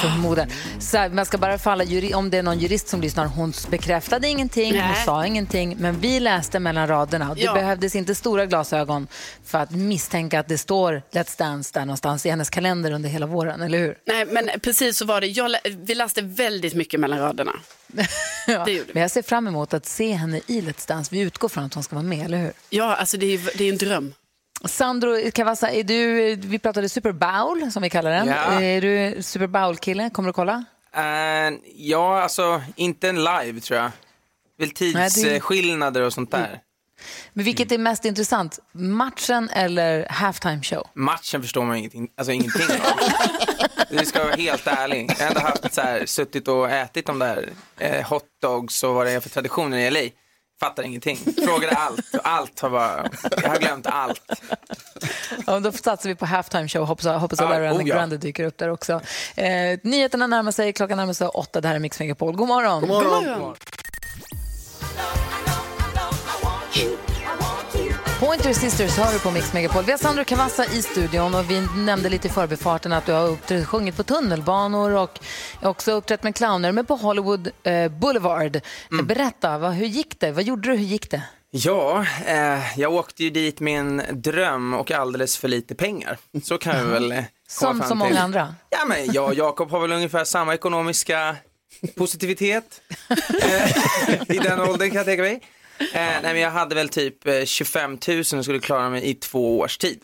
Förmodligen. 0.00 0.50
Så 0.80 1.08
man 1.12 1.26
ska 1.26 1.38
bara 1.38 1.58
falla, 1.58 1.84
om 2.14 2.30
det 2.30 2.38
är 2.38 2.42
någon 2.42 2.58
jurist 2.58 2.88
som 2.88 3.00
lyssnar, 3.00 3.26
hon 3.26 3.52
bekräftade 3.70 4.28
ingenting, 4.28 4.70
hon 4.72 4.88
Nej. 4.90 5.04
sa 5.04 5.26
ingenting, 5.26 5.76
men 5.78 6.00
vi 6.00 6.20
läste 6.20 6.58
mellan 6.60 6.88
raderna. 6.88 7.34
Det 7.34 7.40
Ja. 7.40 7.54
behövdes 7.54 7.96
inte 7.96 8.14
stora 8.14 8.46
glasögon 8.46 9.06
för 9.44 9.58
att 9.58 9.70
misstänka 9.70 10.40
att 10.40 10.48
det 10.48 10.58
står 10.58 11.02
Let's 11.12 11.38
Dance 11.38 11.70
där 11.74 11.80
någonstans 11.80 12.26
i 12.26 12.30
hennes 12.30 12.50
kalender 12.50 12.90
under 12.92 13.08
hela 13.08 13.26
våren, 13.26 13.62
eller 13.62 13.78
hur? 13.78 13.98
Nej, 14.06 14.26
men 14.26 14.50
precis 14.62 14.96
så 14.98 15.04
var 15.04 15.20
det. 15.20 15.26
Jag, 15.26 15.50
vi 15.64 15.94
läste 15.94 16.22
väldigt 16.22 16.74
mycket 16.74 17.00
mellan 17.00 17.18
raderna. 17.18 17.52
Ja. 18.46 18.66
Men 18.92 19.02
jag 19.02 19.10
ser 19.10 19.22
fram 19.22 19.46
emot 19.46 19.74
att 19.74 19.86
se 19.86 20.12
henne 20.12 20.40
i 20.48 20.60
Let's 20.60 20.88
Dance. 20.88 21.14
Vi 21.14 21.20
utgår 21.20 21.48
från 21.48 21.64
att 21.64 21.74
hon 21.74 21.82
ska 21.82 21.96
vara 21.96 22.06
med, 22.06 22.24
eller 22.24 22.38
hur? 22.38 22.52
Ja, 22.70 22.94
alltså 22.96 23.16
det 23.16 23.26
är, 23.26 23.58
det 23.58 23.64
är 23.64 23.68
en 23.72 23.78
dröm. 23.78 24.14
Sandro 24.64 25.30
Cavazza, 25.30 25.70
är 25.70 25.84
du, 25.84 26.34
vi 26.34 26.58
pratade 26.58 26.88
Super 26.88 27.12
Bowl, 27.12 27.72
som 27.72 27.82
vi 27.82 27.90
kallar 27.90 28.10
den. 28.10 28.26
Ja. 28.28 28.62
Är 28.62 28.80
du 28.80 29.22
Super 29.22 29.46
Bowl-kille? 29.46 30.10
Kommer 30.10 30.28
du 30.28 30.32
kolla? 30.32 30.64
Eh, 30.96 31.54
ja, 31.76 32.22
alltså 32.22 32.62
inte 32.76 33.08
en 33.08 33.24
live 33.24 33.60
tror 33.60 33.78
jag. 33.80 33.90
Väl 34.58 34.70
tidsskillnader 34.70 36.02
och 36.02 36.12
sånt 36.12 36.30
där. 36.30 36.60
Men 37.32 37.44
vilket 37.44 37.72
är 37.72 37.78
mest 37.78 38.04
intressant, 38.04 38.58
matchen 38.72 39.50
eller 39.50 40.06
halftime 40.10 40.62
show? 40.62 40.86
Matchen 40.94 41.42
förstår 41.42 41.64
man 41.64 41.76
ingenting, 41.76 42.08
alltså 42.16 42.32
ingenting. 42.32 42.66
Det 43.90 44.06
ska 44.06 44.24
vara 44.24 44.34
helt 44.34 44.66
ärlig. 44.66 45.10
Jag 45.18 45.24
har 45.24 45.28
ändå 45.28 45.40
haft 45.40 45.74
så 45.74 45.80
här, 45.80 46.06
suttit 46.06 46.48
och 46.48 46.70
ätit 46.70 47.06
de 47.06 47.18
där 47.18 47.48
eh, 47.78 48.08
hotdogs 48.08 48.84
och 48.84 48.94
vad 48.94 49.06
det 49.06 49.12
är 49.12 49.20
för 49.20 49.30
traditioner 49.30 49.78
i 49.78 49.90
LA. 49.90 50.00
Fattar 50.60 50.82
ingenting. 50.82 51.16
Frågade 51.44 51.76
allt 51.76 52.14
och 52.14 52.20
allt 52.22 52.60
har 52.60 52.70
bara, 52.70 53.10
jag 53.42 53.48
har 53.48 53.58
glömt 53.58 53.86
allt. 53.86 54.22
Ja, 55.46 55.60
då 55.60 55.72
satsar 55.72 56.08
vi 56.08 56.14
på 56.14 56.26
halftime 56.26 56.68
show. 56.68 56.84
Hoppas, 56.84 57.06
hoppas 57.20 57.40
att 57.40 57.50
Ariana 57.50 57.76
oh 57.76 57.88
ja. 57.88 57.94
Grande 57.94 58.16
dyker 58.16 58.44
upp 58.44 58.58
där 58.58 58.68
också. 58.68 59.00
Eh, 59.36 59.78
nyheterna 59.82 60.26
närmar 60.26 60.52
sig, 60.52 60.72
klockan 60.72 60.96
närmar 60.96 61.12
sig 61.12 61.28
åtta. 61.28 61.60
Det 61.60 61.68
här 61.68 61.74
är 61.74 61.78
Mix 61.78 62.00
Megapol. 62.00 62.36
God 62.36 62.48
morgon! 62.48 62.80
God 62.80 62.88
morgon. 62.88 63.56
Pointer 68.20 68.52
Sisters 68.52 68.96
hör 68.96 69.12
du 69.12 69.18
på 69.18 69.30
Mix 69.30 69.52
Megapol. 69.52 69.84
Vi 69.84 69.90
har 69.90 69.98
Sandro 69.98 70.24
Cavazza 70.24 70.64
i 70.64 70.82
studion 70.82 71.34
och 71.34 71.50
vi 71.50 71.60
nämnde 71.76 72.08
lite 72.08 72.28
i 72.28 72.30
förbifarten 72.30 72.92
att 72.92 73.06
du 73.06 73.12
har 73.12 73.28
uppträtt, 73.28 73.66
sjungit 73.66 73.96
på 73.96 74.02
tunnelbanor 74.02 74.90
och 74.90 75.18
också 75.62 75.92
uppträtt 75.92 76.22
med 76.22 76.36
clowner, 76.36 76.72
men 76.72 76.86
på 76.86 76.96
Hollywood 76.96 77.50
eh, 77.62 77.88
Boulevard. 77.88 78.60
Berätta, 79.04 79.58
vad, 79.58 79.72
hur 79.72 79.86
gick 79.86 80.20
det? 80.20 80.32
Vad 80.32 80.44
gjorde 80.44 80.68
du? 80.68 80.76
Hur 80.76 80.84
gick 80.84 81.10
det? 81.10 81.22
Ja, 81.50 82.06
eh, 82.26 82.78
jag 82.80 82.92
åkte 82.92 83.24
ju 83.24 83.30
dit 83.30 83.60
med 83.60 83.80
en 83.80 84.02
dröm 84.12 84.74
och 84.74 84.90
alldeles 84.90 85.36
för 85.36 85.48
lite 85.48 85.74
pengar. 85.74 86.18
Så 86.42 86.58
kan 86.58 86.86
vi 86.86 86.92
väl 86.92 87.08
komma 87.60 87.72
Som 87.78 87.82
så 87.88 87.94
många 87.94 88.20
andra. 88.20 88.54
Ja, 88.70 88.78
men 88.86 89.12
jag 89.12 89.24
och 89.28 89.34
Jakob 89.34 89.70
har 89.70 89.80
väl 89.80 89.92
ungefär 89.92 90.24
samma 90.24 90.54
ekonomiska 90.54 91.36
positivitet 91.96 92.80
eh, 93.42 94.22
i 94.36 94.38
den 94.38 94.60
åldern 94.60 94.88
kan 94.88 94.96
jag 94.96 95.06
tänka 95.06 95.22
mig. 95.22 95.42
Eh, 95.80 95.86
nej, 95.92 96.20
men 96.22 96.38
jag 96.40 96.50
hade 96.50 96.74
väl 96.74 96.88
typ 96.88 97.26
eh, 97.26 97.44
25 97.44 97.98
000 98.08 98.18
och 98.20 98.26
skulle 98.26 98.58
klara 98.60 98.90
mig 98.90 99.10
i 99.10 99.14
två 99.14 99.58
års 99.58 99.78
tid. 99.78 100.00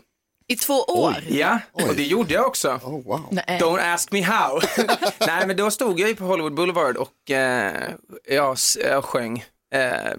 I 0.47 0.57
två 0.57 0.75
år? 0.75 1.15
Ja, 1.29 1.59
och 1.73 1.95
det 1.97 2.03
gjorde 2.05 2.35
jag 2.35 2.47
också. 2.47 2.69
Oh, 2.69 3.03
wow. 3.05 3.31
Don't 3.47 3.95
ask 3.95 4.13
me 4.13 4.23
how. 4.23 4.61
nej, 5.27 5.47
men 5.47 5.57
då 5.57 5.71
stod 5.71 6.01
jag 6.01 6.09
ju 6.09 6.17
på 6.17 6.25
Hollywood 6.25 6.55
Boulevard 6.55 6.97
och 6.97 7.31
eh, 7.31 7.83
jag, 8.29 8.57
jag 8.85 9.05
sjöng. 9.05 9.45
Eh, 9.75 10.13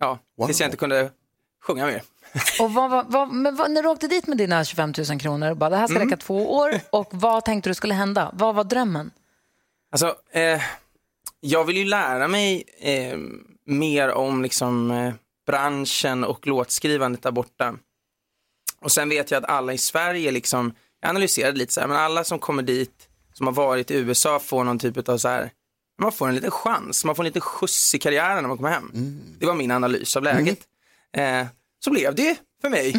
ja, 0.00 0.18
tills 0.46 0.60
jag 0.60 0.66
inte 0.66 0.76
kunde 0.76 1.10
sjunga 1.62 1.86
mer. 1.86 2.02
Och 2.60 2.72
vad, 2.74 2.90
vad, 2.90 3.12
vad, 3.12 3.28
men 3.32 3.56
vad, 3.56 3.70
när 3.70 3.82
du 3.82 3.88
åkte 3.88 4.08
dit 4.08 4.26
med 4.26 4.38
dina 4.38 4.64
25 4.64 4.92
000 5.10 5.20
kronor 5.20 5.50
och 5.50 5.56
bara, 5.56 5.70
det 5.70 5.76
här 5.76 5.86
ska 5.86 5.96
Mm. 5.96 6.08
räcka 6.08 6.16
två 6.16 6.54
år 6.56 6.80
och 6.90 7.08
vad 7.10 7.44
tänkte 7.44 7.70
du 7.70 7.74
skulle 7.74 7.94
hända? 7.94 8.30
Vad 8.34 8.54
var 8.54 8.64
drömmen? 8.64 9.10
Alltså, 9.92 10.14
eh, 10.32 10.62
jag 11.40 11.64
vill 11.64 11.76
ju 11.76 11.84
lära 11.84 12.28
mig 12.28 12.64
eh, 12.80 13.18
mer 13.68 14.08
om 14.12 14.42
liksom, 14.42 14.90
eh, 14.90 15.14
branschen 15.46 16.24
och 16.24 16.46
låtskrivandet 16.46 17.22
där 17.22 17.30
borta. 17.30 17.74
Och 18.80 18.92
sen 18.92 19.08
vet 19.08 19.30
jag 19.30 19.44
att 19.44 19.50
alla 19.50 19.72
i 19.72 19.78
Sverige, 19.78 20.30
liksom, 20.30 20.74
jag 21.00 21.08
analyserade 21.08 21.58
lite 21.58 21.72
så 21.72 21.80
här, 21.80 21.88
men 21.88 21.96
alla 21.96 22.24
som 22.24 22.38
kommer 22.38 22.62
dit, 22.62 23.08
som 23.34 23.46
har 23.46 23.54
varit 23.54 23.90
i 23.90 23.94
USA 23.94 24.38
får 24.38 24.64
någon 24.64 24.78
typ 24.78 25.08
av 25.08 25.18
så 25.18 25.28
här, 25.28 25.50
man 26.02 26.12
får 26.12 26.28
en 26.28 26.34
liten 26.34 26.50
chans, 26.50 27.04
man 27.04 27.14
får 27.14 27.22
en 27.22 27.26
liten 27.26 27.40
skjuts 27.42 27.94
i 27.94 27.98
karriären 27.98 28.42
när 28.42 28.48
man 28.48 28.56
kommer 28.56 28.70
hem. 28.70 28.90
Det 29.38 29.46
var 29.46 29.54
min 29.54 29.70
analys 29.70 30.16
av 30.16 30.22
läget. 30.22 30.58
Eh, 31.16 31.46
så 31.84 31.90
blev 31.90 32.14
det 32.14 32.36
för 32.60 32.70
mig. 32.70 32.92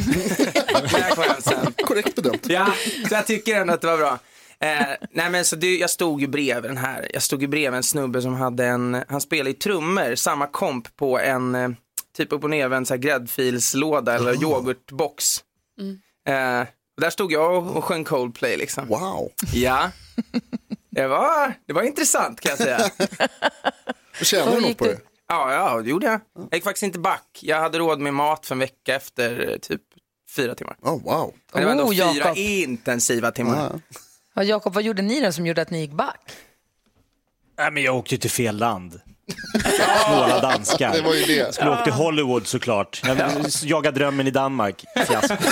När 0.94 1.00
jag 1.00 1.12
kom 1.12 1.24
hem 1.24 1.42
sen. 1.42 1.74
Korrekt 1.86 2.16
bedömt. 2.16 2.50
Ja, 2.50 2.74
så 3.10 3.14
jag 3.14 3.28
tycker 3.28 3.62
ändå 3.62 3.74
att 3.74 3.82
det 3.82 3.88
var 3.88 3.98
bra. 3.98 4.20
Eh, 4.64 4.88
nej 5.12 5.30
men 5.30 5.46
så 5.46 5.56
det, 5.56 5.78
jag 5.78 5.90
stod 5.90 6.22
ju 6.22 6.28
bredvid 6.28 6.70
den 6.72 6.78
här, 6.78 7.08
jag 7.14 7.24
stod 7.24 7.42
ju 7.42 7.48
bredvid 7.48 7.78
en 7.78 7.84
snubbe 7.84 8.22
som 8.22 8.34
hade 8.34 8.66
en, 8.66 9.04
han 9.10 9.22
spelade 9.22 9.50
i 9.50 9.54
trummor, 9.54 10.16
samma 10.16 10.48
komp 10.48 10.96
på 10.96 11.20
en 11.20 11.56
eh, 11.56 11.70
typ 12.18 12.32
upp 12.34 12.44
och 12.44 12.50
nervänd 12.50 12.88
så 12.88 12.94
här 12.94 13.02
gräddfilslåda 13.02 14.16
eller 14.16 14.44
yoghurtbox. 14.44 15.44
Eh, 16.28 16.62
och 16.96 17.02
där 17.02 17.10
stod 17.10 17.32
jag 17.32 17.54
och, 17.58 17.78
och 17.78 17.84
sjöng 17.84 18.04
Coldplay 18.04 18.58
liksom. 18.58 18.88
Wow. 18.88 19.30
Ja, 19.54 19.92
det 20.90 21.08
var, 21.08 21.54
det 21.68 21.74
var 21.74 21.82
intressant 21.84 22.40
kan 22.42 22.50
jag 22.50 22.58
säga. 22.60 22.90
Du 24.20 24.26
tjänade 24.26 24.56
du 24.56 24.62
något 24.62 24.78
på 24.78 24.86
det? 24.86 25.00
Ja, 25.28 25.54
ja, 25.54 25.82
det 25.82 25.90
gjorde 25.90 26.06
jag. 26.06 26.22
Jag 26.34 26.54
gick 26.54 26.64
faktiskt 26.64 26.84
inte 26.84 27.00
back. 27.00 27.40
Jag 27.42 27.60
hade 27.60 27.78
råd 27.80 28.00
med 28.00 28.14
mat 28.14 28.46
för 28.46 28.56
en 28.56 28.60
vecka 28.60 28.96
efter 28.96 29.50
eh, 29.52 29.58
typ 29.58 29.82
fyra 30.36 30.56
timmar. 30.56 30.76
Oh, 30.82 31.04
wow. 31.04 31.34
Men 31.54 31.62
det 31.62 31.66
var 31.66 31.72
ändå 31.72 31.84
Oh, 31.84 31.92
fyra 31.92 32.14
Jakob. 32.16 32.38
intensiva 32.38 33.32
timmar. 33.32 33.58
Ja. 33.74 34.00
Ja, 34.40 34.44
Jakob, 34.44 34.74
vad 34.74 34.84
gjorde 34.84 35.02
ni 35.02 35.22
då 35.22 35.32
som 35.32 35.46
gjorde 35.46 35.62
att 35.62 35.70
ni 35.70 35.80
gick 35.80 35.92
back? 35.92 36.32
Nej, 37.58 37.72
men 37.72 37.84
jag 37.84 37.96
åkte 37.96 38.18
till 38.18 38.32
fel 38.32 38.58
land. 38.58 39.02
Snåla 40.06 40.42
danskar. 40.42 40.94
Det 40.94 41.02
var 41.02 41.14
ju 41.14 41.24
det. 41.26 41.54
Skulle 41.54 41.72
åka 41.72 41.84
till 41.84 41.94
Hollywood 41.94 42.48
såklart. 42.48 43.02
Jag 43.06 43.18
jagade 43.64 44.00
drömmen 44.00 44.28
i 44.28 44.32
Danmark. 44.32 44.86
Fiasko. 45.08 45.36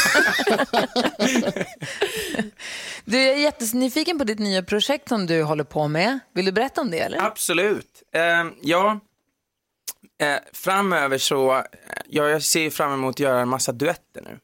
Du 3.06 3.18
jag 3.24 3.34
är 3.36 3.40
jättenyfiken 3.40 4.18
på 4.18 4.24
ditt 4.24 4.40
nya 4.40 4.64
projekt 4.64 5.10
som 5.10 5.26
du 5.26 5.44
håller 5.44 5.64
på 5.64 5.88
med. 5.88 6.20
Vill 6.34 6.46
du 6.46 6.52
berätta 6.52 6.82
om 6.82 6.92
det? 6.92 7.00
Eller? 7.00 7.18
Absolut. 7.18 8.04
Eh, 8.14 8.22
ja, 8.62 9.00
eh, 10.22 10.38
framöver 10.54 11.18
så, 11.18 11.64
ja, 12.08 12.30
jag 12.30 12.44
ser 12.44 12.62
ju 12.62 12.72
fram 12.72 12.94
emot 12.94 13.16
att 13.16 13.20
göra 13.20 13.40
en 13.40 13.50
massa 13.50 13.72
duetter 13.72 14.22
nu. 14.22 14.40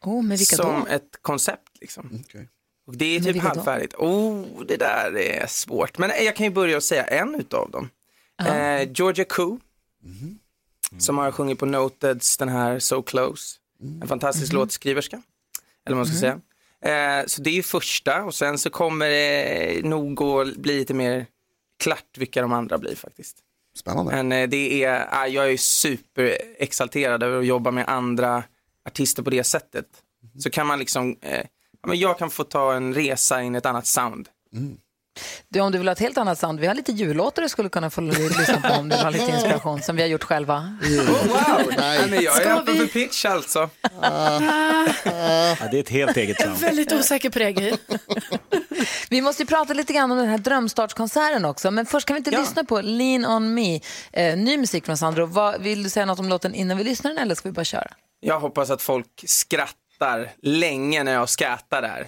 Oh, 0.00 0.22
med 0.22 0.38
vilka 0.38 0.56
som 0.56 0.80
då? 0.80 0.86
ett 0.86 1.18
koncept 1.22 1.68
liksom. 1.80 2.24
Okej. 2.24 2.48
Och 2.86 2.96
det 2.96 3.16
är 3.16 3.20
typ 3.20 3.42
halvfärdigt. 3.42 3.94
Oh, 3.94 4.44
det 4.66 4.76
där 4.76 5.16
är 5.16 5.46
svårt. 5.46 5.98
Men 5.98 6.10
jag 6.24 6.36
kan 6.36 6.46
ju 6.46 6.52
börja 6.52 6.76
och 6.76 6.82
säga 6.82 7.04
en 7.04 7.34
utav 7.34 7.70
dem. 7.70 7.90
Eh, 8.46 8.92
Georgia 8.94 9.24
Koo. 9.24 9.60
Mm. 10.04 10.38
som 10.98 11.18
har 11.18 11.32
sjungit 11.32 11.58
på 11.58 11.66
Noteds 11.66 12.36
den 12.36 12.48
här 12.48 12.78
So 12.78 13.02
Close. 13.02 13.58
En 14.02 14.08
fantastisk 14.08 14.52
låtskriverska, 14.52 15.22
eller 15.86 15.96
vad 15.96 16.06
man 16.06 16.14
ska 16.14 16.20
säga. 16.20 16.40
Eh, 17.20 17.26
så 17.26 17.42
det 17.42 17.50
är 17.50 17.54
ju 17.54 17.62
första 17.62 18.24
och 18.24 18.34
sen 18.34 18.58
så 18.58 18.70
kommer 18.70 19.10
det 19.10 19.84
nog 19.84 20.22
att 20.22 20.56
bli 20.56 20.78
lite 20.78 20.94
mer 20.94 21.26
klart 21.78 22.18
vilka 22.18 22.42
de 22.42 22.52
andra 22.52 22.78
blir 22.78 22.94
faktiskt. 22.94 23.36
Spännande. 23.76 24.12
Men 24.12 24.32
eh, 24.32 24.48
det 24.48 24.84
är, 24.84 25.08
ah, 25.10 25.26
jag 25.26 25.52
är 25.52 25.56
superexalterad 25.56 27.22
över 27.22 27.38
att 27.38 27.46
jobba 27.46 27.70
med 27.70 27.88
andra 27.88 28.44
artister 28.88 29.22
på 29.22 29.30
det 29.30 29.44
sättet. 29.44 29.86
Så 30.38 30.50
kan 30.50 30.66
man 30.66 30.78
liksom, 30.78 31.16
eh, 31.20 31.46
men 31.86 31.98
jag 31.98 32.18
kan 32.18 32.30
få 32.30 32.44
ta 32.44 32.74
en 32.74 32.94
resa 32.94 33.42
in 33.42 33.54
i 33.54 33.58
ett 33.58 33.66
annat 33.66 33.86
sound. 33.86 34.28
Du, 35.48 35.60
om 35.60 35.72
du 35.72 35.78
vill 35.78 35.88
ha 35.88 35.92
ett 35.92 35.98
helt 36.00 36.18
annat 36.18 36.38
sound, 36.38 36.60
vi 36.60 36.66
har 36.66 36.74
lite 36.74 36.92
jullåtar 36.92 37.42
du 37.42 37.48
skulle 37.48 37.68
kunna 37.68 37.90
få 37.90 38.00
lyssna 38.00 38.60
på 38.60 38.74
om 38.74 38.88
du 38.88 38.96
vill 38.96 39.04
ha 39.04 39.10
lite 39.10 39.24
inspiration 39.34 39.82
som 39.82 39.96
vi 39.96 40.02
har 40.02 40.08
gjort 40.08 40.24
själva. 40.24 40.56
Oh, 40.82 41.28
wow! 41.28 41.72
Nej. 41.78 42.10
Nej, 42.10 42.24
jag 42.24 42.42
är 42.42 42.56
öppen 42.60 42.76
för 42.76 42.86
pitch 42.86 43.24
alltså. 43.24 43.70
Ja, 44.02 45.68
det 45.70 45.76
är 45.76 45.80
ett 45.80 45.88
helt 45.88 46.16
eget 46.16 46.40
sound. 46.40 46.56
Väldigt 46.58 46.92
osäker 46.92 47.30
på 47.30 47.38
det, 47.38 47.52
Gry. 47.52 47.72
Vi 49.10 49.20
måste 49.22 49.42
ju 49.42 49.46
prata 49.46 49.72
lite 49.72 49.92
grann 49.92 50.10
om 50.12 50.18
den 50.18 50.28
här 50.28 50.38
drömstartskonserten 50.38 51.44
också, 51.44 51.70
men 51.70 51.86
först 51.86 52.06
kan 52.06 52.14
vi 52.14 52.18
inte 52.18 52.30
Ja. 52.30 52.40
lyssna 52.40 52.64
på 52.64 52.80
Lean 52.80 53.24
on 53.26 53.54
me, 53.54 53.80
eh, 54.12 54.36
ny 54.36 54.58
musik 54.58 54.86
från 54.86 54.96
Sandro. 54.96 55.26
Vad, 55.26 55.62
vill 55.62 55.82
du 55.82 55.90
säga 55.90 56.06
något 56.06 56.18
om 56.18 56.28
låten 56.28 56.54
innan 56.54 56.78
vi 56.78 56.84
lyssnar 56.84 57.10
den 57.10 57.18
eller 57.22 57.34
ska 57.34 57.48
vi 57.48 57.52
bara 57.52 57.64
köra? 57.64 57.90
Jag 58.20 58.40
hoppas 58.40 58.70
att 58.70 58.82
folk 58.82 59.24
skrattar 59.26 59.74
länge 60.42 61.04
när 61.04 61.12
jag 61.12 61.28
skrattar 61.28 61.82
där. 61.82 62.06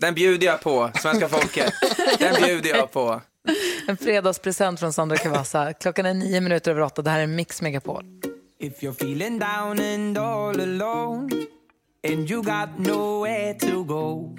Den 0.00 0.14
bjuder 0.14 0.46
jag 0.46 0.60
på, 0.60 0.90
svenska 0.94 1.28
folket. 1.28 1.72
Den 2.18 2.42
bjuder 2.42 2.70
jag 2.70 2.92
på. 2.92 3.20
En 3.88 3.96
fredagspresent 3.96 4.80
från 4.80 4.92
Sandra 4.92 5.16
Cavazza. 5.16 5.72
Klockan 5.72 6.06
är 6.06 6.14
nio 6.14 6.40
minuter 6.40 6.70
över 6.70 6.80
åtta. 6.80 7.02
Det 7.02 7.10
här 7.10 7.20
är 7.20 7.26
Mix 7.26 7.62
Megapol. 7.62 8.04
If 8.60 8.82
you're 8.82 8.92
feeling 8.92 9.38
down 9.38 9.78
and 9.80 10.18
all 10.18 10.60
alone, 10.60 11.28
and 12.04 12.30
you 12.30 12.42
got 12.42 12.78
nowhere 12.78 13.54
to 13.54 13.84
go, 13.84 14.34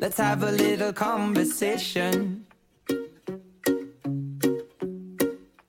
let's 0.00 0.18
have 0.18 0.48
a 0.48 0.50
little 0.50 0.92
conversation. 0.92 2.44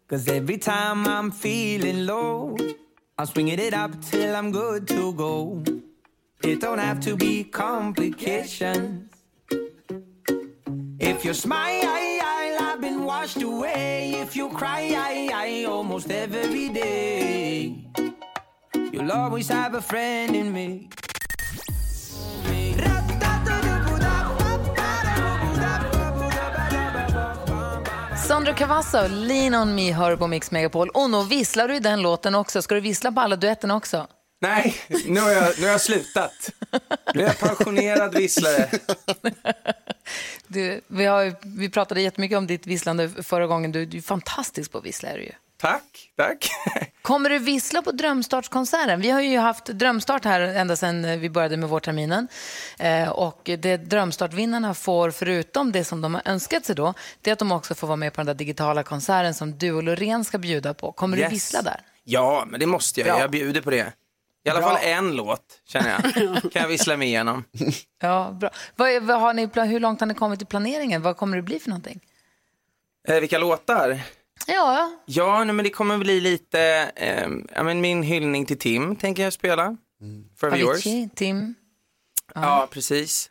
Cause 0.09 0.27
every 0.27 0.57
time 0.57 1.07
I'm 1.07 1.31
feeling 1.31 2.05
low, 2.05 2.57
I'm 3.17 3.25
swinging 3.25 3.59
it 3.59 3.73
up 3.73 4.01
till 4.01 4.35
I'm 4.35 4.51
good 4.51 4.89
to 4.89 5.13
go. 5.13 5.63
It 6.43 6.59
don't 6.59 6.79
have 6.79 6.99
to 7.01 7.15
be 7.15 7.45
complications. 7.45 9.09
If 10.99 11.23
you 11.23 11.33
smile, 11.33 11.81
I've 12.75 12.81
been 12.81 13.05
washed 13.05 13.41
away. 13.41 14.15
If 14.15 14.35
you 14.35 14.49
cry, 14.49 14.93
I, 14.97 15.29
I 15.33 15.63
almost 15.63 16.11
every 16.11 16.67
day. 16.67 17.87
You'll 18.91 19.11
always 19.13 19.47
have 19.47 19.75
a 19.75 19.81
friend 19.81 20.35
in 20.35 20.51
me. 20.51 20.89
Sandra 28.35 28.53
Cavazza 28.53 29.03
och 29.03 29.09
Lean 29.09 29.55
on 29.55 29.75
me 29.75 29.91
hör 29.91 30.15
på 30.15 30.27
Mix 30.27 30.51
Megapol. 30.51 30.89
Och 30.89 31.09
nu 31.09 31.23
visslar 31.23 31.67
du 31.67 31.75
i 31.75 31.79
den 31.79 32.01
låten 32.01 32.35
också. 32.35 32.61
Ska 32.61 32.75
du 32.75 32.81
vissla 32.81 33.11
på 33.11 33.21
alla 33.21 33.35
duetterna 33.35 33.75
också? 33.75 34.07
Nej, 34.41 34.75
nu 35.05 35.19
har 35.19 35.31
jag, 35.31 35.59
nu 35.59 35.63
har 35.65 35.71
jag 35.71 35.81
slutat. 35.81 36.51
Nu 37.13 37.21
är 37.21 37.27
jag 37.27 37.39
pensionerad 37.39 38.15
visslare. 38.15 38.69
Du, 40.47 40.81
vi, 40.87 41.05
har, 41.05 41.35
vi 41.57 41.69
pratade 41.69 42.01
jättemycket 42.01 42.37
om 42.37 42.47
ditt 42.47 42.67
visslande 42.67 43.09
förra 43.09 43.47
gången. 43.47 43.71
Du, 43.71 43.85
du 43.85 43.97
är 43.97 44.01
fantastisk 44.01 44.71
på 44.71 44.77
att 44.77 44.85
vissla. 44.85 45.09
Är 45.09 45.17
du 45.17 45.23
ju. 45.23 45.31
Tack, 45.57 46.11
tack. 46.17 46.49
Kommer 47.01 47.29
du 47.29 47.39
vissla 47.39 47.81
på 47.81 47.91
Drömstartskonserten? 47.91 49.01
Vi 49.01 49.09
har 49.09 49.21
ju 49.21 49.37
haft 49.37 49.65
Drömstart 49.65 50.25
här 50.25 50.41
ända 50.41 50.75
sedan 50.75 51.19
vi 51.19 51.29
började 51.29 51.57
med 51.57 51.69
vårterminen. 51.69 52.27
Eh, 52.79 53.09
och 53.09 53.41
det 53.43 53.77
Drömstartvinnarna 53.77 54.73
får, 54.73 55.11
förutom 55.11 55.71
det 55.71 55.83
som 55.83 56.01
de 56.01 56.13
har 56.13 56.21
önskat 56.25 56.65
sig 56.65 56.75
då, 56.75 56.93
det 57.21 57.29
är 57.29 57.33
att 57.33 57.39
de 57.39 57.51
också 57.51 57.75
får 57.75 57.87
vara 57.87 57.95
med 57.97 58.13
på 58.13 58.19
den 58.21 58.25
där 58.25 58.33
digitala 58.33 58.83
konserten 58.83 59.33
som 59.33 59.57
du 59.57 59.71
och 59.71 59.83
Loreen 59.83 60.25
ska 60.25 60.37
bjuda 60.37 60.73
på. 60.73 60.91
Kommer 60.91 61.17
Yes. 61.17 61.29
du 61.29 61.33
vissla 61.35 61.61
där? 61.61 61.79
Ja, 62.03 62.45
men 62.47 62.59
det 62.59 62.65
måste 62.65 62.99
jag. 62.99 63.07
Bra. 63.07 63.19
Jag 63.19 63.31
bjuder 63.31 63.61
på 63.61 63.69
det. 63.69 63.93
I 64.45 64.49
alla 64.49 64.59
Bra. 64.59 64.69
fall 64.69 64.77
en 64.83 65.15
låt, 65.15 65.61
känner 65.67 65.89
jag. 65.89 66.41
Kan 66.51 66.61
jag 66.61 66.67
vissla 66.67 66.97
mig 66.97 67.07
igenom. 67.07 67.43
Ja, 68.01 68.31
bra. 68.39 68.49
Vad, 68.75 69.03
vad 69.03 69.19
har 69.21 69.33
ni, 69.33 69.49
hur 69.67 69.79
långt 69.79 69.99
har 69.99 70.07
ni 70.07 70.13
kommit 70.13 70.41
i 70.41 70.45
planeringen? 70.45 71.01
Vad 71.01 71.17
kommer 71.17 71.37
det 71.37 71.43
bli 71.43 71.59
för 71.59 71.69
någonting? 71.69 71.99
Eh, 73.07 73.19
vilka 73.19 73.37
låtar? 73.37 73.99
Ja, 74.47 74.91
Ja, 75.05 75.43
nej, 75.43 75.55
men 75.55 75.63
det 75.65 75.69
kommer 75.69 75.97
bli 75.97 76.21
lite, 76.21 76.91
eh, 76.95 77.27
ja, 77.55 77.63
men 77.63 77.81
min 77.81 78.03
hyllning 78.03 78.45
till 78.45 78.59
Tim 78.59 78.95
tänker 78.95 79.23
jag 79.23 79.33
spela. 79.33 79.77
Forever 80.39 80.57
yours. 80.57 80.83
Tim. 81.15 81.55
Ja, 82.35 82.67
precis. 82.71 83.29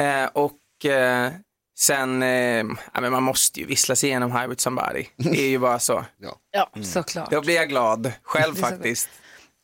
Eh, 0.00 0.24
och 0.32 0.84
eh, 0.84 1.32
sen, 1.78 2.22
eh, 2.22 2.64
ja, 2.94 3.00
men 3.00 3.12
man 3.12 3.22
måste 3.22 3.60
ju 3.60 3.66
vissla 3.66 3.96
sig 3.96 4.08
igenom 4.08 4.32
High 4.32 4.48
with 4.48 4.62
somebody. 4.62 5.06
Det 5.16 5.40
är 5.40 5.48
ju 5.48 5.58
bara 5.58 5.78
så. 5.78 6.04
Ja, 6.50 6.70
såklart. 6.82 7.30
Då 7.30 7.40
blir 7.40 7.54
jag 7.54 7.68
glad, 7.68 8.12
själv 8.22 8.54
faktiskt. 8.54 9.08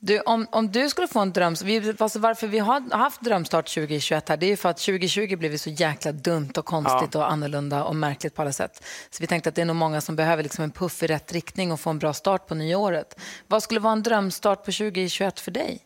Du, 0.04 0.20
om, 0.20 0.46
om 0.50 0.72
du 0.72 0.88
skulle 0.88 1.08
få 1.08 1.20
en 1.20 1.32
dröm, 1.32 1.54
vi, 1.64 1.94
alltså 1.98 2.18
varför 2.18 2.46
vi 2.46 2.58
har 2.58 2.96
haft 2.96 3.20
drömstart 3.20 3.74
2021 3.74 4.28
här, 4.28 4.36
det 4.36 4.46
är 4.46 4.48
ju 4.48 4.56
för 4.56 4.68
att 4.68 4.76
2020 4.76 5.36
blev 5.36 5.56
så 5.56 5.70
jäkla 5.70 6.12
dumt 6.12 6.52
och 6.56 6.64
konstigt 6.64 7.14
och 7.14 7.32
annorlunda 7.32 7.84
och 7.84 7.96
märkligt 7.96 8.34
på 8.34 8.42
alla 8.42 8.52
sätt. 8.52 8.84
Så 9.10 9.22
vi 9.22 9.26
tänkte 9.26 9.48
att 9.48 9.54
det 9.54 9.62
är 9.62 9.66
nog 9.66 9.76
många 9.76 10.00
som 10.00 10.16
behöver 10.16 10.42
liksom 10.42 10.64
en 10.64 10.70
puff 10.70 11.02
i 11.02 11.06
rätt 11.06 11.32
riktning 11.32 11.72
och 11.72 11.80
få 11.80 11.90
en 11.90 11.98
bra 11.98 12.12
start 12.12 12.46
på 12.46 12.54
nya 12.54 12.78
året. 12.78 13.20
Vad 13.46 13.62
skulle 13.62 13.80
vara 13.80 13.92
en 13.92 14.02
drömstart 14.02 14.58
på 14.64 14.72
2021 14.72 15.40
för 15.40 15.50
dig? 15.50 15.80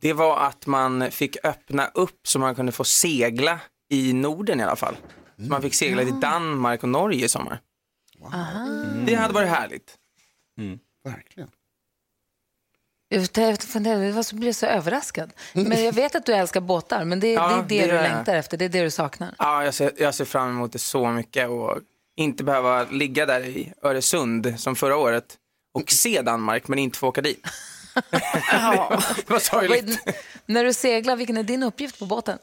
Det 0.00 0.12
var 0.12 0.38
att 0.38 0.66
man 0.66 1.10
fick 1.10 1.36
öppna 1.44 1.86
upp 1.94 2.20
så 2.28 2.38
man 2.38 2.54
kunde 2.54 2.72
få 2.72 2.84
segla 2.84 3.60
i 3.90 4.12
Norden 4.12 4.60
i 4.60 4.62
alla 4.62 4.76
fall. 4.76 4.96
Så 5.36 5.42
man 5.42 5.62
fick 5.62 5.74
segla 5.74 6.02
till 6.02 6.20
Danmark 6.20 6.82
och 6.82 6.88
Norge 6.88 7.24
i 7.24 7.28
sommar. 7.28 7.60
Aha. 8.24 8.68
Det 9.06 9.14
hade 9.14 9.34
varit 9.34 9.48
härligt. 9.48 9.94
Verkligen. 11.04 11.50
Jag 13.08 13.28
blir 14.32 14.46
jag 14.46 14.54
så 14.54 14.66
överraskad? 14.66 15.32
Men 15.52 15.84
jag 15.84 15.92
vet 15.92 16.14
att 16.14 16.26
du 16.26 16.32
älskar 16.32 16.60
båtar, 16.60 17.04
men 17.04 17.20
det, 17.20 17.32
Ja, 17.32 17.64
det 17.68 17.78
är 17.78 17.82
det, 17.82 17.86
det 17.86 17.92
du 17.92 17.94
jag. 17.96 18.02
längtar 18.02 18.34
efter, 18.34 18.56
det 18.56 18.64
är 18.64 18.68
det 18.68 18.82
du 18.82 18.90
saknar. 18.90 19.34
Ja, 19.38 19.64
jag 19.64 19.74
ser, 19.74 19.92
jag 19.98 20.14
ser 20.14 20.24
fram 20.24 20.48
emot 20.48 20.72
det 20.72 20.78
så 20.78 21.08
mycket 21.10 21.48
och 21.48 21.78
inte 22.16 22.44
behöva 22.44 22.84
ligga 22.84 23.26
där 23.26 23.40
i 23.40 23.72
Öresund 23.82 24.54
som 24.60 24.76
förra 24.76 24.96
året 24.96 25.36
och 25.74 25.90
se 25.90 26.22
Danmark 26.22 26.68
men 26.68 26.78
inte 26.78 26.98
få 26.98 27.08
åka 27.08 27.20
dit. 27.20 27.46
det 28.10 29.30
var 29.30 29.38
sorgligt. 29.38 30.06
Är- 30.06 30.14
När 30.46 30.64
du 30.64 30.72
seglar, 30.72 31.16
vilken 31.16 31.36
är 31.36 31.42
din 31.42 31.62
uppgift 31.62 31.98
på 31.98 32.06
båten? 32.06 32.38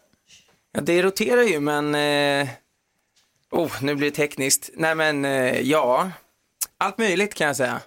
Ja, 0.73 0.81
det 0.81 1.01
roterar 1.03 1.41
ju 1.41 1.59
men, 1.59 1.95
eh... 1.95 2.47
oh, 3.51 3.71
nu 3.83 3.95
blir 3.95 4.09
det 4.09 4.15
tekniskt. 4.15 4.69
Nej 4.73 4.95
men, 4.95 5.25
eh, 5.25 5.59
ja, 5.61 6.11
allt 6.77 6.97
möjligt 6.97 7.33
kan 7.33 7.47
jag 7.47 7.55
säga. 7.55 7.81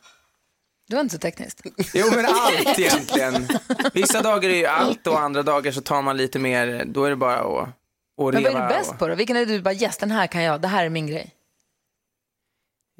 Du 0.89 0.97
var 0.97 1.01
inte 1.01 1.15
så 1.15 1.19
tekniskt. 1.21 1.61
Jo 1.95 2.07
men 2.17 2.27
allt 2.29 2.79
egentligen. 2.79 3.49
Vissa 3.95 4.23
dagar 4.23 4.51
är 4.51 4.55
ju 4.57 4.67
allt 4.67 5.07
och 5.07 5.21
andra 5.21 5.43
dagar 5.43 5.73
så 5.73 5.81
tar 5.81 6.03
man 6.03 6.17
lite 6.17 6.39
mer, 6.39 6.85
då 6.87 7.05
är 7.05 7.11
det 7.11 7.17
bara 7.17 7.37
att, 7.37 7.69
att 7.69 8.35
Men 8.35 8.43
reva. 8.45 8.53
vad 8.53 8.63
är 8.63 8.69
du 8.69 8.75
bäst 8.75 8.91
och... 8.93 8.99
på 8.99 9.09
då? 9.09 9.15
Vilken 9.15 9.37
är 9.37 9.47
du 9.47 9.63
bara, 9.63 9.75
yes 9.75 9.99
den 9.99 10.11
här 10.11 10.27
kan 10.27 10.43
jag, 10.43 10.61
det 10.61 10.69
här 10.69 10.85
är 10.85 10.89
min 10.89 11.07
grej. 11.07 11.35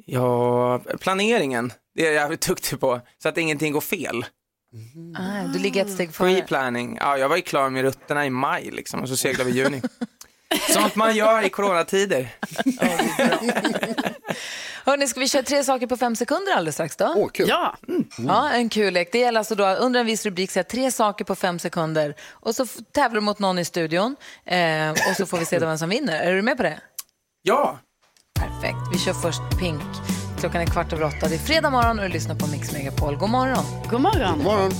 Ja, 0.05 0.79
planeringen, 0.99 1.73
det 1.95 2.01
är 2.01 2.05
jag 2.05 2.13
jävligt 2.13 2.47
duktig 2.47 2.79
på. 2.79 3.01
Så 3.23 3.29
att 3.29 3.37
ingenting 3.37 3.73
går 3.73 3.81
fel. 3.81 4.25
Ah, 5.17 5.47
du 5.53 5.59
ligger 5.59 5.85
ett 5.85 5.91
steg 5.91 6.13
före. 6.13 6.29
Pre-planning. 6.29 6.97
Ja, 7.01 7.17
jag 7.17 7.29
var 7.29 7.35
ju 7.35 7.41
klar 7.41 7.69
med 7.69 7.81
rutterna 7.81 8.25
i 8.25 8.29
maj 8.29 8.71
liksom 8.71 9.01
och 9.01 9.09
så 9.09 9.17
seglade 9.17 9.51
vi 9.51 9.59
i 9.59 9.63
juni. 9.63 9.81
Sånt 10.69 10.95
man 10.95 11.15
gör 11.15 11.45
i 11.45 11.49
coronatider. 11.49 12.29
Hörrni, 14.85 15.07
ska 15.07 15.19
vi 15.19 15.27
köra 15.27 15.43
tre 15.43 15.63
saker 15.63 15.87
på 15.87 15.97
fem 15.97 16.15
sekunder 16.15 16.53
alldeles 16.53 16.75
strax 16.75 16.95
då? 16.95 17.13
Åh, 17.17 17.29
kul. 17.33 17.45
Ja, 17.49 17.75
Ja, 18.17 18.49
en 18.51 18.69
kul 18.69 18.93
lek. 18.93 19.09
Det 19.11 19.19
gäller 19.19 19.39
alltså 19.39 19.55
då 19.55 19.65
under 19.65 19.99
en 19.99 20.05
viss 20.05 20.25
rubrik 20.25 20.51
säga 20.51 20.63
tre 20.63 20.91
saker 20.91 21.25
på 21.25 21.35
fem 21.35 21.59
sekunder 21.59 22.15
och 22.31 22.55
så 22.55 22.65
tävlar 22.91 23.15
du 23.15 23.25
mot 23.25 23.39
någon 23.39 23.59
i 23.59 23.65
studion 23.65 24.15
eh, 24.45 24.89
och 24.91 25.15
så 25.17 25.25
får 25.25 25.37
vi 25.37 25.45
se 25.45 25.59
vem 25.59 25.77
som 25.77 25.89
vinner. 25.89 26.19
Är 26.19 26.33
du 26.33 26.41
med 26.41 26.57
på 26.57 26.63
det? 26.63 26.79
Ja, 27.41 27.79
Perfekt. 28.39 28.77
Vi 28.93 28.99
kör 28.99 29.13
först 29.13 29.41
Pink. 29.59 29.81
Klockan 30.39 30.61
är 30.61 30.65
kvart 30.65 30.93
över 30.93 31.03
åtta. 31.05 31.27
Det 31.27 31.35
är 31.35 31.39
fredag 31.39 31.69
morgon 31.69 31.99
och 31.99 32.05
du 32.05 32.11
lyssnar 32.11 32.35
på 32.35 32.47
Mix 32.47 32.71
Megapol. 32.71 33.15
God 33.17 33.29
morgon. 33.29 33.65
god 33.91 34.01
morgon. 34.01 34.37
God 34.37 34.43
morgon. 34.43 34.71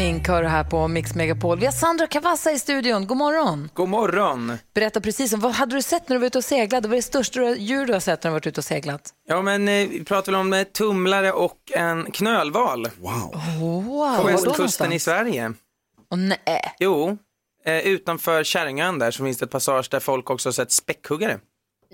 Pink 0.00 0.28
hör 0.28 0.42
här 0.42 0.64
på 0.64 0.88
Mix 0.88 1.14
Megapol. 1.14 1.58
Vi 1.58 1.66
har 1.66 1.72
Sandra 1.72 2.06
Cavazza 2.06 2.52
i 2.52 2.58
studion. 2.58 3.06
God 3.06 3.16
morgon. 3.16 3.70
God 3.74 3.88
morgon. 3.88 4.58
Berätta 4.74 5.00
precis 5.00 5.32
om 5.32 5.40
vad 5.40 5.52
hade 5.52 5.76
du 5.76 5.82
sett 5.82 6.08
när 6.08 6.16
du 6.16 6.20
var 6.20 6.26
ute 6.26 6.38
och 6.38 6.44
seglade? 6.44 6.88
Vad 6.88 6.92
är 6.92 6.98
det 6.98 7.02
största 7.02 7.56
djur 7.56 7.86
du 7.86 7.92
har 7.92 8.00
sett 8.00 8.24
när 8.24 8.30
du 8.30 8.32
varit 8.32 8.46
ute 8.46 8.60
och 8.60 8.64
seglat? 8.64 9.14
Ja, 9.28 9.42
men 9.42 9.68
eh, 9.68 9.88
vi 9.88 10.04
pratar 10.04 10.32
väl 10.32 10.40
om 10.40 10.52
eh, 10.52 10.62
tumlare 10.62 11.32
och 11.32 11.56
en 11.74 12.10
knölval 12.10 12.88
Wow. 13.00 13.34
Wow, 13.84 14.16
på 14.16 14.26
västkusten 14.26 14.92
i 14.92 14.98
Sverige. 14.98 15.52
Åh, 16.10 16.18
nej. 16.18 16.74
Jo, 16.78 17.18
eh, 17.64 17.78
utanför 17.78 18.44
Käringön 18.44 18.98
där 18.98 19.10
så 19.10 19.24
finns 19.24 19.38
det 19.38 19.44
ett 19.44 19.50
passage 19.50 19.88
där 19.90 20.00
folk 20.00 20.30
också 20.30 20.48
har 20.48 20.52
sett 20.52 20.72
späckhuggare. 20.72 21.38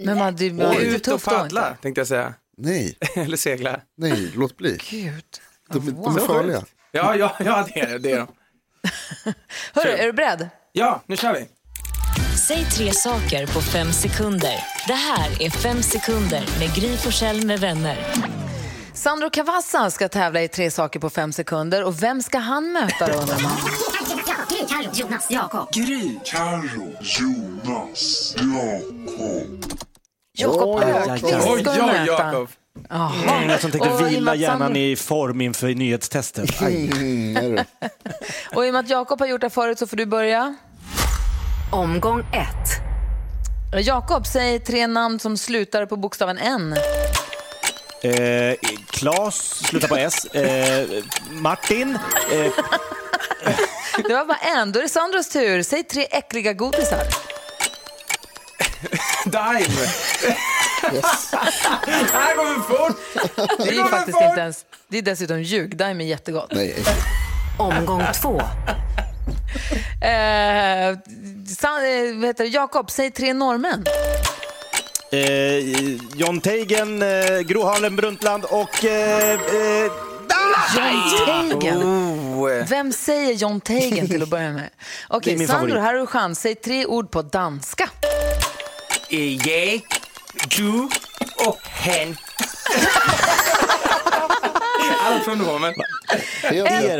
Men 0.05 0.19
man, 0.19 0.37
det 0.37 0.51
var 0.51 0.73
inte 0.73 0.87
Ut 0.87 1.09
och 1.09 1.23
paddla, 1.23 1.77
tänkte 1.83 2.01
jag 2.01 2.09
säga. 2.09 2.35
Nej, 2.57 2.97
Eller 3.15 3.37
segla. 3.37 3.81
nej, 3.97 4.33
låt 4.35 4.57
bli. 4.57 4.79
Gud. 4.91 5.25
De, 5.73 6.03
de 6.05 6.17
är 6.17 6.21
farliga. 6.21 6.65
Ja, 6.97 7.17
ja, 7.17 7.37
ja 7.39 7.67
det 7.75 7.81
är 7.81 7.99
det. 7.99 8.13
är 8.13 8.19
de. 8.19 8.27
Hörru, 9.75 9.91
är 9.91 10.07
du 10.07 10.13
beredd? 10.13 10.49
Ja, 10.73 11.03
nu 11.07 11.17
kör 11.17 11.33
vi. 11.33 11.49
Säg 12.49 12.65
tre 12.65 12.93
saker 12.93 13.47
på 13.47 13.61
fem 13.61 13.93
sekunder. 13.93 14.55
Det 14.87 14.93
här 14.93 15.43
är 15.43 15.51
Fem 15.51 15.83
sekunder 15.83 16.45
med 16.59 16.75
Gry 16.75 16.97
Forssell 16.97 17.47
med 17.47 17.61
vänner. 17.61 17.97
Sandro 18.95 19.31
Cavazza 19.31 19.91
ska 19.91 20.09
tävla 20.09 20.43
i 20.43 20.49
tre 20.49 20.71
saker 20.71 21.01
på 21.01 21.11
fem 21.11 21.33
sekunder. 21.33 21.85
Och 21.85 22.03
vem 22.03 22.23
ska 22.23 22.39
han 22.39 22.73
möta 22.73 23.07
då 23.07 23.13
undrar 23.13 23.43
man? 23.43 23.53
Gry, 24.49 24.67
Carro, 24.69 24.91
Jonas, 24.95 25.31
Jakob. 25.31 25.73
Gry, 25.73 26.19
Carro, 26.25 26.97
Jonas, 27.01 28.35
Jakob. 28.37 29.65
Jakob 30.37 30.83
oj. 31.49 31.61
ska 31.61 31.77
Ja, 31.77 31.87
möta. 31.87 32.47
Jaha. 32.89 33.37
Mm, 33.39 33.51
jag 33.51 33.61
som 33.61 33.71
tänkte 33.71 33.91
Och 33.91 34.11
vila 34.11 34.33
att 34.33 34.39
hjärnan 34.39 34.77
i 34.77 34.97
form 34.97 35.41
inför 35.41 35.67
nyhetstestet. 35.69 36.61
Mm? 36.61 37.59
Och 38.55 38.67
i 38.67 38.69
och 38.69 38.73
med 38.73 38.81
att 38.81 38.91
Jakob 38.91 39.21
har 39.21 39.27
gjort 39.27 39.41
det 39.41 39.51
förut 39.51 39.79
så 39.79 39.87
får 39.87 39.97
du 39.97 40.07
börja. 40.07 40.57
Omgång 41.73 42.21
ett. 42.21 42.83
Jakob, 43.87 44.27
säg 44.27 44.59
tre 44.61 44.87
namn 44.87 45.19
som 45.19 45.37
slutar 45.37 45.87
på 45.87 45.97
bokstaven 45.97 46.39
N. 46.39 46.77
Eh, 48.03 48.55
Klas, 48.91 49.37
slutar 49.69 49.89
på 49.89 49.97
S. 49.97 50.25
Eh, 50.25 50.89
Martin. 51.31 51.99
Eh, 52.33 52.53
Det 54.09 54.15
var 54.15 54.25
bara 54.25 54.61
en. 54.61 54.73
Då 54.73 54.79
är 54.79 54.83
det 54.83 54.89
Sandros 54.89 55.29
tur. 55.29 55.63
Säg 55.63 55.83
tre 55.83 56.07
äckliga 56.11 56.53
godisar. 56.53 57.03
Dime. 59.25 59.87
Här 62.13 62.37
går 62.37 62.55
vi 62.55 62.61
fort. 62.77 62.97
Det 63.59 63.69
är 63.69 63.73
ju 63.73 63.83
går 63.83 63.89
faktiskt 63.89 64.19
fort. 64.19 64.27
inte 64.29 64.41
ens... 64.41 64.65
Det 64.89 64.99
är 64.99 65.03
dessutom 65.03 65.43
ljug. 65.43 65.77
Daim 65.77 66.01
är 66.01 66.05
jättegott. 66.05 66.51
Nej, 66.55 66.75
Omgång 67.59 68.03
två. 68.23 68.43
Eh, 70.03 70.99
San, 71.59 71.75
eh, 71.85 72.15
vad 72.17 72.25
heter 72.25 72.45
det? 72.45 72.51
Jakob, 72.51 72.91
säg 72.91 73.11
tre 73.11 73.35
norrmän. 73.35 73.85
eh, 75.13 76.19
John 76.19 76.41
Teigen, 76.41 77.03
eh, 77.03 77.39
Gro 77.41 77.65
Harlem 77.65 77.97
Brundtland 77.97 78.45
och... 78.45 78.85
Eh, 78.85 79.31
eh, 79.33 79.93
John 80.77 81.27
Teigen. 81.27 81.83
Oh. 81.83 82.49
Vem 82.69 82.93
säger 82.93 83.33
John 83.33 83.61
Teigen 83.61 84.09
till 84.09 84.23
att 84.23 84.29
börja 84.29 84.53
med? 84.53 84.63
Det 84.63 84.69
Okej, 85.09 85.35
är 85.35 85.39
min 85.39 85.49
Sandro, 85.49 85.67
favorit. 85.69 85.83
här 85.85 85.93
har 85.95 86.01
du 86.01 86.07
chans. 86.07 86.41
Säg 86.41 86.55
tre 86.55 86.87
ord 86.87 87.11
på 87.11 87.23
danska. 87.23 87.89
Jag, 89.09 89.83
du 90.57 90.89
och 91.47 91.59
hen. 91.63 92.17
Allt 95.07 95.25
från 95.25 95.39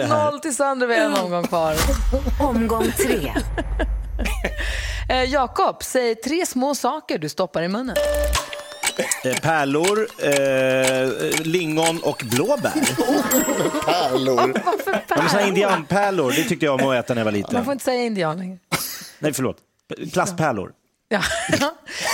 här? 0.07 0.33
1-0 0.33 0.39
till 0.41 0.57
Sandro, 0.57 0.87
vi 0.87 0.95
har 0.99 1.05
en 1.05 1.15
omgång 1.15 1.47
kvar. 1.47 1.75
Omgång 2.41 2.93
tre. 2.97 3.33
Eh, 5.09 5.25
Jakob, 5.25 5.77
säg 5.83 6.15
tre 6.15 6.47
små 6.47 6.75
saker 6.75 7.19
du 7.19 7.29
stoppar 7.29 7.63
i 7.63 7.69
munnen. 7.69 7.97
eh, 9.25 9.37
pärlor, 9.41 10.09
eh, 10.19 11.11
lingon 11.47 11.99
och 12.03 12.23
blåbär. 12.31 12.73
pärlor. 13.87 14.53
Ja, 15.09 15.17
men 15.17 15.29
såna 15.29 15.47
indianpärlor, 15.47 16.31
det 16.37 16.45
tyckte 16.45 16.67
jag 16.67 16.81
om 16.83 16.89
att 16.91 16.97
äta 17.05 17.15
när 17.15 17.21
jag 17.21 17.25
var 17.25 17.33
Man 17.33 17.39
liten. 17.41 17.65
får 17.65 17.73
inte 17.73 17.85
säga 17.85 18.03
indian 18.05 18.39
längre. 18.39 18.59
Nej, 19.19 19.33
förlåt. 19.33 19.57
Plastpärlor. 20.13 20.71
Ja. 21.09 21.23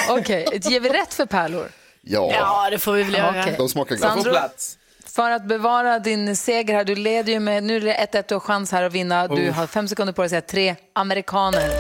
Okej, 0.09 0.61
ger 0.63 0.81
vi 0.81 0.89
rätt 0.89 1.15
för 1.15 1.27
pärlor? 1.27 1.69
Ja, 2.03 2.31
Ja, 2.33 2.71
det 2.71 2.79
får 2.79 2.93
vi 2.93 3.03
väl 3.03 3.15
göra. 3.15 3.41
Okej. 3.41 3.55
de 3.59 3.69
smakar 3.69 3.97
På 3.97 4.03
gott. 4.03 4.13
Sandro, 4.13 4.31
plats. 4.31 4.79
för 5.07 5.31
att 5.31 5.45
bevara 5.45 5.99
din 5.99 6.37
seger 6.37 6.75
här, 6.75 6.85
du 6.85 6.95
leder 6.95 7.33
ju 7.33 7.41
med, 7.41 7.63
nu 7.65 7.77
är 7.77 7.81
det 7.81 8.09
1-1, 8.13 8.25
du 8.29 8.35
har 8.35 8.41
chans 8.41 8.73
här 8.73 8.83
att 8.83 8.93
vinna. 8.93 9.29
Du 9.29 9.51
har 9.51 9.67
fem 9.67 9.89
sekunder 9.89 10.13
på 10.13 10.23
dig 10.23 10.27
att 10.27 10.31
säga 10.31 10.41
tre 10.41 10.77
amerikaner. 10.93 11.71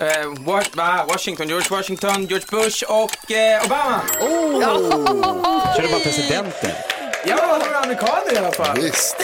Eh, 0.00 1.06
Washington, 1.06 1.48
George 1.48 1.66
Washington, 1.70 2.26
George 2.26 2.46
Bush 2.50 2.84
och 2.88 3.32
eh, 3.32 3.64
Obama. 3.64 4.00
Kör 5.76 5.82
du 5.82 5.88
bara 5.88 6.00
presidenter? 6.00 6.74
Ja, 7.26 7.60
är 7.70 7.82
amerikaner 7.82 8.34
i 8.34 8.38
alla 8.38 8.52
fall. 8.52 8.80
Visst. 8.80 9.16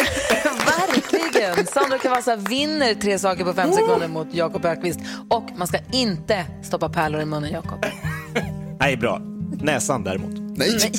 Verkligen! 1.40 1.66
Sandro 1.66 1.98
Cavazza 1.98 2.36
vinner 2.36 2.94
tre 2.94 3.18
saker 3.18 3.44
på 3.44 3.52
fem 3.52 3.72
sekunder 3.72 4.08
mot 4.08 4.34
Jakob 4.34 4.64
Ökvist. 4.64 5.00
Och 5.28 5.44
man 5.56 5.66
ska 5.68 5.78
inte 5.92 6.44
stoppa 6.62 6.88
pärlor 6.88 7.20
i 7.20 7.24
munnen, 7.24 7.52
Jakob. 7.52 7.84
Nej, 8.80 8.96
bra. 8.96 9.20
Näsan 9.60 10.04
däremot. 10.04 10.58
Nej. 10.58 10.78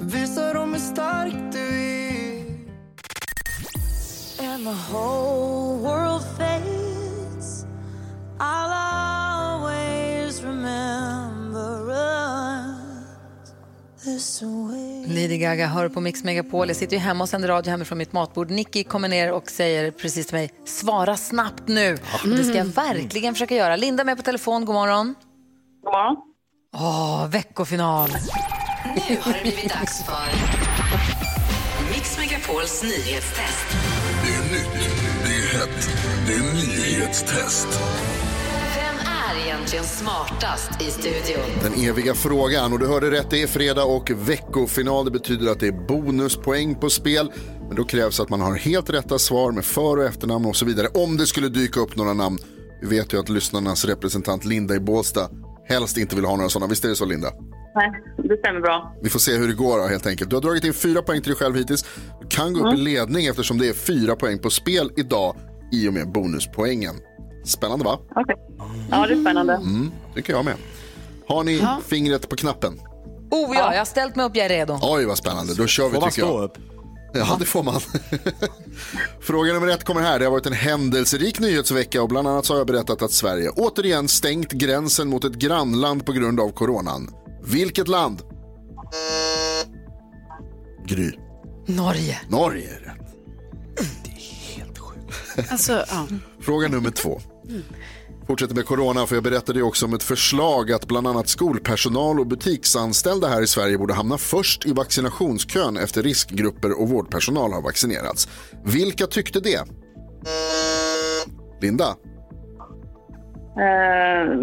Visa 0.00 0.52
dem 0.54 0.72
hur 0.72 0.80
stark 0.80 1.34
du 1.52 1.58
är. 1.58 2.40
And 4.54 4.64
the 4.64 4.92
whole 4.92 5.78
world 5.82 6.22
fades. 6.38 7.66
I'll 8.38 8.72
always 8.72 10.42
remember 10.42 11.09
Lady 15.06 15.38
Gaga 15.38 15.66
hör 15.66 15.88
på 15.88 16.00
Mix 16.00 16.24
Megapol. 16.24 16.68
Jag 16.68 16.76
sitter 16.76 16.96
ju 16.96 17.00
hemma 17.00 17.24
och 17.24 17.28
sänder 17.28 17.48
radio 17.48 17.70
hemifrån 17.70 17.98
mitt 17.98 18.12
matbord. 18.12 18.50
Nicky 18.50 18.84
kommer 18.84 19.08
ner 19.08 19.32
och 19.32 19.50
säger 19.50 19.90
precis 19.90 20.26
till 20.26 20.36
mig, 20.36 20.50
svara 20.64 21.16
snabbt 21.16 21.68
nu. 21.68 21.98
Och 22.22 22.28
det 22.28 22.44
ska 22.44 22.54
jag 22.54 22.64
verkligen 22.64 23.34
försöka 23.34 23.54
göra. 23.54 23.76
Linda 23.76 24.02
är 24.02 24.04
med 24.04 24.16
på 24.16 24.22
telefon, 24.22 24.64
god 24.64 24.74
morgon. 24.74 25.14
God 25.84 25.92
morgon. 25.92 26.16
Åh, 26.74 27.26
veckofinal. 27.28 28.10
Nu 29.08 29.16
har 29.20 29.32
det 29.32 29.40
blivit 29.42 29.72
dags 29.72 30.04
för 30.04 30.28
Mix 31.94 32.18
Megapols 32.18 32.82
nyhetstest. 32.82 33.66
Det 34.24 34.34
är 34.34 34.42
nytt, 34.52 34.90
det 35.24 35.30
är 35.34 35.58
hett, 35.58 35.88
det 36.26 36.32
är 36.34 36.52
nyhetstest. 36.52 37.68
Egentligen 39.72 39.96
smartast 39.96 40.82
i 40.82 40.84
studion? 40.84 41.44
Den 41.62 41.88
eviga 41.88 42.14
frågan. 42.14 42.72
Och 42.72 42.78
du 42.78 42.86
hörde 42.86 43.10
rätt, 43.10 43.30
det 43.30 43.42
är 43.42 43.46
fredag 43.46 43.84
och 43.84 44.10
veckofinal. 44.10 45.04
Det 45.04 45.10
betyder 45.10 45.52
att 45.52 45.60
det 45.60 45.66
är 45.66 45.86
bonuspoäng 45.86 46.74
på 46.74 46.90
spel. 46.90 47.32
Men 47.68 47.76
då 47.76 47.84
krävs 47.84 48.20
att 48.20 48.28
man 48.28 48.40
har 48.40 48.54
helt 48.54 48.90
rätta 48.90 49.18
svar 49.18 49.52
med 49.52 49.64
för 49.64 49.96
och 49.96 50.04
efternamn 50.04 50.46
och 50.46 50.56
så 50.56 50.64
vidare. 50.64 50.88
Om 50.94 51.16
det 51.16 51.26
skulle 51.26 51.48
dyka 51.48 51.80
upp 51.80 51.96
några 51.96 52.12
namn. 52.12 52.38
Vi 52.80 52.88
vet 52.88 53.12
ju 53.12 53.20
att 53.20 53.28
lyssnarnas 53.28 53.84
representant 53.84 54.44
Linda 54.44 54.74
i 54.74 54.80
Båstad 54.80 55.30
helst 55.68 55.96
inte 55.96 56.16
vill 56.16 56.24
ha 56.24 56.36
några 56.36 56.48
sådana. 56.48 56.70
Visst 56.70 56.84
är 56.84 56.88
det 56.88 56.96
så 56.96 57.04
Linda? 57.04 57.28
Nej, 57.74 57.92
det 58.28 58.36
stämmer 58.36 58.60
bra. 58.60 58.96
Vi 59.02 59.10
får 59.10 59.18
se 59.18 59.36
hur 59.36 59.48
det 59.48 59.54
går 59.54 59.78
då, 59.78 59.86
helt 59.86 60.06
enkelt. 60.06 60.30
Du 60.30 60.36
har 60.36 60.42
dragit 60.42 60.64
in 60.64 60.74
fyra 60.74 61.02
poäng 61.02 61.22
till 61.22 61.30
dig 61.30 61.38
själv 61.38 61.56
hittills. 61.56 61.84
Du 62.20 62.28
kan 62.28 62.54
gå 62.54 62.68
upp 62.68 62.74
i 62.74 62.76
ledning 62.76 63.26
eftersom 63.26 63.58
det 63.58 63.68
är 63.68 63.72
fyra 63.72 64.16
poäng 64.16 64.38
på 64.38 64.50
spel 64.50 64.92
idag 64.96 65.36
i 65.72 65.88
och 65.88 65.92
med 65.92 66.12
bonuspoängen. 66.12 66.94
Spännande 67.44 67.84
va? 67.84 67.98
Okej. 68.16 68.36
Ja, 68.90 69.06
det 69.06 69.14
är 69.14 69.20
spännande. 69.20 69.54
Mm, 69.54 69.92
tycker 70.14 70.32
jag 70.32 70.44
med. 70.44 70.54
Har 71.28 71.44
ni 71.44 71.66
fingret 71.86 72.28
på 72.28 72.36
knappen? 72.36 72.80
Oh 73.30 73.56
ja, 73.56 73.72
jag 73.72 73.80
har 73.80 73.84
ställt 73.84 74.16
mig 74.16 74.26
upp, 74.26 74.36
jag 74.36 74.44
är 74.44 74.48
redo. 74.48 74.78
Oj, 74.82 75.04
vad 75.04 75.18
spännande. 75.18 75.54
Då 75.54 75.66
kör 75.66 75.88
vi 75.88 75.94
Får 75.94 76.00
man 76.00 76.10
tycker 76.10 76.22
jag. 76.22 76.30
stå 76.30 76.42
upp? 76.42 76.58
Ja, 77.12 77.36
det 77.38 77.44
får 77.44 77.62
man. 77.62 77.80
Fråga 79.20 79.52
nummer 79.52 79.66
ett 79.68 79.84
kommer 79.84 80.00
här. 80.00 80.18
Det 80.18 80.24
har 80.24 80.32
varit 80.32 80.46
en 80.46 80.52
händelserik 80.52 81.40
nyhetsvecka 81.40 82.02
och 82.02 82.08
bland 82.08 82.28
annat 82.28 82.46
så 82.46 82.52
har 82.52 82.58
jag 82.58 82.66
berättat 82.66 83.02
att 83.02 83.12
Sverige 83.12 83.50
återigen 83.50 84.08
stängt 84.08 84.52
gränsen 84.52 85.08
mot 85.08 85.24
ett 85.24 85.34
grannland 85.34 86.06
på 86.06 86.12
grund 86.12 86.40
av 86.40 86.50
coronan. 86.52 87.14
Vilket 87.44 87.88
land? 87.88 88.22
Gry. 90.86 91.12
Norge. 91.66 92.20
Norge 92.28 92.68
är 92.76 92.80
rätt. 92.80 92.96
Alltså, 95.50 95.84
ja. 95.90 96.06
Fråga 96.40 96.68
nummer 96.68 96.90
två. 96.90 97.20
Fortsätter 98.26 98.54
med 98.54 98.66
corona 98.66 99.06
för 99.06 99.16
jag 99.16 99.24
berättade 99.24 99.58
ju 99.58 99.64
också 99.64 99.86
om 99.86 99.94
ett 99.94 100.02
förslag 100.02 100.72
att 100.72 100.86
bland 100.86 101.06
annat 101.06 101.28
skolpersonal 101.28 102.20
och 102.20 102.26
butiksanställda 102.26 103.28
här 103.28 103.42
i 103.42 103.46
Sverige 103.46 103.78
borde 103.78 103.94
hamna 103.94 104.18
först 104.18 104.66
i 104.66 104.72
vaccinationskön 104.72 105.76
efter 105.76 106.02
riskgrupper 106.02 106.80
och 106.80 106.88
vårdpersonal 106.88 107.52
har 107.52 107.62
vaccinerats. 107.62 108.28
Vilka 108.64 109.06
tyckte 109.06 109.40
det? 109.40 109.64
Linda, 111.60 111.96
Eh, 113.60 114.36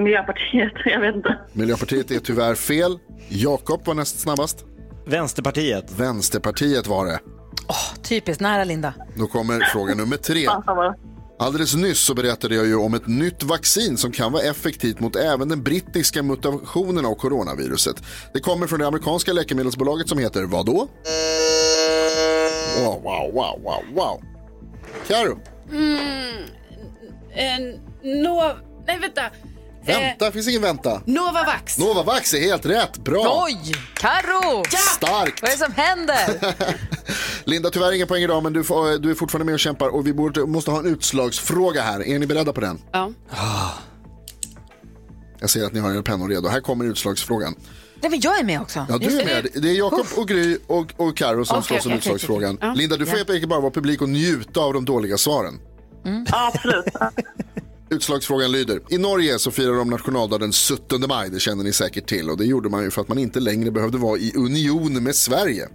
Miljöpartiet, 0.00 0.72
jag 0.84 1.00
vet 1.00 1.14
inte. 1.14 1.38
Miljöpartiet 1.52 2.10
är 2.10 2.18
tyvärr 2.18 2.54
fel. 2.54 2.98
Jakob 3.28 3.86
var 3.86 3.94
näst 3.94 4.20
snabbast. 4.20 4.64
Vänsterpartiet. 5.06 5.98
Vänsterpartiet 5.98 6.86
var 6.86 7.06
det. 7.06 7.18
Typiskt 8.02 8.40
nära 8.40 8.64
Linda. 8.64 8.94
Då 9.14 9.26
kommer 9.26 9.60
fråga 9.60 9.94
nummer 9.94 10.16
tre. 10.16 10.46
Alldeles 11.40 11.74
nyss 11.74 11.98
så 12.00 12.14
berättade 12.14 12.54
jag 12.54 12.66
ju 12.66 12.74
om 12.76 12.94
ett 12.94 13.06
nytt 13.06 13.42
vaccin 13.42 13.96
som 13.98 14.12
kan 14.12 14.32
vara 14.32 14.42
effektivt 14.42 15.00
mot 15.00 15.16
även 15.16 15.48
den 15.48 15.62
brittiska 15.62 16.22
mutationen 16.22 17.06
av 17.06 17.14
coronaviruset. 17.14 17.96
Det 18.34 18.40
kommer 18.40 18.66
från 18.66 18.78
det 18.78 18.86
amerikanska 18.86 19.32
läkemedelsbolaget 19.32 20.08
som 20.08 20.18
heter 20.18 20.42
vad 20.44 20.66
då? 20.66 20.88
Wow, 22.84 23.02
wow, 23.02 23.32
wow, 23.34 23.60
wow, 23.62 23.82
wow. 23.94 24.22
Karo, 25.08 25.38
Mm, 25.72 26.36
en, 27.34 27.62
no, 28.22 28.52
nej 28.86 28.98
vänta. 28.98 29.22
vänta, 29.86 30.32
finns 30.32 30.48
ingen 30.48 30.62
vänta. 30.62 31.02
Novavax. 31.06 31.78
Novavax 31.78 32.34
är 32.34 32.40
helt 32.40 32.66
rätt, 32.66 32.96
bra. 32.98 33.44
Oj! 33.46 33.74
Karo! 33.94 34.64
Starkt. 34.96 35.42
Vad 35.42 35.50
är 35.50 35.54
det 35.56 35.64
som 35.64 35.72
händer? 35.72 36.54
Linda, 37.48 37.70
tyvärr 37.70 37.92
ingen 37.92 38.08
poäng 38.08 38.22
idag, 38.22 38.42
men 38.42 38.52
du, 38.52 38.64
får, 38.64 38.98
du 38.98 39.10
är 39.10 39.14
fortfarande 39.14 39.44
med 39.44 39.52
och 39.52 39.60
kämpar 39.60 39.88
och 39.88 40.06
vi 40.06 40.12
borde, 40.12 40.46
måste 40.46 40.70
ha 40.70 40.78
en 40.78 40.86
utslagsfråga 40.86 41.82
här. 41.82 42.06
Är 42.08 42.18
ni 42.18 42.26
beredda 42.26 42.52
på 42.52 42.60
den? 42.60 42.78
Ja. 42.92 43.12
Jag 45.40 45.50
ser 45.50 45.64
att 45.66 45.72
ni 45.72 45.80
har 45.80 45.94
era 45.94 46.02
pennor 46.02 46.28
redo. 46.28 46.48
Här 46.48 46.60
kommer 46.60 46.84
utslagsfrågan. 46.84 47.54
Nej, 48.00 48.10
men 48.10 48.20
jag 48.20 48.38
är 48.38 48.44
med 48.44 48.60
också. 48.60 48.86
Ja, 48.88 48.98
du 48.98 49.04
Just 49.04 49.20
är 49.20 49.24
med. 49.24 49.48
Det 49.54 49.70
är 49.70 49.74
Jakob 49.74 50.06
och 50.16 50.28
Gry 50.28 50.58
och, 50.66 50.92
och 50.96 51.16
Karo 51.16 51.44
som 51.44 51.58
Okej, 51.58 51.66
slåss 51.66 51.86
om 51.86 51.90
okej, 51.92 51.98
utslagsfrågan. 51.98 52.54
okej. 52.54 52.68
Ja. 52.68 52.74
Linda, 52.74 52.96
du 52.96 53.06
får 53.06 53.16
enkelt 53.18 53.48
bara 53.48 53.60
vara 53.60 53.70
publik 53.70 54.02
och 54.02 54.08
njuta 54.08 54.60
av 54.60 54.72
de 54.74 54.84
dåliga 54.84 55.18
svaren. 55.18 55.54
Absolut. 56.30 56.84
Utslagsfrågan 57.90 58.52
lyder. 58.52 58.80
I 58.88 58.98
Norge 58.98 59.38
så 59.38 59.50
firar 59.50 59.72
de 59.74 59.90
nationaldagen 59.90 60.52
17 60.52 61.04
maj, 61.08 61.30
det 61.30 61.40
känner 61.40 61.64
ni 61.64 61.72
säkert 61.72 62.06
till. 62.08 62.30
Och 62.30 62.36
det 62.36 62.44
gjorde 62.44 62.68
man 62.68 62.82
ju 62.82 62.90
för 62.90 63.02
att 63.02 63.08
man 63.08 63.18
inte 63.18 63.40
längre 63.40 63.70
behövde 63.70 63.98
vara 63.98 64.18
i 64.18 64.32
union 64.36 65.02
med 65.02 65.14
Sverige. 65.16 65.68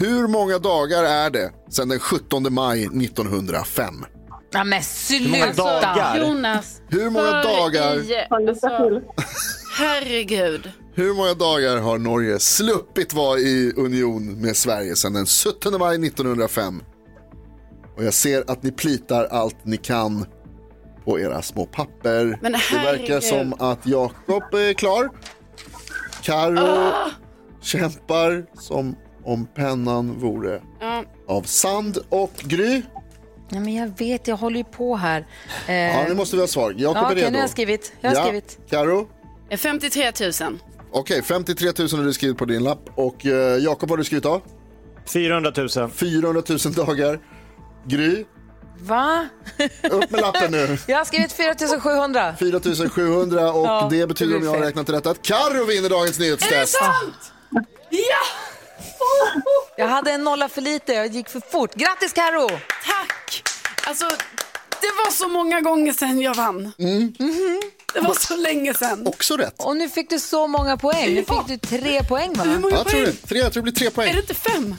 Hur 0.00 0.28
många 0.28 0.58
dagar 0.58 1.04
är 1.04 1.30
det 1.30 1.52
sedan 1.70 1.88
den 1.88 1.98
17 2.00 2.54
maj 2.54 2.84
1905? 2.84 3.94
Ja, 4.52 4.64
men 4.64 4.82
sluta! 4.82 6.18
Jonas. 6.18 6.80
Hur 6.88 7.10
många 7.10 7.42
dagar? 7.42 7.96
I, 7.96 8.26
alltså, 8.30 8.68
herregud. 9.78 10.70
Hur 10.94 11.14
många 11.14 11.34
dagar 11.34 11.76
har 11.76 11.98
Norge 11.98 12.38
sluppit 12.38 13.14
vara 13.14 13.38
i 13.38 13.72
union 13.76 14.40
med 14.40 14.56
Sverige 14.56 14.96
sedan 14.96 15.12
den 15.12 15.26
17 15.26 15.78
maj 15.78 16.06
1905? 16.06 16.82
Och 17.96 18.04
jag 18.04 18.14
ser 18.14 18.44
att 18.50 18.62
ni 18.62 18.72
plitar 18.72 19.24
allt 19.24 19.56
ni 19.64 19.76
kan 19.76 20.26
på 21.04 21.20
era 21.20 21.42
små 21.42 21.66
papper. 21.66 22.38
Men 22.42 22.52
det 22.52 22.58
verkar 22.72 22.86
herregud. 22.86 23.22
som 23.22 23.54
att 23.58 23.86
Jakob 23.86 24.54
är 24.54 24.72
klar. 24.72 25.10
Karo 26.22 26.58
Ah! 26.58 27.10
kämpar 27.62 28.46
som 28.54 28.96
om 29.24 29.46
pennan 29.46 30.20
vore 30.20 30.62
Ja. 30.80 31.04
av 31.28 31.42
sand. 31.42 31.98
Och 32.08 32.32
Gry, 32.42 32.82
Nej, 33.52 33.60
men 33.60 33.74
jag 33.74 33.98
vet, 33.98 34.28
jag 34.28 34.36
håller 34.36 34.56
ju 34.56 34.64
på 34.64 34.96
här. 34.96 35.26
Eh, 35.66 35.74
ja, 35.74 36.04
nu 36.08 36.14
måste 36.14 36.36
vi 36.36 36.42
ha 36.42 36.46
svar. 36.48 36.74
Jakob 36.76 37.02
ja, 37.02 37.10
är 37.10 37.14
redo. 37.14 37.30
nu 37.30 37.34
har 37.36 37.42
jag 37.42 37.50
skrivit. 37.50 37.92
Jag 38.00 38.10
har 38.10 38.16
ja. 38.16 38.22
skrivit. 38.22 38.58
Karo? 38.70 39.08
53 39.56 40.12
000. 40.40 40.58
Okej, 40.92 41.22
53 41.22 41.72
000 41.78 41.88
har 41.90 42.04
du 42.04 42.12
skrivit 42.12 42.38
på 42.38 42.44
din 42.44 42.64
lapp. 42.64 42.90
Och 42.94 43.26
eh, 43.26 43.58
Jakob 43.58 43.88
vad 43.88 43.90
har 43.90 43.96
du 43.96 44.04
skrivit 44.04 44.26
av? 44.26 44.42
400 45.06 45.52
000. 45.56 45.90
400 45.90 46.42
000 46.48 46.58
dagar. 46.74 47.20
Gry, 47.86 48.24
Va? 48.82 49.28
upp 49.90 50.10
med 50.10 50.20
lappen 50.20 50.50
nu. 50.50 50.78
Jag 50.86 50.98
har 50.98 51.04
skrivit 51.04 51.32
4700. 51.32 52.34
4 52.38 52.60
700 52.90 53.52
och 53.52 53.66
Ja, 53.66 53.88
det 53.90 54.06
betyder 54.06 54.32
det 54.32 54.38
om 54.38 54.44
jag 54.44 54.50
har 54.50 54.60
räknat 54.60 54.90
rätt 54.90 55.06
att 55.06 55.22
Karo 55.22 55.64
vinner 55.64 55.88
dagens 55.88 56.18
nyhetstest. 56.18 56.78
Ja! 56.80 56.94
Jag 59.76 59.88
hade 59.88 60.12
en 60.12 60.24
nolla 60.24 60.48
för 60.48 60.60
lite, 60.60 60.92
jag 60.92 61.06
gick 61.06 61.28
för 61.28 61.40
fort. 61.50 61.74
Grattis 61.74 62.12
Karo! 62.12 62.48
Tack! 62.86 63.42
Alltså, 63.86 64.04
det 64.80 64.86
var 65.04 65.10
så 65.10 65.28
många 65.28 65.60
gånger 65.60 65.92
sedan 65.92 66.20
jag 66.20 66.34
vann. 66.34 66.72
Mm. 66.78 67.14
Mhm. 67.18 67.60
Det 67.94 68.00
var 68.00 68.14
så 68.14 68.36
länge 68.36 68.74
sedan. 68.74 69.06
Också 69.06 69.36
rätt. 69.36 69.54
Och 69.58 69.76
nu 69.76 69.88
fick 69.88 70.10
du 70.10 70.18
så 70.18 70.46
många 70.46 70.76
poäng. 70.76 71.14
Nu 71.14 71.24
fick 71.24 71.46
du 71.46 71.56
tre 71.78 72.04
poäng 72.04 72.32
va? 72.34 72.44
Hur 72.44 72.58
många 72.58 72.74
Jag 72.76 72.86
tror, 72.88 73.02
poäng? 73.02 73.16
det. 73.22 73.28
Tre, 73.28 73.38
jag 73.38 73.52
tror 73.52 73.62
det 73.62 73.72
blir 73.72 73.80
tre 73.80 73.90
poäng. 73.90 74.08
Är 74.10 74.14
det 74.14 74.20
inte 74.20 74.34
fem? 74.34 74.76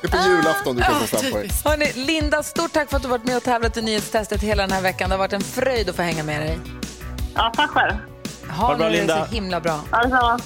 Det 0.00 0.06
är 0.06 0.10
på 0.10 0.28
julafton 0.28 0.76
du 0.76 0.82
kan 0.82 1.00
få 1.00 1.06
fem 1.18 1.32
poäng. 1.32 1.48
Hörrni, 1.64 1.92
Linda, 1.94 2.42
stort 2.42 2.72
tack 2.72 2.90
för 2.90 2.96
att 2.96 3.02
du 3.02 3.08
varit 3.08 3.24
med 3.24 3.36
och 3.36 3.42
tävlat 3.42 3.76
i 3.76 3.82
nyhetstestet 3.82 4.42
hela 4.42 4.62
den 4.62 4.72
här 4.72 4.82
veckan. 4.82 5.08
Det 5.10 5.14
har 5.14 5.18
varit 5.18 5.32
en 5.32 5.40
fröjd 5.40 5.90
att 5.90 5.96
få 5.96 6.02
hänga 6.02 6.22
med 6.22 6.40
dig. 6.40 6.58
Ja, 7.34 7.52
tack 7.56 7.70
själv. 7.70 7.94
Ha, 8.50 8.66
Ha 8.66 8.72
det 8.72 8.78
bra, 8.78 8.88
Linda. 8.88 9.26
så 9.26 9.34
himla 9.34 9.60
bra. 9.60 9.80
Ja, 9.92 10.02
detsamma. 10.02 10.40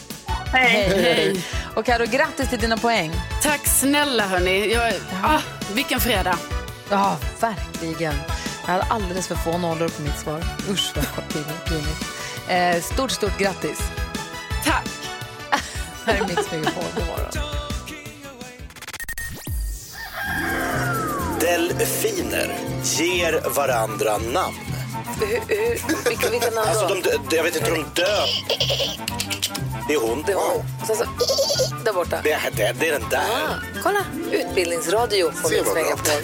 Hej. 0.55 0.88
Hej. 0.88 1.02
Hej. 1.02 1.44
Och 1.74 1.86
Karo, 1.86 2.07
grattis 2.07 2.48
till 2.48 2.59
dina 2.59 2.76
poäng. 2.76 3.12
Tack 3.42 3.66
snälla 3.66 4.26
hörni. 4.26 4.72
Jag, 4.72 4.92
ah, 5.22 5.40
vilken 5.74 6.00
fredag. 6.00 6.38
Ja, 6.90 7.16
verkligen. 7.40 8.14
Jag 8.66 8.72
hade 8.72 8.84
alldeles 8.84 9.28
för 9.28 9.34
få 9.34 9.59
nollor 9.59 9.88
på 9.88 10.02
mitt 10.02 10.18
svar. 10.18 10.44
Usch, 10.70 10.92
vad 10.94 11.28
pinigt. 11.28 11.64
pinigt. 11.68 12.05
Eh, 12.48 12.82
stort, 12.94 13.11
stort 13.11 13.38
grattis. 13.38 13.78
Tack. 14.64 14.88
Här 16.07 16.14
är 16.14 16.20
Mix 16.20 16.50
Megapol. 16.52 16.84
God 16.94 17.07
morgon. 17.07 17.30
Delfiner 21.40 22.57
ger 22.82 23.55
varandra 23.57 24.18
namn. 24.18 24.74
Vilka, 26.09 26.30
vilka 26.30 26.50
namn 26.50 26.68
Alltså, 26.68 26.88
då? 26.88 26.94
de, 26.94 27.00
de, 27.30 27.36
jag 27.36 27.44
vet 27.44 27.57
inte 27.57 27.70
hur 27.70 27.76
de 27.76 27.84
dör. 28.02 28.26
Det 29.88 29.94
är 29.94 30.00
hon. 30.09 30.22
Det 30.26 30.32
är 30.32 30.36
hon. 30.36 30.64
Och 30.80 30.86
sen 30.86 30.96
så, 30.96 31.05
där 31.84 31.92
borta. 31.92 32.20
Det, 32.24 32.32
är- 32.32 32.50
det, 32.57 32.72
det 32.80 32.88
är 32.88 32.92
den 33.00 33.09
där. 33.11 33.18
Ah, 33.18 33.55
kolla, 33.82 34.00
utbildningsradio 34.32 35.30
på 35.42 35.48
Se 35.48 35.55
Mix 35.55 35.66
vad 35.66 35.74
bra. 35.74 35.82
Megapol. 35.84 36.22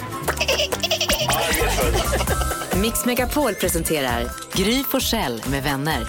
Mix 2.81 3.05
Megapol 3.05 3.55
presenterar 3.55 4.31
Gry 4.53 4.83
Forssell 4.83 5.43
med 5.49 5.63
vänner. 5.63 6.07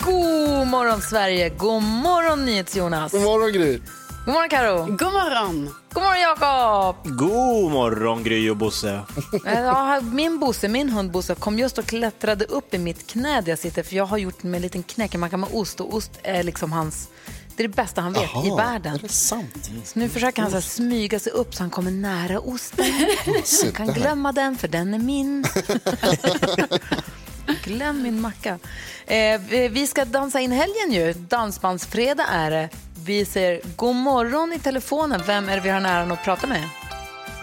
God 0.00 0.66
morgon 0.66 1.02
Sverige, 1.02 1.48
god 1.48 1.82
morgon 1.82 2.44
NyhetsJonas. 2.44 3.12
God 3.12 3.22
morgon 3.22 3.52
Gry. 3.52 3.80
God 4.26 4.34
morgon 4.34 4.48
Karo. 4.48 4.84
God 4.86 5.12
morgon. 5.12 5.74
God 5.92 6.02
morgon 6.02 6.20
Jakob. 6.20 6.96
God 7.18 7.72
morgon 7.72 8.22
Gry 8.24 8.50
och 8.50 8.56
Bosse. 8.56 9.00
Ja, 9.44 10.00
min 10.00 10.38
Bosse, 10.38 10.68
min 10.68 10.88
hund 10.88 11.10
Bosse 11.10 11.34
kom 11.34 11.58
just 11.58 11.78
och 11.78 11.86
klättrade 11.86 12.44
upp 12.44 12.74
i 12.74 12.78
mitt 12.78 13.06
knä 13.06 13.40
där 13.40 13.48
jag 13.52 13.58
sitter 13.58 13.82
för 13.82 13.96
jag 13.96 14.06
har 14.06 14.18
gjort 14.18 14.42
med 14.42 14.54
en 14.58 14.62
liten 14.62 14.82
knäckemacka 14.82 15.36
med 15.36 15.48
ost 15.52 15.80
och 15.80 15.94
ost 15.94 16.10
är 16.22 16.42
liksom 16.42 16.72
hans 16.72 17.08
det 17.56 17.64
är 17.64 17.68
det 17.68 17.74
bästa 17.76 18.00
han 18.00 18.12
vet 18.12 18.22
Jaha, 18.34 18.46
i 18.46 18.50
världen. 18.50 18.94
är 18.94 18.98
det 18.98 19.08
sant? 19.08 19.70
Så 19.84 19.98
nu 19.98 20.08
försöker 20.08 20.42
han 20.42 20.50
så 20.50 20.56
här 20.56 20.62
smyga 20.62 21.18
sig 21.18 21.32
upp 21.32 21.54
så 21.54 21.62
han 21.62 21.70
kommer 21.70 21.90
nära 21.90 22.40
osten. 22.40 22.84
Han 23.62 23.72
kan 23.72 23.86
glömma 23.86 24.32
den 24.32 24.58
för 24.58 24.68
den 24.68 24.94
är 24.94 24.98
min. 24.98 25.44
Glöm 27.64 28.02
min 28.02 28.20
macka. 28.20 28.58
Eh, 29.06 29.40
vi- 29.48 29.68
vi 29.68 29.86
ska 29.86 30.04
dansa 30.04 30.40
in 30.40 30.52
helgen 30.52 30.92
ju. 30.92 31.12
Dansbandsfredag 31.12 32.26
är 32.30 32.50
det. 32.50 32.68
Vi 33.04 33.24
säger 33.24 33.60
god 33.76 33.96
morgon 33.96 34.52
i 34.52 34.58
telefonen. 34.58 35.20
Vem 35.26 35.48
är 35.48 35.54
det 35.56 35.60
vi 35.62 35.68
har 35.70 35.80
nära 35.80 36.12
att 36.12 36.24
prata 36.24 36.46
med? 36.46 36.68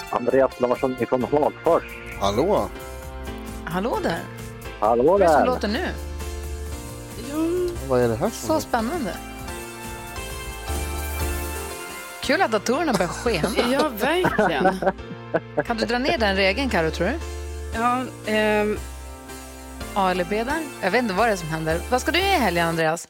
Andreas 0.09 0.59
Larsson 0.59 0.95
från 1.09 1.23
Hagfors. 1.23 1.83
Hallå? 2.19 2.69
Hallå 3.65 3.97
där. 4.03 4.19
Hallå 4.79 5.03
Vad 5.03 5.21
är 5.21 5.25
det 5.25 5.31
som 5.31 5.39
där. 5.39 5.45
låter 5.45 5.67
nu? 5.67 5.87
Vad 7.87 8.01
är 8.01 8.07
det 8.07 8.15
här 8.15 8.29
Så 8.29 8.59
spännande. 8.61 9.13
Kul 12.21 12.41
att 12.41 12.51
datorerna 12.51 12.93
börjar 12.93 13.07
skena. 13.07 13.49
Ja, 13.71 13.89
verkligen. 13.89 14.79
Kan 15.65 15.77
du 15.77 15.85
dra 15.85 15.97
ner 15.99 16.17
den 16.17 16.35
regeln, 16.35 16.69
Karo, 16.69 16.91
tror 16.91 17.07
du? 17.07 17.13
Ja, 17.73 18.03
ehm, 18.25 18.79
A 19.93 20.11
eller 20.11 20.25
B 20.29 20.43
där? 20.43 20.63
Jag 20.81 20.91
vet 20.91 21.01
inte 21.01 21.13
vad 21.13 21.27
det 21.27 21.31
är 21.31 21.35
som 21.35 21.49
händer. 21.49 21.81
Vad 21.91 22.01
ska 22.01 22.11
du 22.11 22.19
göra 22.19 22.35
i 22.35 22.39
helgen, 22.39 22.67
Andreas? 22.67 23.07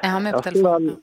Är 0.00 0.08
han 0.08 0.22
med 0.22 0.32
på 0.32 0.36
Jag 0.36 0.42
ska, 0.44 0.50
telefon? 0.50 0.86
väl, 0.86 0.96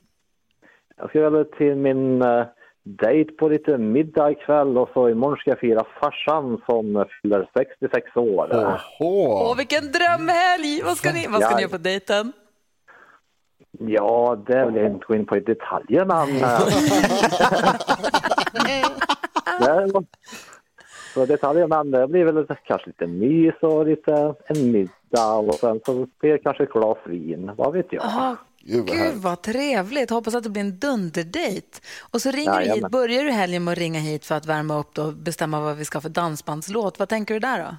jag 0.98 1.10
ska 1.10 1.30
väl 1.30 1.46
till 1.46 1.76
min 1.76 2.22
uh, 2.22 2.46
dejt 2.84 3.32
på 3.32 3.48
lite 3.50 3.78
middag 3.78 4.32
ikväll 4.32 4.78
och 4.78 4.90
så 4.94 5.10
imorgon 5.10 5.38
ska 5.38 5.50
jag 5.52 5.60
fira 5.60 5.86
farsan 6.02 6.62
som 6.66 7.06
fyller 7.22 7.50
66 7.58 8.16
år. 8.16 8.78
Åh, 9.00 9.58
vilken 9.58 9.92
drömhelg! 9.92 10.82
Vad 10.86 10.98
ska 10.98 11.12
ni, 11.14 11.28
vad 11.28 11.42
ska 11.42 11.52
Ja. 11.52 11.56
ni 11.56 11.62
göra 11.62 11.72
på 11.72 11.78
dejten? 11.78 12.34
Ja, 13.80 14.44
det 14.48 14.66
vill 14.66 14.76
jag 14.76 14.86
inte 14.92 15.06
gå 15.08 15.16
in 15.16 15.26
på 15.26 15.38
i 15.38 15.40
detaljer 15.40 16.06
men... 16.06 16.30
eh, 16.30 16.60
det, 19.60 19.92
så 21.14 21.26
detaljer 21.26 21.68
men 21.68 21.92
det 21.92 22.08
blir 22.08 22.26
väl 22.26 22.48
kanske 22.64 22.88
lite 22.88 23.08
mys 23.08 23.56
och 23.62 23.86
lite 23.86 24.34
en 24.46 24.72
middag 24.72 25.36
och 25.38 25.54
sen 25.54 25.80
så 25.86 26.08
blir 26.20 26.32
det 26.32 26.38
kanske 26.38 26.64
ett 26.64 26.74
glas 26.74 26.98
vin, 27.06 27.52
vad 27.58 27.74
vet 27.74 27.94
jag. 27.94 28.04
Aha, 28.06 28.36
Gud, 28.64 28.90
vad 28.90 28.98
Gud 28.98 29.16
vad 29.16 29.42
trevligt. 29.42 30.10
Hoppas 30.10 30.36
att 30.36 30.44
det 30.44 30.50
blir 30.50 30.62
en 30.62 30.80
dunderdejt. 30.80 31.82
Och 32.12 32.22
så 32.22 32.32
ringer 32.32 32.60
du 32.60 32.74
hit, 32.74 32.90
börjar 32.90 33.24
du 33.24 33.32
helgen 33.32 33.64
med 33.64 33.72
att 33.72 33.78
ringa 33.78 34.00
hit 34.00 34.26
för 34.26 34.36
att 34.36 34.46
värma 34.46 34.80
upp 34.80 34.98
och 34.98 35.14
bestämma 35.14 35.62
vad 35.62 35.78
vi 35.78 35.86
ska 35.86 36.02
för 36.02 36.10
dansbandslåt. 36.10 37.00
Vad 37.00 37.10
tänker 37.10 37.34
du 37.34 37.40
där 37.40 37.60
då? 37.60 37.76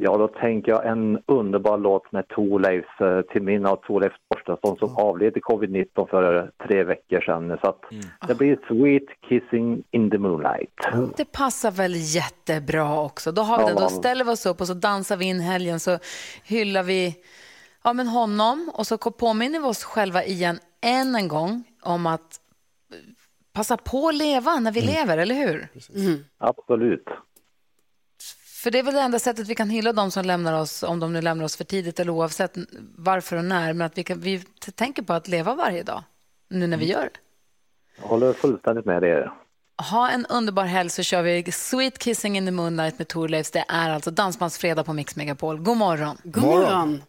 Ja, 0.00 0.16
då 0.16 0.28
tänker 0.28 0.72
jag 0.72 0.86
en 0.86 1.18
underbar 1.26 1.78
låt 1.78 2.12
med 2.12 2.28
Thorleifs, 2.28 3.00
eh, 3.00 3.20
till 3.20 3.42
minne 3.42 3.68
av 3.68 3.76
Thorleif 3.76 4.12
Torstensson 4.28 4.76
som 4.78 4.96
avled 4.96 5.36
i 5.36 5.40
covid-19 5.40 6.06
för 6.10 6.50
tre 6.66 6.84
veckor 6.84 7.20
sedan. 7.20 7.58
Så 7.62 7.68
att 7.68 7.80
det 8.28 8.34
blir 8.34 8.58
Sweet 8.68 9.08
Kissing 9.28 9.82
in 9.90 10.10
the 10.10 10.18
Moonlight. 10.18 10.70
Det 11.16 11.32
passar 11.32 11.70
väl 11.70 11.92
jättebra 11.96 13.00
också. 13.00 13.32
Då, 13.32 13.42
har 13.42 13.58
vi 13.58 13.62
Ja, 13.62 13.68
den. 13.68 13.76
Då 13.76 13.88
ställer 13.88 14.24
vi 14.24 14.30
oss 14.30 14.46
upp 14.46 14.60
och 14.60 14.66
så 14.66 14.74
dansar 14.74 15.16
vi 15.16 15.24
in 15.24 15.40
helgen 15.40 15.80
så 15.80 15.98
hyllar 16.44 16.82
vi 16.82 17.14
ja, 17.88 17.92
men 17.92 18.08
honom 18.08 18.70
och 18.74 18.86
så 18.86 18.98
påminner 18.98 19.58
vi 19.60 19.64
oss 19.64 19.84
själva 19.84 20.24
igen 20.24 20.60
än 20.80 21.14
en 21.14 21.28
gång 21.28 21.64
om 21.82 22.06
att 22.06 22.40
eh, 22.92 22.98
passa 23.52 23.76
på 23.76 24.08
att 24.08 24.14
leva 24.14 24.60
när 24.60 24.72
vi 24.72 24.80
lever, 24.80 25.18
eller 25.18 25.34
hur? 25.34 25.68
Absolut. 26.38 27.04
För 28.62 28.70
det 28.70 28.78
är 28.78 28.82
väl 28.82 28.94
det 28.94 29.00
enda 29.00 29.18
sättet 29.18 29.48
vi 29.48 29.54
kan 29.54 29.70
hylla 29.70 29.92
de 29.92 30.10
som 30.10 30.24
lämnar 30.24 30.60
oss, 30.60 30.82
om 30.82 31.00
de 31.00 31.12
nu 31.12 31.22
lämnar 31.22 31.44
oss 31.44 31.56
för 31.56 31.64
tidigt 31.64 32.00
eller 32.00 32.12
oavsett 32.12 32.56
varför 32.96 33.36
och 33.36 33.44
när, 33.44 33.72
men 33.72 33.86
att 33.86 33.98
vi, 33.98 34.04
kan, 34.04 34.20
vi 34.20 34.38
tänker 34.74 35.02
på 35.02 35.12
att 35.12 35.28
leva 35.28 35.54
varje 35.54 35.82
dag, 35.82 36.02
nu 36.48 36.66
när 36.66 36.76
vi 36.76 36.86
gör 36.86 37.02
det. 37.02 37.20
Jag 38.00 38.08
håller 38.08 38.32
fullständigt 38.32 38.84
med 38.84 39.02
er. 39.02 39.32
Ha 39.90 40.10
en 40.10 40.26
underbar 40.26 40.64
helg 40.64 40.90
så 40.90 41.02
kör 41.02 41.22
vi 41.22 41.52
Sweet 41.52 41.98
Kissing 41.98 42.36
in 42.36 42.46
the 42.46 42.52
Moonlight 42.52 42.98
med 42.98 43.08
Thorleifs. 43.08 43.50
Det 43.50 43.64
är 43.68 43.90
alltså 43.90 44.10
Dansbandsfredag 44.10 44.86
på 44.86 44.92
Mix 44.92 45.16
Megapol. 45.16 45.58
God 45.58 45.76
morgon. 45.76 46.16
God 46.24 46.44
morgon. 46.44 47.02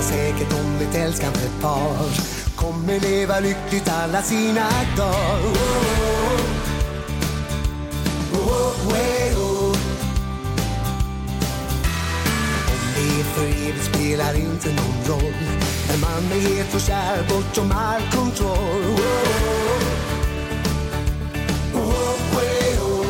Veta 0.00 0.02
säkert 0.02 0.52
om 0.52 0.88
ett 0.88 0.94
älskande 0.94 1.38
par 1.60 1.96
kommer 2.56 3.00
leva 3.00 3.40
lyckligt 3.40 3.88
alla 3.88 4.22
sina 4.22 4.68
dagar. 4.96 5.40
Oh, 8.32 8.38
oh, 8.38 8.86
oh, 8.86 8.92
oh. 8.92 9.19
För 13.34 13.46
evigt 13.46 13.84
spelar 13.84 14.34
inte 14.34 14.68
någon 14.68 14.98
roll 15.08 15.34
när 15.88 15.98
man 15.98 16.32
är 16.32 16.56
het 16.56 16.74
och 16.74 16.80
kär 16.80 17.22
bortom 17.28 17.72
all 17.72 18.02
kontroll. 18.16 18.96
Oh, 21.74 21.80
oh, 21.80 22.14
oh, 22.34 22.84
oh. 22.90 23.06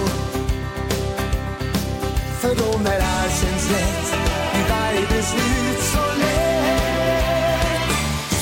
För 2.40 2.54
dem 2.54 2.82
när 2.84 3.00
allt 3.00 3.34
känns 3.40 3.70
lätt 3.70 4.08
blir 4.52 4.68
varje 4.70 5.00
beslut 5.00 5.80
så 5.92 6.04
lätt 6.20 6.60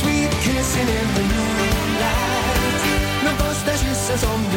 Sweet 0.00 0.32
kissing 0.42 0.88
in 0.98 1.08
the 1.16 1.22
moonlight 1.22 2.82
Den 3.24 3.36
första 3.36 3.70
kyssen 3.70 4.18
som 4.18 4.47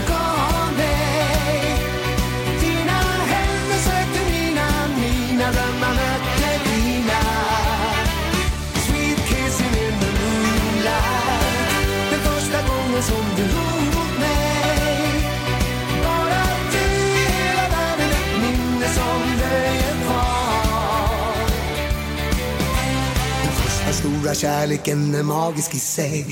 kärleken 24.71 25.15
är 25.15 25.23
magisk 25.23 25.75
i 25.75 25.79
sig. 25.79 26.25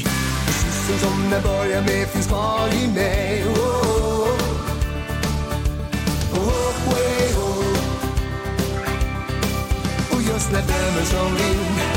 Och 0.47 0.53
kyssen 0.53 0.99
som 0.99 1.29
den 1.29 1.43
börjar 1.43 1.81
med 1.81 2.07
finns 2.07 2.27
kvar 2.27 2.69
i 2.83 2.87
mig. 2.87 3.43
Oh, 3.43 3.51
oh, 3.51 4.37
oh, 6.33 6.39
oh, 6.39 6.49
oh, 6.87 7.03
oh. 7.37 7.43
oh. 7.43 7.75
Och 10.11 10.21
just 10.21 10.51
när 10.51 10.61
drömmen 10.61 11.05
slår 11.05 11.27
in. 11.27 11.88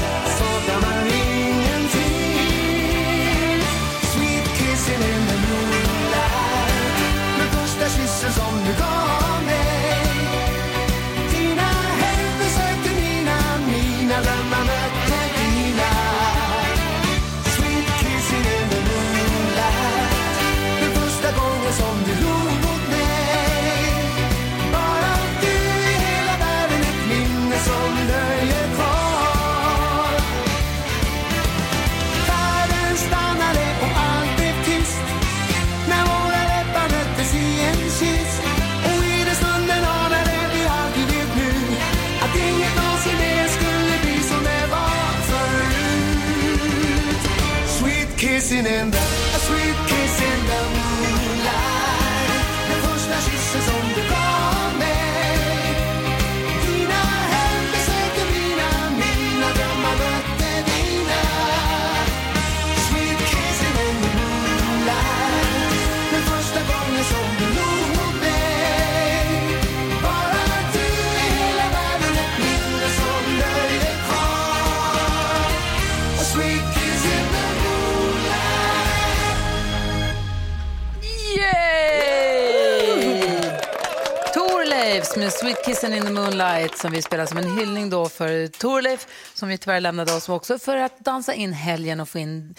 Kissing 85.83 85.99
in 85.99 86.05
the 86.05 86.13
Moonlight 86.13 86.79
som 86.79 86.93
vi 86.93 87.03
spelar 87.03 87.27
som 87.27 87.39
en 87.39 87.59
hyllning 87.59 87.91
då 87.91 88.09
för 88.09 88.47
Thorleif 88.47 89.07
som 89.35 89.49
vi 89.49 89.59
tyvärr 89.59 89.81
lämnade 89.81 90.15
oss 90.15 90.29
också 90.29 90.59
för 90.59 90.77
att 90.77 90.99
dansa 90.99 91.35
in 91.35 91.53
helgen 91.53 92.01
och 92.01 92.09
få 92.09 92.19
in 92.19 92.55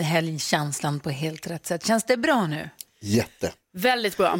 helgkänslan 0.00 1.00
på 1.00 1.10
helt 1.10 1.46
rätt 1.46 1.66
sätt. 1.66 1.86
Känns 1.86 2.04
det 2.04 2.16
bra 2.16 2.46
nu? 2.46 2.70
Jätte. 3.00 3.52
Väldigt 3.72 4.16
bra. 4.16 4.38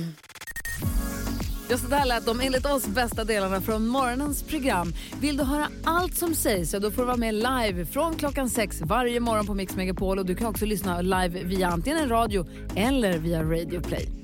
Ja, 1.68 1.79
så 1.79 1.87
där 1.87 2.05
lät 2.05 2.27
de 2.27 2.41
enligt 2.41 2.66
oss 2.66 2.87
bästa 2.87 3.25
delarna 3.25 3.61
från 3.61 3.87
morgonens 3.87 4.43
program. 4.43 4.95
Vill 5.20 5.37
du 5.37 5.45
höra 5.45 5.68
allt 5.85 6.16
som 6.16 6.35
sägs 6.35 6.70
så 6.70 6.79
då 6.79 6.91
får 6.91 7.03
du 7.03 7.07
vara 7.07 7.16
med 7.16 7.35
live 7.35 7.87
från 7.87 8.14
klockan 8.16 8.51
sex 8.51 8.81
varje 8.81 9.20
morgon 9.20 9.47
på 9.47 9.55
Mix 9.55 9.77
Megapol. 9.77 10.18
Och 10.18 10.27
du 10.27 10.35
kan 10.35 10.47
också 10.47 10.66
lyssna 10.66 11.01
live 11.01 11.43
via 11.45 11.68
antingen 11.68 12.09
radio 12.09 12.47
eller 12.77 13.18
via 13.18 13.43
Radio 13.43 13.81
Play. 13.81 14.24